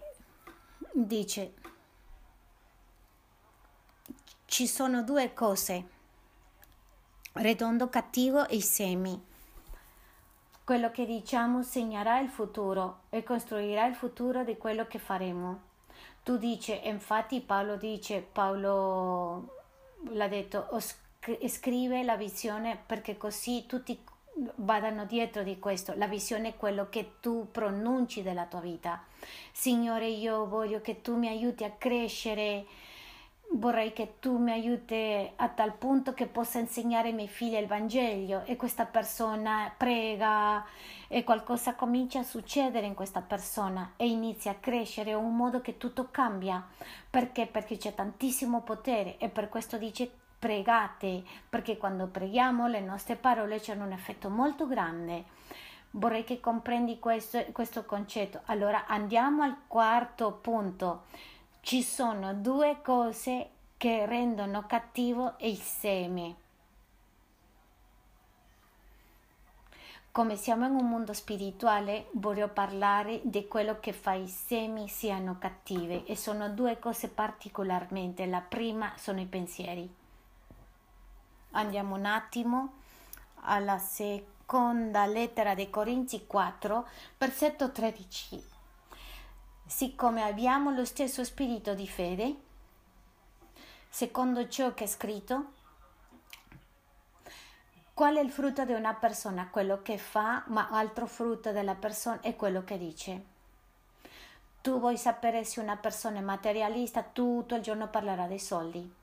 dice, 0.92 1.54
ci 4.44 4.66
sono 4.66 5.02
due 5.02 5.32
cose, 5.32 5.88
redondo 7.32 7.88
cattivo 7.88 8.46
e 8.46 8.60
semi. 8.60 9.30
Quello 10.64 10.90
che 10.90 11.06
diciamo 11.06 11.62
segnerà 11.62 12.20
il 12.20 12.28
futuro 12.28 13.04
e 13.08 13.22
costruirà 13.24 13.86
il 13.86 13.94
futuro 13.94 14.44
di 14.44 14.56
quello 14.56 14.86
che 14.86 14.98
faremo. 14.98 15.70
Tu 16.22 16.36
dici, 16.36 16.78
infatti 16.86 17.40
Paolo 17.40 17.76
dice, 17.76 18.20
Paolo 18.20 19.56
l'ha 20.10 20.28
detto, 20.28 20.68
scrive 21.48 22.02
la 22.04 22.16
visione 22.16 22.80
perché 22.84 23.16
così 23.16 23.66
tutti 23.66 24.04
vadano 24.56 25.04
dietro 25.04 25.42
di 25.42 25.58
questo. 25.58 25.94
La 25.96 26.06
visione 26.06 26.48
è 26.48 26.56
quello 26.56 26.88
che 26.88 27.14
tu 27.20 27.48
pronunci 27.50 28.22
della 28.22 28.46
tua 28.46 28.60
vita. 28.60 29.02
Signore, 29.52 30.08
io 30.08 30.46
voglio 30.46 30.80
che 30.80 31.00
tu 31.02 31.16
mi 31.16 31.28
aiuti 31.28 31.64
a 31.64 31.72
crescere. 31.76 32.66
Vorrei 33.54 33.92
che 33.92 34.14
tu 34.18 34.38
mi 34.38 34.50
aiuti 34.50 35.30
a 35.36 35.48
tal 35.50 35.74
punto 35.74 36.14
che 36.14 36.26
possa 36.26 36.58
insegnare 36.58 37.08
ai 37.08 37.14
miei 37.14 37.28
figli 37.28 37.54
il 37.54 37.66
Vangelo 37.66 38.44
e 38.46 38.56
questa 38.56 38.86
persona 38.86 39.70
prega 39.76 40.64
e 41.06 41.22
qualcosa 41.22 41.74
comincia 41.74 42.20
a 42.20 42.24
succedere 42.24 42.86
in 42.86 42.94
questa 42.94 43.20
persona 43.20 43.92
e 43.96 44.08
inizia 44.08 44.52
a 44.52 44.58
crescere 44.58 45.12
un 45.12 45.36
modo 45.36 45.60
che 45.60 45.76
tutto 45.76 46.08
cambia. 46.10 46.66
Perché? 47.10 47.46
Perché 47.46 47.76
c'è 47.76 47.94
tantissimo 47.94 48.62
potere 48.62 49.18
e 49.18 49.28
per 49.28 49.50
questo 49.50 49.76
dice 49.76 50.21
pregate, 50.42 51.22
perché 51.48 51.76
quando 51.76 52.08
preghiamo 52.08 52.66
le 52.66 52.80
nostre 52.80 53.14
parole 53.14 53.62
hanno 53.68 53.84
un 53.84 53.92
effetto 53.92 54.28
molto 54.28 54.66
grande. 54.66 55.26
Vorrei 55.90 56.24
che 56.24 56.40
comprendi 56.40 56.98
questo, 56.98 57.44
questo 57.52 57.84
concetto. 57.84 58.40
Allora 58.46 58.86
andiamo 58.88 59.44
al 59.44 59.56
quarto 59.68 60.32
punto. 60.32 61.04
Ci 61.60 61.80
sono 61.84 62.34
due 62.34 62.80
cose 62.82 63.50
che 63.76 64.04
rendono 64.04 64.64
cattivo 64.66 65.34
il 65.38 65.58
seme. 65.58 66.34
Come 70.10 70.34
siamo 70.34 70.66
in 70.66 70.74
un 70.74 70.88
mondo 70.88 71.12
spirituale, 71.12 72.08
voglio 72.14 72.48
parlare 72.48 73.20
di 73.22 73.46
quello 73.46 73.78
che 73.78 73.92
fa 73.92 74.14
i 74.14 74.26
semi 74.26 74.88
siano 74.88 75.36
cattive 75.38 76.04
e 76.04 76.16
sono 76.16 76.48
due 76.48 76.80
cose 76.80 77.08
particolarmente. 77.08 78.26
La 78.26 78.40
prima 78.40 78.92
sono 78.96 79.20
i 79.20 79.26
pensieri. 79.26 80.00
Andiamo 81.54 81.96
un 81.96 82.06
attimo 82.06 82.80
alla 83.42 83.76
seconda 83.78 85.04
lettera 85.04 85.54
dei 85.54 85.68
Corinzi 85.68 86.26
4, 86.26 86.88
versetto 87.18 87.70
13. 87.70 88.42
Siccome 89.66 90.22
abbiamo 90.22 90.70
lo 90.70 90.86
stesso 90.86 91.22
spirito 91.24 91.74
di 91.74 91.86
fede, 91.86 92.36
secondo 93.88 94.48
ciò 94.48 94.72
che 94.72 94.84
è 94.84 94.86
scritto, 94.86 95.52
qual 97.92 98.16
è 98.16 98.20
il 98.20 98.30
frutto 98.30 98.64
di 98.64 98.72
una 98.72 98.94
persona? 98.94 99.48
Quello 99.50 99.82
che 99.82 99.98
fa, 99.98 100.44
ma 100.46 100.70
altro 100.70 101.06
frutto 101.06 101.52
della 101.52 101.74
persona 101.74 102.20
è 102.20 102.34
quello 102.34 102.64
che 102.64 102.78
dice. 102.78 103.24
Tu 104.62 104.78
vuoi 104.78 104.96
sapere 104.96 105.44
se 105.44 105.60
una 105.60 105.76
persona 105.76 106.18
è 106.18 106.22
materialista, 106.22 107.02
tutto 107.02 107.54
il 107.56 107.62
giorno 107.62 107.88
parlerà 107.88 108.26
dei 108.26 108.38
soldi 108.38 109.00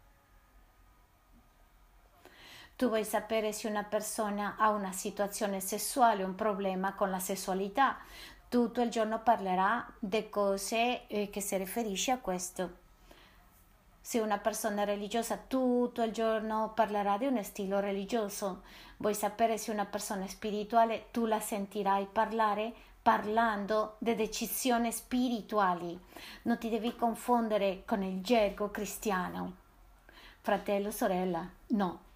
tu 2.80 2.88
vuoi 2.88 3.04
sapere 3.04 3.52
se 3.52 3.68
una 3.68 3.84
persona 3.84 4.56
ha 4.58 4.70
una 4.70 4.94
situazione 4.94 5.60
sessuale, 5.60 6.24
un 6.24 6.36
problema 6.36 6.94
con 6.94 7.10
la 7.10 7.20
sessualità. 7.20 7.98
Tutto 8.48 8.80
il 8.80 8.90
giorno 8.90 9.20
parlerà 9.20 9.86
di 10.00 10.30
cose 10.30 11.06
eh, 11.08 11.30
che 11.30 11.42
si 11.42 11.58
riferisce 11.58 12.12
a 12.12 12.20
questo. 12.20 12.72
Se 14.00 14.22
una 14.22 14.38
persona 14.38 14.84
è 14.84 14.86
religiosa, 14.86 15.38
tutto 15.46 16.04
il 16.04 16.14
giorno 16.14 16.72
parlerà 16.74 17.18
di 17.18 17.26
un 17.26 17.44
stile 17.44 17.82
religioso. 17.82 18.62
Vuoi 18.96 19.14
sapere 19.14 19.58
se 19.58 19.72
una 19.72 19.86
persona 19.86 20.24
è 20.24 20.28
spirituale, 20.28 21.08
tu 21.12 21.26
la 21.26 21.42
sentirai 21.42 22.08
parlare 22.10 22.72
parlando 23.02 23.96
di 23.98 24.16
decisioni 24.16 24.94
spirituali. 24.94 26.00
Non 26.44 26.58
ti 26.58 26.70
devi 26.70 26.96
confondere 26.96 27.84
con 27.86 28.04
il 28.04 28.22
gergo 28.22 28.72
cristiano. 28.72 29.56
Fratello, 30.40 30.92
sorella, 30.92 31.46
no 31.72 32.08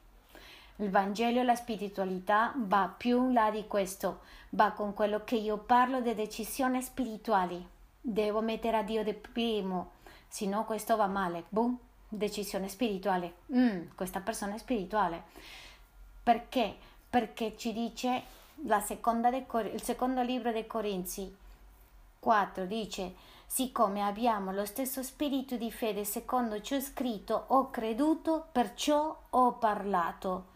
il 0.78 0.90
Vangelo 0.90 1.40
e 1.40 1.44
la 1.44 1.56
spiritualità 1.56 2.54
va 2.56 2.94
più 2.96 3.28
in 3.28 3.34
là 3.34 3.52
di 3.52 3.68
questo, 3.68 4.22
va 4.50 4.72
con 4.72 4.94
quello 4.94 5.24
che 5.24 5.36
io 5.36 5.58
parlo 5.58 6.02
di 6.02 6.14
decisioni 6.16 6.82
spirituali. 6.82 7.66
Devo 8.00 8.42
mettere 8.42 8.78
a 8.78 8.84
Dio 8.84 9.04
di 9.04 9.14
primo, 9.14 9.92
se 10.28 10.46
no 10.48 10.66
questo 10.66 10.96
va 10.96 11.08
male. 11.08 11.46
Boom, 11.50 11.78
decisione 12.08 12.68
spirituale. 12.68 13.36
Mm, 13.54 13.90
questa 13.96 14.20
persona 14.20 14.56
è 14.56 14.58
spirituale. 14.58 15.24
Perché? 16.24 16.76
Perché 17.10 17.56
ci 17.58 17.74
dice 17.74 18.24
Cor- 19.48 19.66
il 19.74 19.82
secondo 19.82 20.22
libro 20.22 20.52
dei 20.52 20.66
Corinzi 20.66 21.36
4 22.20 22.66
dice 22.66 23.14
siccome 23.46 24.02
abbiamo 24.02 24.54
lo 24.54 24.66
stesso 24.66 25.04
spirito 25.04 25.58
di 25.58 25.70
fede 25.70 26.06
secondo 26.06 26.62
ciò 26.62 26.80
scritto 26.80 27.44
ho 27.48 27.70
creduto 27.70 28.48
perciò 28.52 29.16
ho 29.32 29.52
parlato 29.54 30.52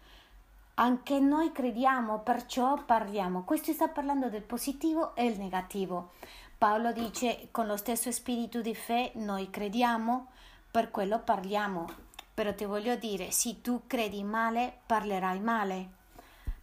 Anche 0.80 1.20
noi 1.20 1.52
crediamo, 1.52 2.20
perciò 2.20 2.84
parliamo. 2.84 3.42
Questo 3.44 3.74
sta 3.74 3.88
parlando 3.88 4.30
del 4.30 4.44
positivo 4.44 5.16
e 5.16 5.26
il 5.26 5.40
negativo. 5.40 6.12
Paolo 6.56 6.92
dice 6.92 7.48
con 7.50 7.66
lo 7.66 7.78
stesso 7.78 8.12
spirito 8.12 8.62
di 8.62 8.76
fede 8.76 9.14
noi 9.16 9.50
crediamo, 9.50 10.28
per 10.70 10.92
quello 10.92 11.18
parliamo. 11.18 11.88
Però 12.32 12.54
ti 12.54 12.66
voglio 12.66 12.96
dire, 12.96 13.32
se 13.32 13.62
tu 13.62 13.86
credi 13.88 14.22
male, 14.22 14.82
parlerai 14.86 15.40
male. 15.40 15.90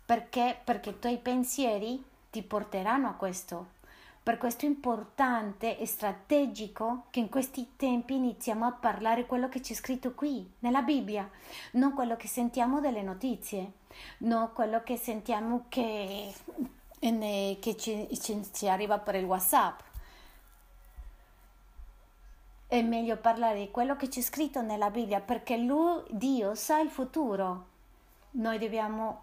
Perché? 0.06 0.60
Perché 0.62 0.90
i 0.90 0.98
tuoi 1.00 1.18
pensieri 1.18 2.00
ti 2.30 2.42
porteranno 2.44 3.08
a 3.08 3.14
questo. 3.14 3.73
Per 4.24 4.38
questo 4.38 4.64
è 4.64 4.68
importante 4.68 5.78
e 5.78 5.84
strategico 5.84 7.04
che 7.10 7.20
in 7.20 7.28
questi 7.28 7.74
tempi 7.76 8.14
iniziamo 8.14 8.64
a 8.64 8.72
parlare 8.72 9.26
quello 9.26 9.50
che 9.50 9.60
c'è 9.60 9.74
scritto 9.74 10.14
qui, 10.14 10.50
nella 10.60 10.80
Bibbia, 10.80 11.30
non 11.72 11.92
quello 11.92 12.16
che 12.16 12.26
sentiamo 12.26 12.80
delle 12.80 13.02
notizie, 13.02 13.72
non 14.20 14.50
quello 14.54 14.82
che 14.82 14.96
sentiamo 14.96 15.66
che, 15.68 16.32
che 16.98 17.76
ci, 17.76 18.08
ci 18.50 18.66
arriva 18.66 18.98
per 18.98 19.16
il 19.16 19.26
WhatsApp. 19.26 19.80
È 22.66 22.80
meglio 22.80 23.18
parlare 23.18 23.58
di 23.58 23.70
quello 23.70 23.94
che 23.94 24.08
c'è 24.08 24.22
scritto 24.22 24.62
nella 24.62 24.88
Bibbia 24.88 25.20
perché 25.20 25.58
lui, 25.58 26.02
Dio, 26.08 26.54
sa 26.54 26.80
il 26.80 26.88
futuro. 26.88 27.66
Noi 28.30 28.56
dobbiamo, 28.56 29.22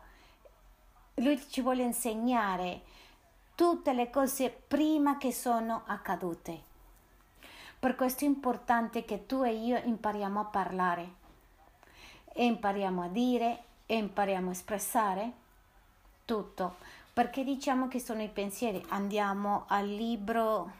lui 1.15 1.41
ci 1.49 1.61
vuole 1.61 1.81
insegnare 1.81 2.81
tutte 3.61 3.93
le 3.93 4.09
cose 4.09 4.49
prima 4.49 5.19
che 5.19 5.31
sono 5.31 5.83
accadute. 5.85 6.63
Per 7.77 7.95
questo 7.95 8.25
è 8.25 8.27
importante 8.27 9.05
che 9.05 9.27
tu 9.27 9.43
e 9.43 9.53
io 9.53 9.77
impariamo 9.77 10.39
a 10.39 10.45
parlare, 10.45 11.13
e 12.33 12.43
impariamo 12.45 13.03
a 13.03 13.07
dire, 13.07 13.63
e 13.85 13.97
impariamo 13.97 14.49
a 14.49 14.53
espressare 14.53 15.31
tutto, 16.25 16.77
perché 17.13 17.43
diciamo 17.43 17.87
che 17.87 17.99
sono 17.99 18.23
i 18.23 18.29
pensieri. 18.29 18.83
Andiamo 18.89 19.65
al 19.67 19.87
libro, 19.87 20.71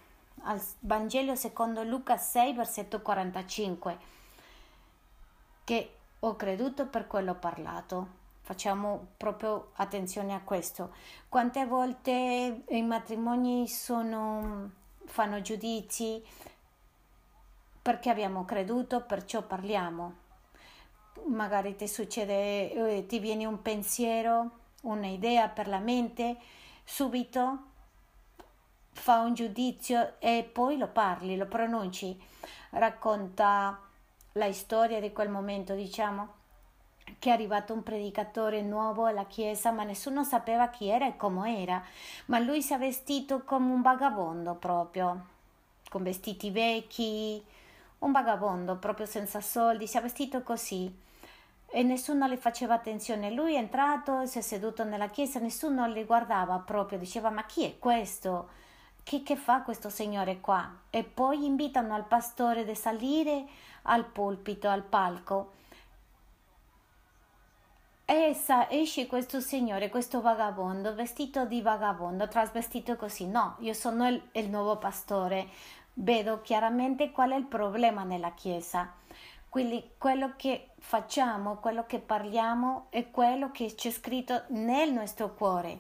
al 0.41 0.59
Vangelo 0.79 1.35
secondo 1.35 1.83
Luca 1.83 2.17
6, 2.17 2.53
versetto 2.53 2.99
45, 3.03 3.97
che 5.65 5.95
ho 6.17 6.35
creduto 6.35 6.87
per 6.87 7.05
quello 7.05 7.35
parlato 7.35 8.20
facciamo 8.51 9.13
proprio 9.15 9.71
attenzione 9.75 10.33
a 10.33 10.41
questo. 10.41 10.93
Quante 11.29 11.65
volte 11.65 12.63
i 12.67 12.81
matrimoni 12.81 13.65
sono, 13.69 14.71
fanno 15.05 15.41
giudizi 15.41 16.21
perché 17.81 18.09
abbiamo 18.09 18.43
creduto, 18.43 19.03
perciò 19.03 19.41
parliamo. 19.41 20.15
Magari 21.27 21.77
ti 21.77 21.87
succede, 21.87 22.97
eh, 22.97 23.05
ti 23.05 23.19
viene 23.19 23.45
un 23.45 23.61
pensiero, 23.61 24.51
un'idea 24.81 25.47
per 25.47 25.69
la 25.69 25.79
mente, 25.79 26.35
subito 26.83 27.69
fa 28.91 29.21
un 29.21 29.33
giudizio 29.33 30.15
e 30.19 30.43
poi 30.51 30.77
lo 30.77 30.89
parli, 30.89 31.37
lo 31.37 31.45
pronunci, 31.45 32.21
racconta 32.71 33.79
la 34.33 34.51
storia 34.51 34.99
di 34.99 35.13
quel 35.13 35.29
momento, 35.29 35.73
diciamo 35.73 36.39
che 37.21 37.29
è 37.29 37.33
arrivato 37.33 37.73
un 37.73 37.83
predicatore 37.83 38.61
nuovo 38.61 39.05
alla 39.05 39.25
chiesa, 39.25 39.71
ma 39.71 39.83
nessuno 39.83 40.23
sapeva 40.23 40.69
chi 40.69 40.87
era 40.87 41.07
e 41.07 41.17
come 41.17 41.61
era. 41.61 41.83
Ma 42.25 42.39
lui 42.39 42.61
si 42.61 42.73
è 42.73 42.77
vestito 42.77 43.43
come 43.43 43.71
un 43.71 43.81
vagabondo 43.81 44.55
proprio, 44.55 45.25
con 45.89 46.03
vestiti 46.03 46.49
vecchi, 46.49 47.43
un 47.99 48.11
vagabondo 48.11 48.77
proprio 48.77 49.05
senza 49.05 49.41
soldi, 49.41 49.87
si 49.87 49.97
è 49.97 50.01
vestito 50.01 50.41
così. 50.41 50.91
E 51.73 51.83
nessuno 51.83 52.27
le 52.27 52.37
faceva 52.37 52.73
attenzione. 52.73 53.31
Lui 53.31 53.53
è 53.53 53.59
entrato, 53.59 54.25
si 54.25 54.39
è 54.39 54.41
seduto 54.41 54.83
nella 54.83 55.09
chiesa, 55.09 55.39
nessuno 55.39 55.87
le 55.87 56.05
guardava 56.05 56.57
proprio, 56.57 56.97
diceva 56.97 57.29
ma 57.29 57.45
chi 57.45 57.65
è 57.65 57.77
questo? 57.77 58.49
Che, 59.03 59.23
che 59.23 59.35
fa 59.35 59.61
questo 59.61 59.89
signore 59.89 60.41
qua? 60.41 60.69
E 60.89 61.03
poi 61.03 61.45
invitano 61.45 61.93
al 61.93 62.05
pastore 62.05 62.65
di 62.65 62.75
salire 62.75 63.45
al 63.83 64.05
pulpito, 64.05 64.69
al 64.69 64.83
palco 64.83 65.59
essa 68.13 68.69
esce 68.69 69.07
questo 69.07 69.39
signore, 69.39 69.89
questo 69.89 70.19
vagabondo, 70.19 70.93
vestito 70.93 71.45
di 71.45 71.61
vagabondo, 71.61 72.27
trasvestito 72.27 72.97
così. 72.97 73.25
No, 73.25 73.55
io 73.59 73.73
sono 73.73 74.05
il, 74.07 74.21
il 74.33 74.49
nuovo 74.49 74.75
pastore, 74.77 75.47
vedo 75.93 76.41
chiaramente 76.41 77.11
qual 77.11 77.31
è 77.31 77.35
il 77.35 77.45
problema 77.45 78.03
nella 78.03 78.33
Chiesa. 78.33 78.91
Quindi 79.47 79.91
quello 79.97 80.33
che 80.35 80.71
facciamo, 80.79 81.57
quello 81.57 81.85
che 81.85 81.99
parliamo 81.99 82.87
è 82.89 83.09
quello 83.11 83.51
che 83.51 83.75
c'è 83.75 83.91
scritto 83.91 84.43
nel 84.47 84.91
nostro 84.91 85.33
cuore. 85.33 85.79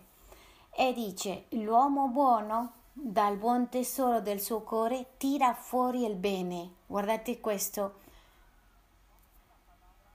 E 0.73 0.93
dice, 0.93 1.47
l'uomo 1.49 2.07
buono 2.07 2.73
dal 2.93 3.35
buon 3.35 3.67
tesoro 3.67 4.21
del 4.21 4.39
suo 4.39 4.61
cuore 4.61 5.13
tira 5.17 5.53
fuori 5.53 6.05
il 6.05 6.15
bene. 6.15 6.69
Guardate 6.85 7.41
questo. 7.41 7.95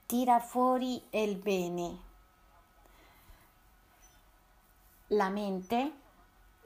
Tira 0.06 0.38
fuori 0.38 1.02
il 1.10 1.36
bene 1.36 2.04
la 5.10 5.28
mente, 5.28 5.92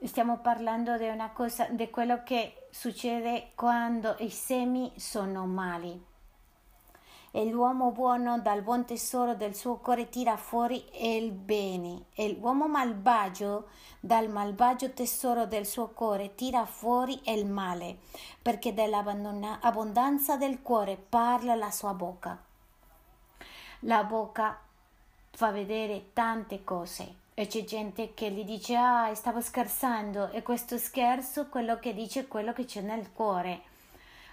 stiamo 0.03 0.39
parlando 0.39 0.97
di 0.97 1.07
una 1.07 1.29
cosa, 1.31 1.67
di 1.69 1.89
quello 1.89 2.23
che 2.23 2.67
succede 2.71 3.51
quando 3.53 4.15
i 4.19 4.29
semi 4.29 4.91
sono 4.95 5.45
mali. 5.45 6.09
E 7.33 7.45
l'uomo 7.45 7.91
buono 7.91 8.39
dal 8.39 8.61
buon 8.61 8.83
tesoro 8.83 9.35
del 9.35 9.55
suo 9.55 9.77
cuore 9.77 10.09
tira 10.09 10.35
fuori 10.37 10.83
il 11.15 11.31
bene, 11.31 12.05
e 12.13 12.33
l'uomo 12.33 12.67
malvagio 12.67 13.69
dal 13.99 14.27
malvagio 14.27 14.91
tesoro 14.91 15.45
del 15.45 15.65
suo 15.65 15.89
cuore 15.89 16.35
tira 16.35 16.65
fuori 16.65 17.21
il 17.31 17.45
male, 17.45 17.99
perché 18.41 18.73
dell'abbondanza 18.73 20.35
del 20.35 20.61
cuore 20.61 20.97
parla 20.97 21.55
la 21.55 21.71
sua 21.71 21.93
bocca. 21.93 22.37
La 23.81 24.03
bocca 24.03 24.59
fa 25.29 25.51
vedere 25.51 26.11
tante 26.11 26.63
cose 26.63 27.19
e 27.33 27.47
c'è 27.47 27.63
gente 27.63 28.13
che 28.13 28.29
gli 28.29 28.43
dice 28.43 28.75
ah 28.75 29.13
stavo 29.15 29.41
scherzando 29.41 30.31
e 30.31 30.43
questo 30.43 30.77
scherzo 30.77 31.47
quello 31.47 31.79
che 31.79 31.93
dice 31.93 32.21
è 32.21 32.27
quello 32.27 32.53
che 32.53 32.65
c'è 32.65 32.81
nel 32.81 33.11
cuore. 33.13 33.61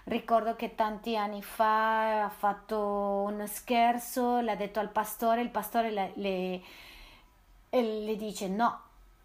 Ricordo 0.05 0.55
che 0.55 0.75
tanti 0.75 1.15
anni 1.15 1.41
fa 1.43 2.23
ha 2.25 2.29
fatto 2.29 3.25
uno 3.27 3.45
scherzo 3.47 4.39
l'ha 4.41 4.55
detto 4.55 4.79
al 4.79 4.89
pastore 4.89 5.41
il 5.41 5.49
pastore 5.49 5.91
le, 5.91 6.11
le, 6.15 6.61
le 7.69 8.15
dice 8.15 8.47
no 8.47 8.81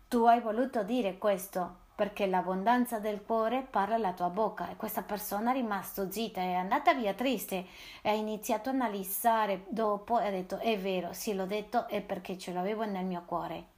tu 0.08 0.24
hai 0.24 0.40
voluto 0.40 0.82
dire 0.82 1.18
questo 1.18 1.82
perché 1.94 2.26
l'abbondanza 2.26 2.98
del 2.98 3.22
cuore 3.22 3.62
parla 3.62 3.96
la 3.96 4.12
tua 4.12 4.28
bocca 4.28 4.68
e 4.68 4.76
questa 4.76 5.02
persona 5.02 5.50
è 5.50 5.54
rimasta 5.54 6.10
zitta, 6.10 6.40
è 6.40 6.54
andata 6.54 6.92
via 6.92 7.14
triste 7.14 7.66
e 8.02 8.08
ha 8.08 8.12
iniziato 8.12 8.68
a 8.68 8.72
analizzare 8.72 9.64
dopo 9.68 10.18
e 10.18 10.26
ha 10.26 10.30
detto 10.30 10.58
è 10.58 10.76
vero, 10.78 11.12
sì 11.12 11.34
l'ho 11.34 11.46
detto 11.46 11.86
è 11.86 12.00
perché 12.00 12.36
ce 12.36 12.52
l'avevo 12.52 12.84
nel 12.84 13.04
mio 13.04 13.22
cuore. 13.24 13.72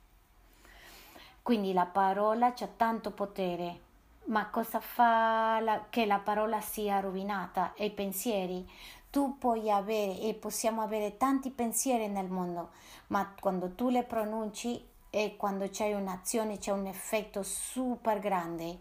Quindi 1.42 1.72
la 1.72 1.86
parola 1.86 2.54
c'ha 2.54 2.66
tanto 2.66 3.10
potere, 3.10 3.80
ma 4.24 4.48
cosa 4.48 4.80
fa 4.80 5.60
la, 5.60 5.86
che 5.90 6.06
la 6.06 6.18
parola 6.18 6.60
sia 6.60 6.98
rovinata? 7.00 7.74
E 7.74 7.84
i 7.84 7.90
pensieri. 7.90 8.68
Tu 9.10 9.38
puoi 9.38 9.70
avere 9.70 10.18
e 10.20 10.34
possiamo 10.34 10.82
avere 10.82 11.16
tanti 11.16 11.50
pensieri 11.50 12.08
nel 12.08 12.28
mondo, 12.28 12.70
ma 13.08 13.32
quando 13.38 13.70
tu 13.74 13.88
le 13.88 14.02
pronunci 14.02 14.84
e 15.16 15.34
quando 15.36 15.70
c'è 15.70 15.94
un'azione 15.94 16.58
c'è 16.58 16.72
un 16.72 16.84
effetto 16.84 17.42
super 17.42 18.18
grande. 18.18 18.80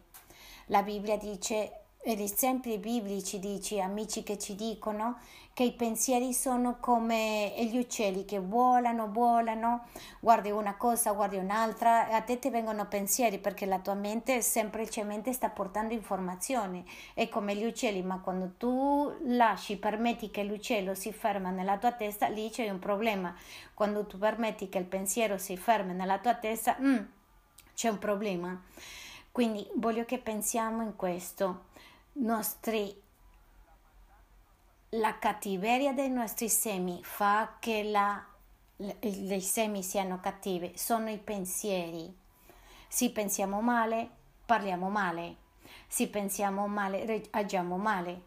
La 0.65 0.83
Bibbia 0.83 1.17
dice, 1.17 1.83
gli 2.03 2.21
esempi 2.21 2.77
biblici 2.77 3.39
dice, 3.39 3.79
amici 3.79 4.21
che 4.21 4.37
ci 4.37 4.53
dicono 4.53 5.17
che 5.55 5.63
i 5.63 5.71
pensieri 5.71 6.33
sono 6.33 6.79
come 6.81 7.53
gli 7.57 7.77
uccelli 7.77 8.25
che 8.25 8.39
volano, 8.39 9.09
volano, 9.09 9.85
guardi 10.19 10.51
una 10.51 10.75
cosa, 10.75 11.13
guardi 11.13 11.37
un'altra, 11.37 12.09
a 12.09 12.19
te 12.23 12.39
ti 12.39 12.49
vengono 12.49 12.89
pensieri 12.89 13.39
perché 13.39 13.65
la 13.65 13.79
tua 13.79 13.93
mente 13.93 14.41
semplicemente 14.41 15.31
sta 15.31 15.47
portando 15.47 15.93
informazioni, 15.93 16.85
è 17.13 17.29
come 17.29 17.55
gli 17.55 17.63
uccelli, 17.63 18.03
ma 18.03 18.19
quando 18.19 18.55
tu 18.57 19.09
lasci, 19.27 19.77
permetti 19.77 20.29
che 20.29 20.43
l'uccello 20.43 20.93
si 20.93 21.13
ferma 21.13 21.51
nella 21.51 21.77
tua 21.77 21.93
testa, 21.93 22.27
lì 22.27 22.49
c'è 22.49 22.69
un 22.69 22.79
problema. 22.79 23.33
Quando 23.73 24.05
tu 24.05 24.17
permetti 24.17 24.67
che 24.67 24.79
il 24.79 24.83
pensiero 24.83 25.37
si 25.37 25.55
fermi 25.55 25.93
nella 25.93 26.19
tua 26.19 26.35
testa, 26.35 26.75
mm, 26.81 26.97
c'è 27.73 27.87
un 27.87 27.97
problema. 27.97 28.61
Quindi 29.31 29.65
voglio 29.75 30.03
che 30.03 30.17
pensiamo 30.17 30.81
in 30.81 30.97
questo. 30.97 31.67
Nostri 32.17 33.03
la 34.89 35.17
cattiveria 35.17 35.93
dei 35.93 36.09
nostri 36.09 36.49
semi 36.49 37.03
fa 37.03 37.57
che 37.59 37.83
la, 37.83 38.23
i 38.77 39.41
semi 39.41 39.83
siano 39.83 40.19
cattivi, 40.19 40.73
sono 40.75 41.09
i 41.09 41.17
pensieri. 41.17 42.13
Se 42.87 43.11
pensiamo 43.11 43.61
male, 43.61 44.09
parliamo 44.45 44.89
male. 44.89 45.43
Se 45.87 46.07
pensiamo 46.07 46.67
male, 46.67 47.27
agiamo 47.31 47.77
male. 47.77 48.21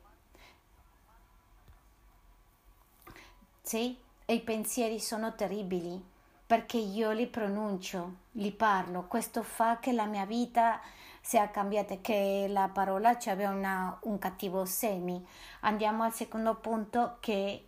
Sì? 3.63 3.97
E 4.25 4.35
i 4.35 4.41
pensieri 4.41 5.01
sono 5.01 5.35
terribili 5.35 6.03
perché 6.47 6.79
io 6.79 7.13
li 7.13 7.27
pronuncio, 7.27 8.15
li 8.33 8.51
parlo. 8.53 9.07
Questo 9.07 9.43
fa 9.43 9.79
che 9.79 9.93
la 9.93 10.07
mia 10.07 10.25
vita 10.25 10.81
sia 11.29 11.51
cambiata, 11.51 11.99
che 12.01 12.47
la 12.49 12.71
parola 12.73 13.11
abbia 13.27 13.51
una, 13.51 13.99
un 14.05 14.19
cattivo 14.19 14.65
semi. 14.65 15.23
Andiamo 15.61 16.05
al 16.05 16.15
secondo 16.15 16.55
punto 16.55 17.19
che 17.21 17.67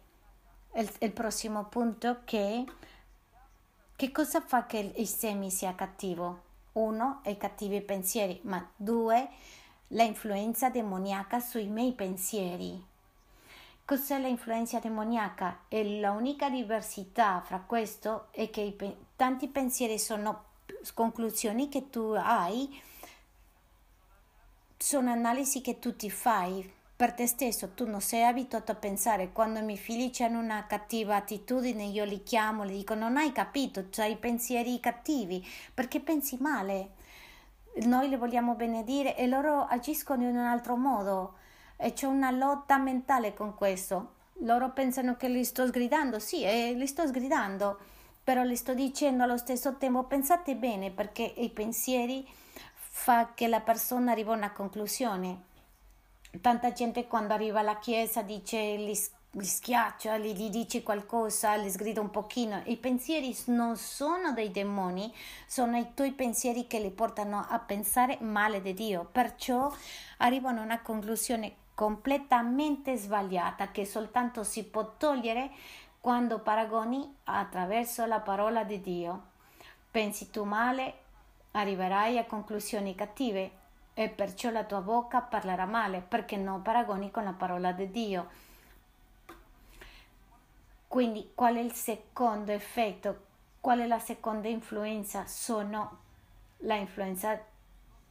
il, 0.72 0.92
il 1.00 1.12
prossimo 1.12 1.64
punto 1.64 2.22
che 2.24 2.64
che 3.94 4.10
cosa 4.12 4.40
fa 4.40 4.64
che 4.64 4.94
il 4.96 5.06
semi 5.06 5.50
sia 5.50 5.74
cattivo? 5.74 6.40
Uno, 6.72 7.20
i 7.26 7.36
cattivi 7.36 7.82
pensieri, 7.82 8.40
ma 8.44 8.66
due, 8.74 9.28
l'influenza 9.88 10.70
demoniaca 10.70 11.38
sui 11.38 11.66
miei 11.66 11.92
pensieri. 11.92 12.82
Cos'è 13.84 14.18
l'influenza 14.18 14.78
demoniaca? 14.78 15.64
E 15.68 16.00
l'unica 16.00 16.48
diversità 16.48 17.42
fra 17.44 17.62
questo 17.66 18.28
è 18.30 18.48
che 18.48 18.62
i 18.62 18.96
tanti 19.16 19.48
pensieri 19.48 19.98
sono 19.98 20.44
conclusioni 20.94 21.68
che 21.68 21.90
tu 21.90 22.14
hai, 22.16 22.88
sono 24.82 25.10
analisi 25.10 25.60
che 25.60 25.78
tu 25.78 25.94
ti 25.94 26.10
fai 26.10 26.72
per 26.96 27.12
te 27.12 27.26
stesso, 27.26 27.72
tu 27.74 27.86
non 27.86 28.00
sei 28.00 28.24
abituato 28.24 28.72
a 28.72 28.76
pensare. 28.76 29.30
Quando 29.30 29.58
i 29.58 29.62
miei 29.62 29.76
figli 29.76 30.10
hanno 30.22 30.38
una 30.38 30.66
cattiva 30.66 31.16
attitudine, 31.16 31.84
io 31.84 32.04
li 32.04 32.22
chiamo, 32.22 32.64
li 32.64 32.78
dico: 32.78 32.94
Non 32.94 33.16
hai 33.18 33.30
capito, 33.32 33.86
hai 33.98 34.16
pensieri 34.16 34.80
cattivi 34.80 35.46
perché 35.72 36.00
pensi 36.00 36.38
male. 36.40 36.92
Noi 37.82 38.08
li 38.08 38.16
vogliamo 38.16 38.54
benedire 38.54 39.16
e 39.16 39.26
loro 39.26 39.66
agiscono 39.66 40.22
in 40.22 40.36
un 40.36 40.44
altro 40.44 40.76
modo 40.76 41.34
e 41.76 41.92
c'è 41.92 42.06
una 42.06 42.30
lotta 42.30 42.78
mentale 42.78 43.34
con 43.34 43.54
questo. 43.54 44.14
Loro 44.40 44.70
pensano 44.72 45.16
che 45.16 45.28
li 45.28 45.44
sto 45.44 45.66
sgridando, 45.66 46.18
sì, 46.18 46.42
e 46.42 46.72
li 46.72 46.86
sto 46.86 47.06
sgridando, 47.06 47.78
però 48.24 48.42
li 48.42 48.56
sto 48.56 48.74
dicendo 48.74 49.22
allo 49.22 49.36
stesso 49.36 49.76
tempo 49.76 50.04
pensate 50.04 50.56
bene 50.56 50.90
perché 50.90 51.22
i 51.22 51.50
pensieri 51.50 52.26
fa 53.00 53.32
che 53.32 53.48
la 53.48 53.60
persona 53.60 54.12
arriva 54.12 54.34
a 54.34 54.36
una 54.36 54.52
conclusione. 54.52 55.44
Tanta 56.42 56.72
gente 56.72 57.06
quando 57.06 57.32
arriva 57.32 57.60
alla 57.60 57.78
chiesa 57.78 58.20
dice 58.20 58.58
li, 58.76 58.94
li 59.30 59.44
schiaccia, 59.44 60.18
gli, 60.18 60.34
gli 60.34 60.50
dice 60.50 60.82
qualcosa, 60.82 61.54
li 61.54 61.70
sgrida 61.70 62.02
un 62.02 62.10
pochino. 62.10 62.60
I 62.66 62.76
pensieri 62.76 63.34
non 63.46 63.78
sono 63.78 64.32
dei 64.32 64.50
demoni, 64.50 65.10
sono 65.46 65.78
i 65.78 65.94
tuoi 65.94 66.12
pensieri 66.12 66.66
che 66.66 66.78
li 66.78 66.90
portano 66.90 67.46
a 67.48 67.58
pensare 67.58 68.18
male 68.20 68.60
di 68.60 68.74
Dio. 68.74 69.08
Perciò 69.10 69.72
arrivano 70.18 70.60
a 70.60 70.64
una 70.64 70.82
conclusione 70.82 71.54
completamente 71.74 72.96
sbagliata 72.96 73.70
che 73.70 73.86
soltanto 73.86 74.44
si 74.44 74.62
può 74.64 74.96
togliere 74.98 75.50
quando 76.00 76.40
paragoni 76.40 77.16
attraverso 77.24 78.04
la 78.04 78.20
parola 78.20 78.62
di 78.62 78.78
Dio. 78.82 79.22
Pensi 79.90 80.30
tu 80.30 80.44
male, 80.44 80.99
arriverai 81.52 82.18
a 82.18 82.24
conclusioni 82.24 82.94
cattive 82.94 83.58
e 83.94 84.08
perciò 84.08 84.50
la 84.50 84.64
tua 84.64 84.80
bocca 84.80 85.20
parlerà 85.20 85.66
male 85.66 86.00
perché 86.00 86.36
non 86.36 86.62
paragoni 86.62 87.10
con 87.10 87.24
la 87.24 87.32
parola 87.32 87.72
di 87.72 87.90
Dio. 87.90 88.28
Quindi 90.86 91.32
qual 91.34 91.56
è 91.56 91.60
il 91.60 91.72
secondo 91.72 92.52
effetto? 92.52 93.28
Qual 93.60 93.78
è 93.78 93.86
la 93.86 93.98
seconda 93.98 94.48
influenza? 94.48 95.26
Sono 95.26 95.98
la 96.58 96.74
influenza 96.74 97.40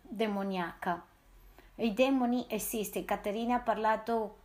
demoniaca. 0.01 1.03
I 1.75 1.93
demoni 1.93 2.45
esistono. 2.49 3.05
Caterina 3.05 3.55
ha 3.55 3.59
parlato 3.59 4.37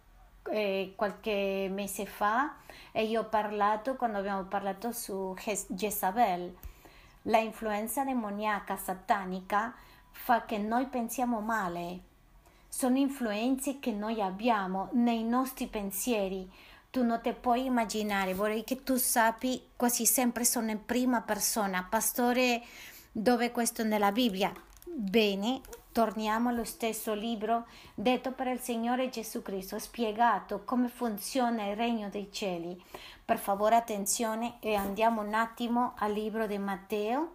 eh, 0.51 0.93
qualche 0.97 1.69
mese 1.71 2.07
fa 2.07 2.57
e 2.93 3.05
io 3.05 3.23
ho 3.23 3.29
parlato 3.29 3.97
quando 3.97 4.19
abbiamo 4.19 4.45
parlato 4.45 4.93
su 4.93 5.35
Jezabel. 5.69 6.57
La 7.29 7.39
influenza 7.39 8.05
demoniaca 8.05 8.77
satanica 8.77 9.75
fa 10.11 10.45
che 10.45 10.59
noi 10.59 10.87
pensiamo 10.89 11.41
male. 11.41 12.01
Sono 12.69 12.99
influenze 12.99 13.79
che 13.79 13.93
noi 13.93 14.21
abbiamo 14.21 14.91
nei 14.93 15.25
nostri 15.25 15.67
pensieri. 15.67 16.47
Tu 16.91 17.03
non 17.03 17.21
ti 17.23 17.33
puoi 17.33 17.65
immaginare, 17.65 18.35
vorrei 18.35 18.63
che 18.63 18.83
tu 18.83 18.97
sappi, 18.97 19.69
quasi 19.75 20.05
sempre 20.05 20.45
sono 20.45 20.71
in 20.71 20.85
prima 20.85 21.23
persona. 21.23 21.87
Pastore, 21.89 22.63
dove 23.11 23.51
questo 23.51 23.83
nella 23.85 24.13
Bibbia? 24.13 24.53
Bene, 24.85 25.63
Torniamo 25.95 26.49
allo 26.49 26.65
stesso 26.65 27.15
libro 27.15 27.67
detto 27.95 28.33
per 28.33 28.49
il 28.49 28.59
Signore 28.59 29.11
Gesù 29.11 29.43
Cristo, 29.43 29.79
spiegato 29.79 30.63
come 30.65 30.89
funziona 30.89 31.69
il 31.69 31.77
regno 31.77 32.09
dei 32.09 32.33
cieli. 32.33 32.77
Per 33.25 33.39
favore 33.39 33.75
attenzione 33.75 34.57
e 34.61 34.75
andiamo 34.75 35.23
un 35.23 35.33
attimo 35.33 35.95
al 35.97 36.13
libro 36.13 36.47
di 36.47 36.59
Matteo. 36.59 37.35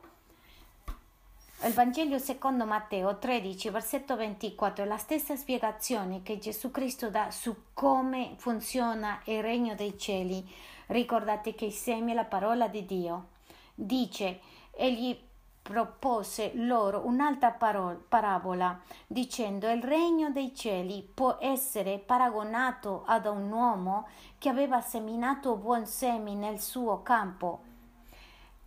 Il 1.63 1.73
Vangelo 1.73 2.19
secondo 2.19 2.65
Matteo 2.65 3.17
13, 3.17 3.69
versetto 3.71 4.15
24 4.15 4.83
è 4.83 4.87
la 4.87 4.97
stessa 4.97 5.35
spiegazione 5.35 6.21
che 6.21 6.37
Gesù 6.37 6.69
Cristo 6.69 7.09
dà 7.09 7.31
su 7.31 7.55
come 7.73 8.35
funziona 8.37 9.19
il 9.25 9.41
regno 9.41 9.73
dei 9.73 9.97
cieli. 9.97 10.47
Ricordate 10.85 11.55
che 11.55 11.65
i 11.65 11.71
semi 11.71 12.11
è 12.11 12.13
la 12.15 12.23
parola 12.23 12.67
di 12.67 12.85
Dio. 12.85 13.29
Dice, 13.73 14.41
egli 14.71 15.17
propose 15.61 16.51
loro 16.55 17.05
un'altra 17.05 17.51
parola, 17.51 17.99
parabola, 18.07 18.79
dicendo 19.05 19.69
il 19.69 19.83
regno 19.83 20.31
dei 20.31 20.55
cieli 20.55 21.07
può 21.13 21.37
essere 21.39 21.99
paragonato 21.99 23.03
ad 23.05 23.25
un 23.25 23.51
uomo 23.51 24.07
che 24.37 24.49
aveva 24.49 24.81
seminato 24.81 25.55
buon 25.55 25.85
semi 25.85 26.35
nel 26.35 26.59
suo 26.59 27.01
campo. 27.01 27.63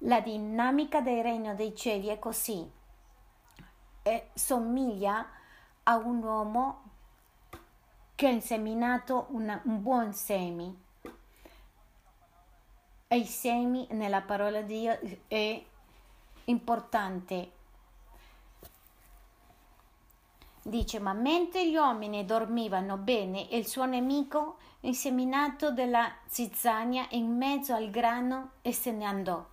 La 0.04 0.20
dinamica 0.20 1.00
del 1.00 1.22
regno 1.22 1.54
dei 1.54 1.74
cieli 1.74 2.08
è 2.08 2.18
così, 2.18 2.70
e 4.02 4.28
somiglia 4.34 5.26
a 5.84 5.96
un 5.96 6.22
uomo 6.22 6.82
che 8.14 8.26
ha 8.26 8.30
inseminato 8.30 9.26
una, 9.30 9.60
un 9.64 9.82
buon 9.82 10.12
semi. 10.12 10.80
E 13.08 13.16
i 13.16 13.26
semi 13.26 13.86
nella 13.90 14.22
parola 14.22 14.62
di 14.62 14.80
Dio 14.80 14.98
è 15.28 15.64
importante. 16.44 17.52
Dice, 20.64 21.00
ma 21.00 21.12
mentre 21.12 21.68
gli 21.68 21.74
uomini 21.74 22.24
dormivano 22.24 22.96
bene, 22.96 23.48
il 23.50 23.66
suo 23.66 23.84
nemico, 23.84 24.58
inseminato 24.80 25.72
della 25.72 26.10
zizzania 26.26 27.06
in 27.10 27.36
mezzo 27.36 27.74
al 27.74 27.90
grano, 27.90 28.52
e 28.62 28.72
se 28.72 28.92
ne 28.92 29.04
andò. 29.04 29.44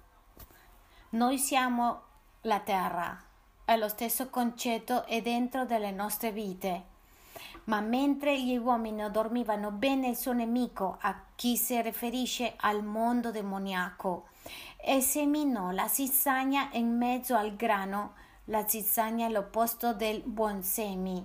Noi 1.10 1.40
siamo 1.40 2.02
la 2.42 2.60
terra, 2.60 3.20
e 3.66 3.76
lo 3.78 3.88
stesso 3.88 4.30
concetto 4.30 5.06
è 5.06 5.22
dentro 5.22 5.66
delle 5.66 5.92
nostre 5.92 6.32
vite. 6.32 6.84
Ma 7.66 7.82
mentre 7.82 8.40
gli 8.40 8.56
uomini 8.56 9.10
dormivano 9.10 9.72
bene 9.72 10.10
il 10.10 10.18
suo 10.18 10.34
nemico, 10.34 10.98
a 11.02 11.16
chi 11.36 11.58
si 11.58 11.80
riferisce 11.82 12.54
al 12.58 12.84
mondo 12.84 13.32
demoniaco, 13.32 14.28
e 14.82 15.02
seminò 15.02 15.72
la 15.72 15.88
zizzania 15.88 16.70
in 16.74 16.96
mezzo 16.96 17.36
al 17.36 17.56
grano. 17.56 18.14
La 18.46 18.68
zizzania 18.68 19.28
è 19.28 19.30
l'opposto 19.30 19.94
del 19.94 20.22
buon 20.24 20.64
semi. 20.64 21.24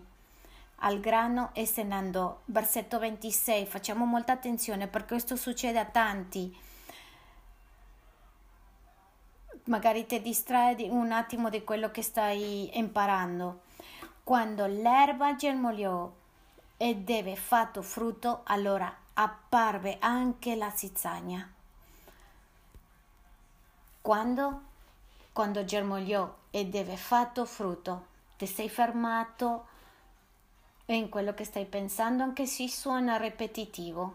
Al 0.79 1.01
grano 1.01 1.51
e 1.55 1.65
se 1.65 1.83
ne 1.83 1.95
andò. 1.95 2.41
Versetto 2.47 2.99
26. 2.99 3.65
Facciamo 3.67 4.05
molta 4.05 4.33
attenzione 4.33 4.89
perché 4.89 5.09
questo 5.09 5.37
succede 5.37 5.79
a 5.79 5.85
tanti. 5.85 6.55
Magari 9.67 10.05
ti 10.05 10.21
distrae 10.21 10.77
un 10.91 11.13
attimo 11.13 11.49
di 11.49 11.65
quello 11.65 11.91
che 11.91 12.03
stai 12.03 12.77
imparando. 12.77 13.63
Quando 14.23 14.67
l'erba 14.67 15.37
germogliò 15.37 16.13
ed 16.77 17.09
ebbe 17.09 17.37
fatto 17.37 17.81
frutto, 17.81 18.41
allora 18.45 18.95
apparve 19.15 19.97
anche 20.01 20.55
la 20.57 20.71
zizzania. 20.71 21.54
Quando? 24.05 24.61
Quando 25.33 25.65
germogliò 25.65 26.31
ed 26.51 26.69
deve 26.69 26.95
fatto 26.95 27.47
frutto. 27.47 28.05
Ti 28.37 28.45
sei 28.45 28.69
fermato 28.69 29.67
in 30.85 31.09
quello 31.09 31.33
che 31.33 31.45
stai 31.45 31.65
pensando, 31.65 32.23
anche 32.23 32.45
se 32.45 32.69
suona 32.69 33.17
ripetitivo. 33.17 34.15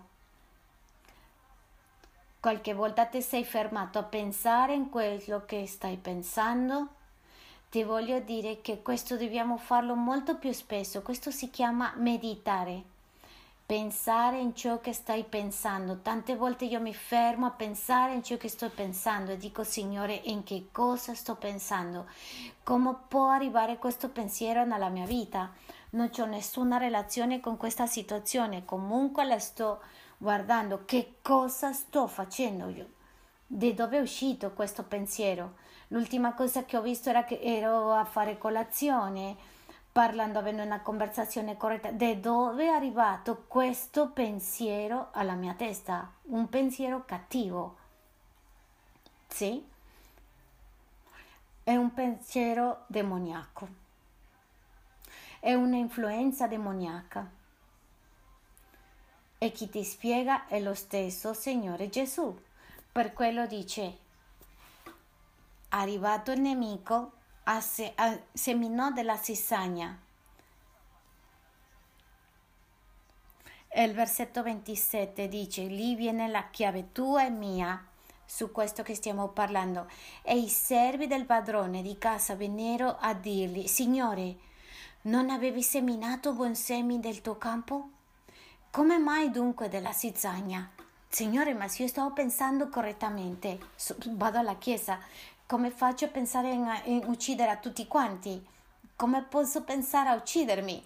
Qualche 2.39 2.75
volta 2.75 3.07
ti 3.07 3.19
sei 3.23 3.43
fermato 3.43 3.97
a 3.97 4.03
pensare 4.03 4.75
in 4.75 4.91
quello 4.91 5.45
che 5.47 5.65
stai 5.65 5.97
pensando? 5.97 6.89
Ti 7.71 7.81
voglio 7.81 8.19
dire 8.19 8.61
che 8.61 8.83
questo 8.83 9.17
dobbiamo 9.17 9.57
farlo 9.57 9.95
molto 9.95 10.37
più 10.37 10.51
spesso, 10.51 11.01
questo 11.01 11.31
si 11.31 11.49
chiama 11.49 11.93
meditare 11.95 12.97
pensare 13.70 14.39
in 14.39 14.55
ciò 14.55 14.82
che 14.82 14.93
stai 14.93 15.24
pensando. 15.24 15.99
Tante 16.01 16.36
volte 16.36 16.65
io 16.65 16.80
mi 16.80 16.91
fermo 16.91 17.45
a 17.45 17.51
pensare 17.51 18.15
in 18.15 18.24
ciò 18.24 18.36
che 18.36 18.49
sto 18.49 18.72
pensando 18.72 19.30
e 19.30 19.38
dico 19.38 19.63
Signore 19.63 20.22
in 20.24 20.41
che 20.41 20.70
cosa 20.72 21.13
sto 21.13 21.36
pensando, 21.36 22.07
come 22.63 22.95
può 23.07 23.30
arrivare 23.30 23.78
questo 23.78 24.09
pensiero 24.09 24.65
nella 24.65 24.89
mia 24.89 25.05
vita. 25.05 25.51
Non 25.91 26.09
ho 26.17 26.26
nessuna 26.26 26.78
relazione 26.78 27.39
con 27.39 27.57
questa 27.57 27.86
situazione, 27.86 28.65
comunque 28.65 29.24
la 29.24 29.38
sto 29.38 29.82
guardando, 30.17 30.86
che 30.86 31.17
cosa 31.22 31.72
sto 31.72 32.07
facendo 32.07 32.70
io. 32.70 32.88
di 33.51 33.74
dove 33.74 33.97
è 33.97 34.01
uscito 34.01 34.51
questo 34.53 34.84
pensiero. 34.84 35.55
L'ultima 35.88 36.34
cosa 36.34 36.65
che 36.65 36.78
ho 36.78 36.82
visto 36.82 37.09
era 37.09 37.24
che 37.24 37.39
ero 37.41 37.93
a 37.93 38.05
fare 38.05 38.38
colazione, 38.38 39.36
parlando, 40.00 40.39
avendo 40.39 40.64
una 40.64 40.80
conversazione 40.80 41.58
corretta. 41.58 41.91
Da 41.91 42.14
dove 42.14 42.64
è 42.64 42.70
arrivato 42.70 43.43
questo 43.50 44.12
pensiero 44.12 45.10
alla 45.12 45.34
mia 45.34 45.54
testa? 45.56 46.10
Un 46.28 46.47
pensiero 46.47 47.04
cattivo. 47.04 47.76
Sì? 49.28 49.62
È 51.62 51.76
un 51.76 51.93
pensiero 51.93 52.86
demoniaco. 52.88 53.68
È 55.41 55.54
un'influenza 55.54 56.47
demoniaca. 56.47 57.30
E 59.38 59.52
chi 59.52 59.70
ti 59.70 59.84
spiega 59.84 60.47
è 60.47 60.62
lo 60.62 60.76
stesso 60.76 61.34
Signore 61.34 61.89
Gesù. 61.89 62.41
Per 62.89 63.12
quello 63.12 63.45
dice, 63.47 63.97
arrivato 65.68 66.32
il 66.32 66.39
nemico, 66.39 67.12
a 67.43 67.61
se, 67.61 67.91
a, 67.95 68.17
seminò 68.33 68.91
della 68.91 69.19
cizzagna. 69.21 69.97
E 73.67 73.83
il 73.83 73.93
versetto 73.93 74.41
27 74.41 75.27
dice, 75.27 75.63
lì 75.63 75.95
viene 75.95 76.27
la 76.27 76.49
chiave 76.49 76.91
tua 76.91 77.25
e 77.25 77.29
mia, 77.29 77.85
su 78.25 78.51
questo 78.51 78.83
che 78.83 78.95
stiamo 78.95 79.29
parlando. 79.29 79.87
E 80.21 80.37
i 80.37 80.49
servi 80.49 81.07
del 81.07 81.25
padrone 81.25 81.81
di 81.81 81.97
casa 81.97 82.35
vennero 82.35 82.97
a 82.99 83.13
dirgli, 83.13 83.67
Signore, 83.67 84.37
non 85.03 85.29
avevi 85.29 85.63
seminato 85.63 86.33
buon 86.33 86.55
semi 86.55 86.99
del 86.99 87.21
tuo 87.21 87.37
campo? 87.37 87.89
Come 88.71 88.97
mai 88.97 89.31
dunque 89.31 89.69
della 89.69 89.93
cizzagna? 89.93 90.69
Signore, 91.07 91.53
ma 91.53 91.67
se 91.67 91.83
io 91.83 91.87
stavo 91.87 92.11
pensando 92.11 92.69
correttamente, 92.69 93.57
vado 94.09 94.37
alla 94.37 94.57
chiesa, 94.57 94.99
come 95.50 95.72
faccio 95.72 96.06
a 96.06 96.10
pensare 96.10 96.52
in 96.52 97.02
uccidere 97.08 97.50
a 97.50 97.58
tutti 97.58 97.88
quanti? 97.88 98.45
Come 98.95 99.24
posso 99.24 99.64
pensare 99.64 100.10
a 100.10 100.14
uccidermi? 100.14 100.84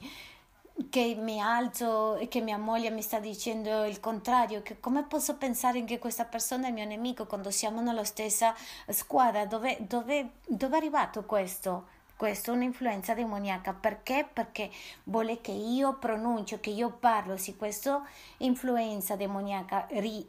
Che 0.89 1.15
mi 1.19 1.41
alzo 1.41 2.15
e 2.15 2.29
che 2.29 2.39
mia 2.39 2.57
moglie 2.57 2.89
mi 2.89 3.01
sta 3.01 3.19
dicendo 3.19 3.83
il 3.83 3.99
contrario, 3.99 4.61
che 4.61 4.79
come 4.79 5.03
posso 5.03 5.35
pensare 5.35 5.83
che 5.83 5.99
questa 5.99 6.23
persona 6.23 6.63
è 6.63 6.67
il 6.69 6.75
mio 6.75 6.85
nemico 6.85 7.25
quando 7.25 7.51
siamo 7.51 7.81
nella 7.81 8.05
stessa 8.05 8.55
squadra? 8.87 9.45
Dove, 9.45 9.79
dove, 9.81 10.29
dove 10.47 10.73
è 10.73 10.77
arrivato 10.77 11.25
questo? 11.25 11.87
Questa 12.15 12.53
è 12.53 12.55
un'influenza 12.55 13.13
demoniaca 13.13 13.73
perché? 13.73 14.25
Perché 14.31 14.71
vuole 15.03 15.41
che 15.41 15.51
io 15.51 15.95
pronuncio, 15.95 16.61
che 16.61 16.69
io 16.69 16.89
parlo. 16.89 17.35
Se 17.35 17.57
questa 17.57 18.01
influenza 18.37 19.17
demoniaca 19.17 19.87
ri, 19.89 20.25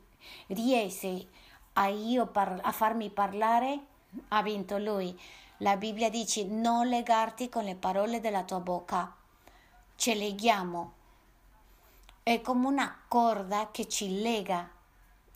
riesce 0.49 1.25
a, 1.75 1.89
par, 2.33 2.59
a 2.61 2.73
farmi 2.73 3.11
parlare, 3.11 3.93
ha 4.29 4.43
vinto 4.43 4.79
lui. 4.79 5.19
La 5.59 5.77
Bibbia 5.77 6.11
dice 6.11 6.45
non 6.45 6.89
legarti 6.89 7.49
con 7.49 7.65
le 7.65 7.75
parole 7.75 8.21
della 8.21 8.43
tua 8.43 8.61
bocca, 8.61 9.15
ci 9.97 10.15
leghiamo. 10.15 10.93
È 12.23 12.41
come 12.41 12.67
una 12.67 13.03
corda 13.07 13.71
che 13.71 13.89
ci 13.89 14.21
lega 14.21 14.69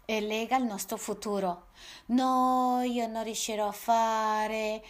e 0.05 0.21
lega 0.21 0.57
il 0.57 0.65
nostro 0.65 0.97
futuro. 0.97 1.67
No, 2.07 2.81
io 2.83 3.07
non 3.07 3.25
riuscirò 3.25 3.69
a 3.69 3.73
fare 3.73 4.83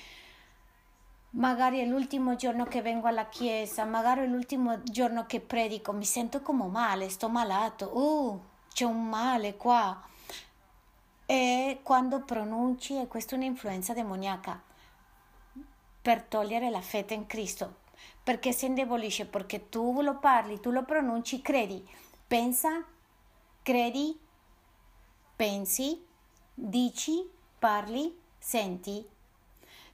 Magari 1.33 1.81
è 1.81 1.85
l'ultimo 1.85 2.37
giorno 2.37 2.65
che 2.65 2.81
vengo 2.81 3.07
alla 3.07 3.27
chiesa, 3.27 3.85
magari 3.85 4.23
è 4.23 4.27
l'ultimo 4.27 4.83
giorno 4.83 5.27
che 5.27 5.41
predico, 5.41 5.93
mi 5.93 6.07
sento 6.07 6.41
come 6.41 6.67
male, 6.69 7.11
sto 7.11 7.29
malato, 7.29 7.97
uh, 7.97 8.41
c'è 8.73 8.85
un 8.85 9.07
male 9.09 9.55
qua. 9.57 10.03
E 11.31 11.81
quando 11.83 12.23
pronunci, 12.23 12.99
e 12.99 13.07
questa 13.07 13.35
è 13.35 13.39
un'influenza 13.39 13.93
demoniaca, 13.93 14.63
per 16.01 16.23
togliere 16.23 16.71
la 16.71 16.81
fede 16.81 17.13
in 17.13 17.27
Cristo, 17.27 17.81
perché 18.23 18.53
si 18.53 18.65
indebolisce, 18.65 19.27
perché 19.27 19.69
tu 19.69 20.01
lo 20.01 20.19
parli, 20.19 20.59
tu 20.59 20.71
lo 20.71 20.85
pronunci, 20.85 21.43
credi, 21.43 21.87
pensa, 22.27 22.83
credi, 23.63 24.19
pensi, 25.37 26.03
dici, 26.55 27.29
parli, 27.59 28.19
senti 28.39 29.17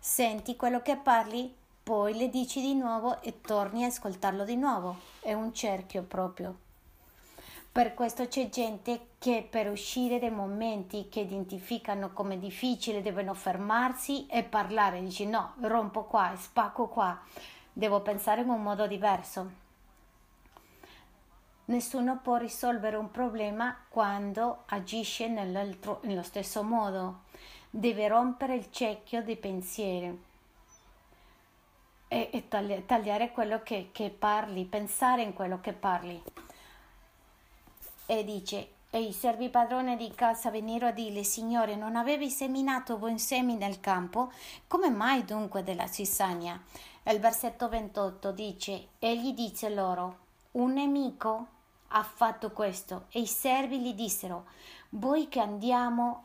senti 0.06 0.54
quello 0.54 0.82
che 0.82 0.98
parli, 0.98 1.50
poi 1.82 2.14
le 2.14 2.28
dici 2.28 2.60
di 2.60 2.74
nuovo 2.74 3.22
e 3.22 3.40
torni 3.40 3.84
a 3.84 3.86
ascoltarlo 3.86 4.44
di 4.44 4.54
nuovo. 4.54 4.98
È 5.18 5.32
un 5.32 5.54
cerchio 5.54 6.02
proprio. 6.02 6.63
Per 7.74 7.92
questo 7.92 8.28
c'è 8.28 8.50
gente 8.50 9.08
che 9.18 9.44
per 9.50 9.68
uscire 9.68 10.20
dai 10.20 10.30
momenti 10.30 11.08
che 11.08 11.18
identificano 11.18 12.12
come 12.12 12.38
difficili 12.38 13.02
devono 13.02 13.34
fermarsi 13.34 14.28
e 14.28 14.44
parlare. 14.44 15.02
Dici 15.02 15.26
no, 15.26 15.54
rompo 15.62 16.04
qua, 16.04 16.34
spacco 16.36 16.86
qua, 16.86 17.20
devo 17.72 18.00
pensare 18.00 18.42
in 18.42 18.48
un 18.48 18.62
modo 18.62 18.86
diverso. 18.86 19.50
Nessuno 21.64 22.20
può 22.22 22.36
risolvere 22.36 22.94
un 22.94 23.10
problema 23.10 23.76
quando 23.88 24.62
agisce 24.66 25.26
nello 25.26 26.22
stesso 26.22 26.62
modo 26.62 27.22
deve 27.70 28.06
rompere 28.06 28.54
il 28.54 28.70
cerchio 28.70 29.20
dei 29.24 29.36
pensieri 29.36 30.16
e, 32.06 32.28
e 32.32 32.46
tagli, 32.46 32.86
tagliare 32.86 33.32
quello 33.32 33.64
che, 33.64 33.88
che 33.90 34.10
parli, 34.10 34.64
pensare 34.64 35.22
in 35.22 35.32
quello 35.32 35.58
che 35.60 35.72
parli. 35.72 36.22
E 38.06 38.24
dice, 38.24 38.68
e 38.90 39.00
i 39.00 39.12
servi 39.12 39.48
padrone 39.48 39.96
di 39.96 40.12
casa 40.14 40.50
vennero 40.50 40.86
a 40.86 40.92
dirle, 40.92 41.24
Signore, 41.24 41.74
non 41.74 41.96
avevi 41.96 42.30
seminato 42.30 42.96
buon 42.96 43.18
semi 43.18 43.56
nel 43.56 43.80
campo? 43.80 44.30
Come 44.68 44.90
mai 44.90 45.24
dunque 45.24 45.62
della 45.62 45.90
cizzagna? 45.90 46.62
E 47.02 47.12
il 47.12 47.18
versetto 47.18 47.68
28 47.68 48.30
dice, 48.30 48.88
egli 48.98 49.32
dice 49.32 49.68
loro, 49.68 50.18
un 50.52 50.74
nemico 50.74 51.46
ha 51.88 52.02
fatto 52.02 52.52
questo. 52.52 53.06
E 53.10 53.20
i 53.20 53.26
servi 53.26 53.80
gli 53.80 53.94
dissero, 53.94 54.46
voi 54.90 55.28
che 55.28 55.40
andiamo 55.40 56.24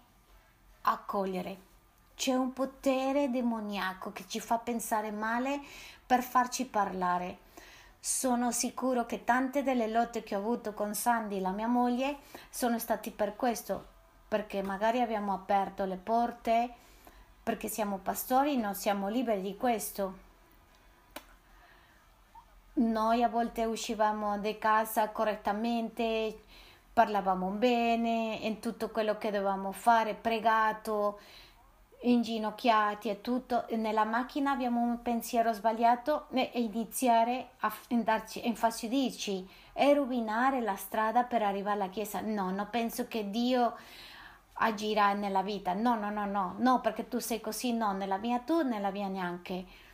accogliere. 0.82 1.67
C'è 2.15 2.34
un 2.34 2.53
potere 2.53 3.30
demoniaco 3.30 4.11
che 4.11 4.25
ci 4.27 4.39
fa 4.39 4.57
pensare 4.57 5.11
male 5.11 5.59
per 6.05 6.21
farci 6.21 6.65
parlare. 6.65 7.38
Sono 8.02 8.52
sicuro 8.52 9.06
che 9.06 9.26
tante 9.26 9.62
delle 9.62 9.88
lotte 9.88 10.24
che 10.24 10.34
ho 10.36 10.39
avuto 10.39 10.74
con 10.74 10.93
Sandy, 10.93 11.41
la 11.41 11.52
mia 11.52 11.68
moglie, 11.68 12.20
sono 12.50 12.80
state 12.80 13.12
per 13.12 13.36
questo, 13.36 13.86
perché 14.28 14.62
magari 14.62 15.02
abbiamo 15.02 15.34
aperto 15.34 15.84
le 15.84 15.97
porte, 15.97 16.74
perché 17.43 17.68
siamo 17.68 17.97
pastori, 17.97 18.56
non 18.56 18.74
siamo 18.74 19.10
liberi 19.10 19.41
di 19.41 19.58
questo. 19.58 20.28
Noi 22.76 23.22
a 23.22 23.28
volte 23.28 23.66
uscivamo 23.66 24.38
di 24.39 24.58
casa 24.58 25.10
correttamente, 25.10 26.43
parlavamo 26.93 27.50
bene 27.50 28.38
in 28.41 28.62
tutto 28.62 28.89
quello 28.91 29.18
che 29.18 29.32
dovevamo 29.32 29.74
fare, 29.74 30.14
pregato, 30.14 31.20
inginocchiati 32.02 33.10
e 33.10 33.22
tutto. 33.22 33.66
Nella 33.72 34.06
macchina 34.06 34.52
abbiamo 34.52 34.82
un 34.82 35.02
pensiero 35.02 35.52
sbagliato 35.54 36.28
e 36.32 36.52
iniziare 36.54 37.50
a 37.60 37.74
andarci, 37.89 38.47
infastidirci 38.47 39.47
e 39.74 39.93
rovinare 39.93 40.62
la 40.62 40.76
strada 40.76 41.24
per 41.24 41.41
arrivare 41.41 41.82
alla 41.82 41.89
chiesa. 41.89 42.22
No, 42.22 42.52
non 42.52 42.68
penso 42.70 43.08
che 43.08 43.30
Dio 43.30 43.76
agirà 44.54 45.14
nella 45.14 45.41
vita. 45.41 45.74
No, 45.74 45.95
no, 45.95 46.10
no, 46.10 46.26
no, 46.26 46.56
no, 46.58 46.82
perché 46.82 47.08
tu 47.08 47.20
sei 47.20 47.41
così, 47.41 47.74
no, 47.74 47.91
nella 47.91 48.18
mia 48.18 48.39
tu, 48.39 48.62
nella 48.62 48.91
mia 48.91 49.08
neanche. 49.08 49.88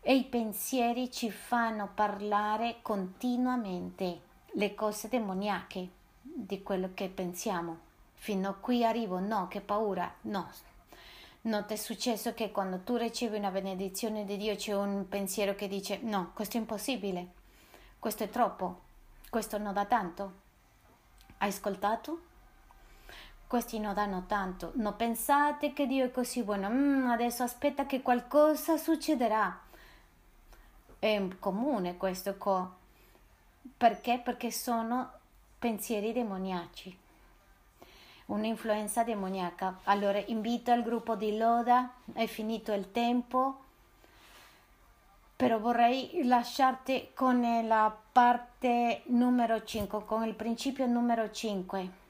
E 0.00 0.14
i 0.14 0.24
pensieri 0.24 1.10
ci 1.10 1.30
fanno 1.30 1.88
parlare 1.94 2.76
continuamente 2.82 4.20
le 4.52 4.74
cose 4.74 5.08
demoniache 5.08 5.88
di 6.20 6.62
quello 6.62 6.90
che 6.94 7.08
pensiamo. 7.08 7.78
Fino 8.12 8.48
a 8.50 8.54
qui 8.54 8.84
arrivo, 8.84 9.18
no, 9.18 9.48
che 9.48 9.60
paura, 9.60 10.12
no. 10.22 10.48
Non 11.44 11.66
ti 11.66 11.74
è 11.74 11.76
successo 11.76 12.32
che 12.34 12.50
quando 12.50 12.80
tu 12.80 12.96
ricevi 12.96 13.36
una 13.36 13.50
benedizione 13.50 14.24
di 14.24 14.36
Dio 14.36 14.56
c'è 14.56 14.74
un 14.74 15.06
pensiero 15.08 15.54
che 15.54 15.68
dice 15.68 15.98
no, 16.02 16.30
questo 16.32 16.56
è 16.56 16.60
impossibile, 16.60 17.28
questo 17.98 18.24
è 18.24 18.30
troppo, 18.30 18.80
questo 19.28 19.58
non 19.58 19.74
dà 19.74 19.84
tanto. 19.84 20.32
Hai 21.38 21.48
ascoltato? 21.48 22.20
Questi 23.46 23.78
non 23.78 23.92
danno 23.94 24.24
tanto. 24.26 24.72
Non 24.76 24.96
pensate 24.96 25.72
che 25.72 25.86
Dio 25.86 26.06
è 26.06 26.10
così 26.10 26.42
buono. 26.42 26.68
Mm, 26.70 27.10
adesso 27.10 27.42
aspetta 27.42 27.84
che 27.84 28.00
qualcosa 28.00 28.76
succederà. 28.78 29.60
È 30.98 31.28
comune 31.38 31.96
questo 31.96 32.36
qua 32.36 32.82
perché? 33.76 34.20
Perché 34.22 34.50
sono 34.50 35.10
pensieri 35.58 36.12
demoniaci, 36.12 36.96
un'influenza 38.26 39.02
demoniaca. 39.04 39.80
Allora 39.84 40.18
invito 40.26 40.72
il 40.72 40.82
gruppo 40.82 41.14
di 41.14 41.36
Loda, 41.36 41.92
è 42.12 42.26
finito 42.26 42.72
il 42.72 42.90
tempo, 42.92 43.60
però 45.36 45.58
vorrei 45.58 46.24
lasciarti 46.24 47.10
con 47.14 47.40
la 47.66 47.94
parte 48.12 49.02
numero 49.06 49.62
5, 49.64 50.04
con 50.04 50.24
il 50.24 50.34
principio 50.34 50.86
numero 50.86 51.30
5. 51.30 52.02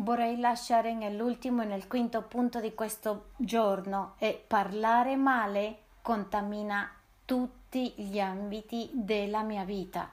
vorrei 0.00 0.38
lasciare 0.38 0.94
nell'ultimo 0.94 1.62
e 1.62 1.66
nel 1.66 1.86
quinto 1.86 2.22
punto 2.22 2.60
di 2.60 2.74
questo 2.74 3.30
giorno 3.36 4.14
è 4.18 4.34
parlare 4.34 5.16
male 5.16 5.78
contamina 6.00 6.90
tutti 7.24 7.92
gli 7.96 8.18
ambiti 8.18 8.90
della 8.92 9.42
mia 9.42 9.64
vita. 9.64 10.10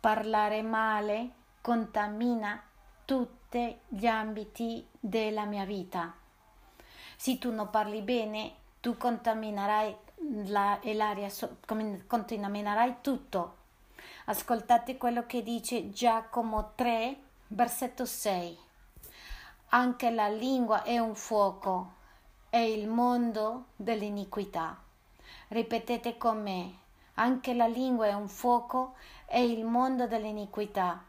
Parlare 0.00 0.62
male 0.62 1.30
contamina 1.68 2.62
tutti 3.04 3.78
gli 3.88 4.06
ambiti 4.06 4.88
della 4.98 5.44
mia 5.44 5.66
vita. 5.66 6.14
Se 7.14 7.36
tu 7.36 7.52
non 7.52 7.68
parli 7.68 8.00
bene, 8.00 8.54
tu 8.80 8.96
contaminerai 8.96 9.94
la, 10.46 10.80
l'aria, 10.82 11.28
contaminerai 12.06 12.96
tutto. 13.02 13.56
Ascoltate 14.24 14.96
quello 14.96 15.26
che 15.26 15.42
dice 15.42 15.90
Giacomo 15.90 16.72
3, 16.74 17.16
versetto 17.48 18.06
6. 18.06 18.58
Anche 19.66 20.10
la 20.10 20.28
lingua 20.28 20.84
è 20.84 20.96
un 20.96 21.14
fuoco, 21.14 21.96
è 22.48 22.56
il 22.56 22.88
mondo 22.88 23.66
dell'iniquità. 23.76 24.74
Ripetete 25.48 26.16
con 26.16 26.40
me, 26.42 26.78
anche 27.16 27.52
la 27.52 27.66
lingua 27.66 28.06
è 28.06 28.14
un 28.14 28.28
fuoco, 28.28 28.94
è 29.26 29.36
il 29.36 29.66
mondo 29.66 30.06
dell'iniquità. 30.06 31.04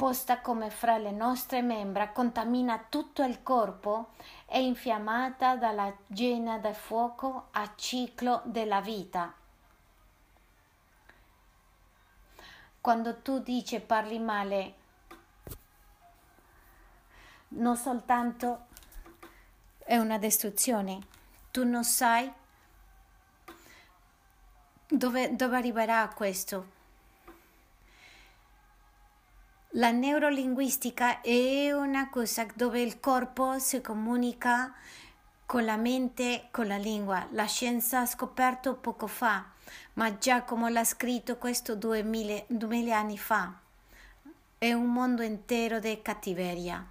Posta 0.00 0.40
come 0.40 0.70
fra 0.70 0.96
le 0.96 1.10
nostre 1.10 1.60
membra, 1.60 2.08
contamina 2.08 2.86
tutto 2.88 3.22
il 3.22 3.42
corpo, 3.42 4.12
è 4.46 4.56
infiammata 4.56 5.56
dalla 5.56 5.94
gena 6.06 6.56
del 6.56 6.74
fuoco 6.74 7.48
a 7.50 7.74
ciclo 7.74 8.40
della 8.46 8.80
vita. 8.80 9.30
Quando 12.80 13.20
tu 13.20 13.40
dici 13.40 13.78
parli 13.78 14.18
male, 14.18 14.74
non 17.48 17.76
soltanto 17.76 18.68
è 19.84 19.98
una 19.98 20.16
distruzione, 20.16 20.98
tu 21.50 21.66
non 21.66 21.84
sai 21.84 22.32
dove, 24.88 25.36
dove 25.36 25.56
arriverà 25.58 26.08
questo? 26.08 26.78
La 29.74 29.92
neurolinguistica 29.92 31.20
è 31.20 31.70
una 31.70 32.10
cosa 32.10 32.44
dove 32.56 32.80
il 32.80 32.98
corpo 32.98 33.60
si 33.60 33.80
comunica 33.80 34.74
con 35.46 35.64
la 35.64 35.76
mente, 35.76 36.48
con 36.50 36.66
la 36.66 36.76
lingua. 36.76 37.28
La 37.30 37.44
scienza 37.44 38.00
ha 38.00 38.06
scoperto 38.06 38.74
poco 38.74 39.06
fa, 39.06 39.44
ma 39.92 40.18
Giacomo 40.18 40.66
l'ha 40.66 40.82
scritto 40.82 41.36
questo 41.36 41.76
duemila, 41.76 42.42
duemila 42.48 42.96
anni 42.96 43.16
fa. 43.16 43.60
È 44.58 44.72
un 44.72 44.92
mondo 44.92 45.22
intero 45.22 45.78
di 45.78 46.02
cattiveria. 46.02 46.84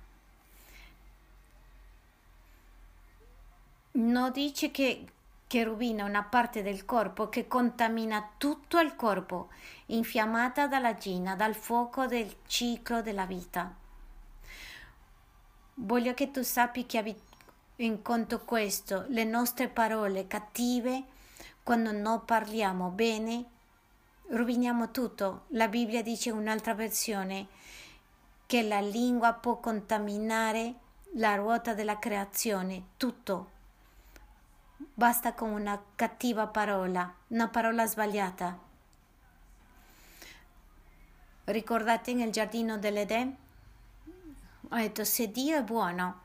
Non 3.92 4.32
dice 4.32 4.72
che 4.72 5.06
che 5.50 5.64
rovina 5.64 6.06
una 6.06 6.22
parte 6.22 6.62
del 6.62 6.86
corpo, 6.86 7.28
che 7.28 7.48
contamina 7.48 8.34
tutto 8.38 8.78
il 8.78 8.96
corpo, 8.96 9.50
infiammata 9.88 10.68
dalla 10.68 10.94
gina, 10.94 11.36
dal 11.36 11.56
fuoco 11.56 12.06
del 12.06 12.32
ciclo 12.46 13.02
della 13.02 13.26
vita. 13.26 13.74
Voglio 15.74 16.14
che 16.14 16.30
tu 16.30 16.44
sappi 16.44 16.86
che 16.86 17.00
avevi 17.00 17.20
in 17.78 18.04
conto 18.04 18.42
questo, 18.42 19.06
le 19.08 19.24
nostre 19.24 19.70
parole 19.70 20.28
cattive, 20.28 21.04
quando 21.64 21.92
non 21.94 22.26
parliamo 22.26 22.90
bene, 22.90 23.44
roviniamo 24.28 24.92
tutto. 24.92 25.46
La 25.48 25.68
Bibbia 25.68 26.04
dice 26.04 26.30
in 26.30 26.38
un'altra 26.38 26.76
versione 26.76 27.48
che 28.46 28.62
la 28.62 28.82
lingua 28.82 29.34
può 29.34 29.60
contaminare 29.60 30.76
la 31.14 31.34
ruota 31.34 31.74
della 31.74 31.98
creazione, 31.98 32.84
tutto 32.98 33.58
Basta 34.82 35.34
con 35.34 35.50
una 35.50 35.82
cattiva 35.96 36.48
parola, 36.48 37.14
una 37.28 37.50
parola 37.50 37.86
sbagliata. 37.86 38.58
Ricordate 41.44 42.14
nel 42.14 42.32
giardino 42.32 42.78
dell'Eden? 42.78 43.36
Ho 44.70 44.76
detto 44.76 45.04
se 45.04 45.32
Dio 45.32 45.58
è 45.58 45.64
buono, 45.64 46.22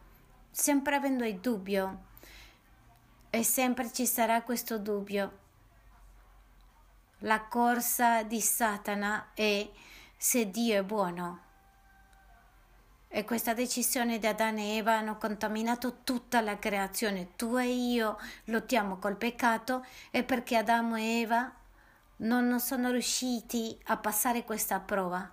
sempre 0.52 0.94
avendo 0.94 1.24
il 1.24 1.40
dubbio, 1.40 2.02
e 3.30 3.42
sempre 3.42 3.92
ci 3.92 4.06
sarà 4.06 4.42
questo 4.42 4.78
dubbio. 4.78 5.38
La 7.18 7.40
corsa 7.40 8.22
di 8.22 8.40
Satana 8.40 9.30
è 9.34 9.68
se 10.16 10.48
Dio 10.48 10.78
è 10.78 10.84
buono. 10.84 11.43
E 13.16 13.24
questa 13.24 13.54
decisione 13.54 14.18
di 14.18 14.26
Adamo 14.26 14.58
e 14.58 14.74
Eva 14.78 14.94
hanno 14.94 15.18
contaminato 15.18 15.98
tutta 16.02 16.40
la 16.40 16.58
creazione. 16.58 17.36
Tu 17.36 17.56
e 17.58 17.68
io 17.68 18.18
lottiamo 18.46 18.96
col 18.96 19.14
peccato 19.14 19.86
e 20.10 20.24
perché 20.24 20.56
Adamo 20.56 20.96
e 20.96 21.20
Eva 21.20 21.48
non 22.16 22.58
sono 22.58 22.90
riusciti 22.90 23.78
a 23.84 23.98
passare 23.98 24.42
questa 24.42 24.80
prova. 24.80 25.30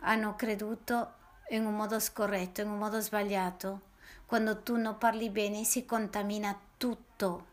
Hanno 0.00 0.36
creduto 0.36 1.12
in 1.48 1.64
un 1.64 1.74
modo 1.74 1.98
scorretto, 1.98 2.60
in 2.60 2.68
un 2.68 2.76
modo 2.76 3.00
sbagliato. 3.00 3.80
Quando 4.26 4.60
tu 4.60 4.76
non 4.76 4.98
parli 4.98 5.30
bene 5.30 5.64
si 5.64 5.86
contamina 5.86 6.54
tutto, 6.76 7.46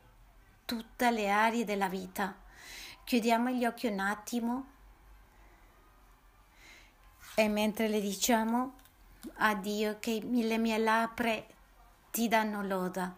tutte 0.66 1.12
le 1.12 1.30
aree 1.30 1.64
della 1.64 1.88
vita. 1.88 2.36
Chiudiamo 3.06 3.52
gli 3.52 3.64
occhi 3.64 3.88
un 3.88 4.00
attimo 4.00 4.72
e 7.36 7.48
mentre 7.48 7.88
le 7.88 8.00
diciamo 8.00 8.74
a 9.38 9.56
Dio 9.56 9.98
che 10.00 10.22
le 10.22 10.58
mie 10.58 10.78
labbra 10.78 11.34
ti 12.12 12.28
danno 12.28 12.64
loda. 12.64 13.16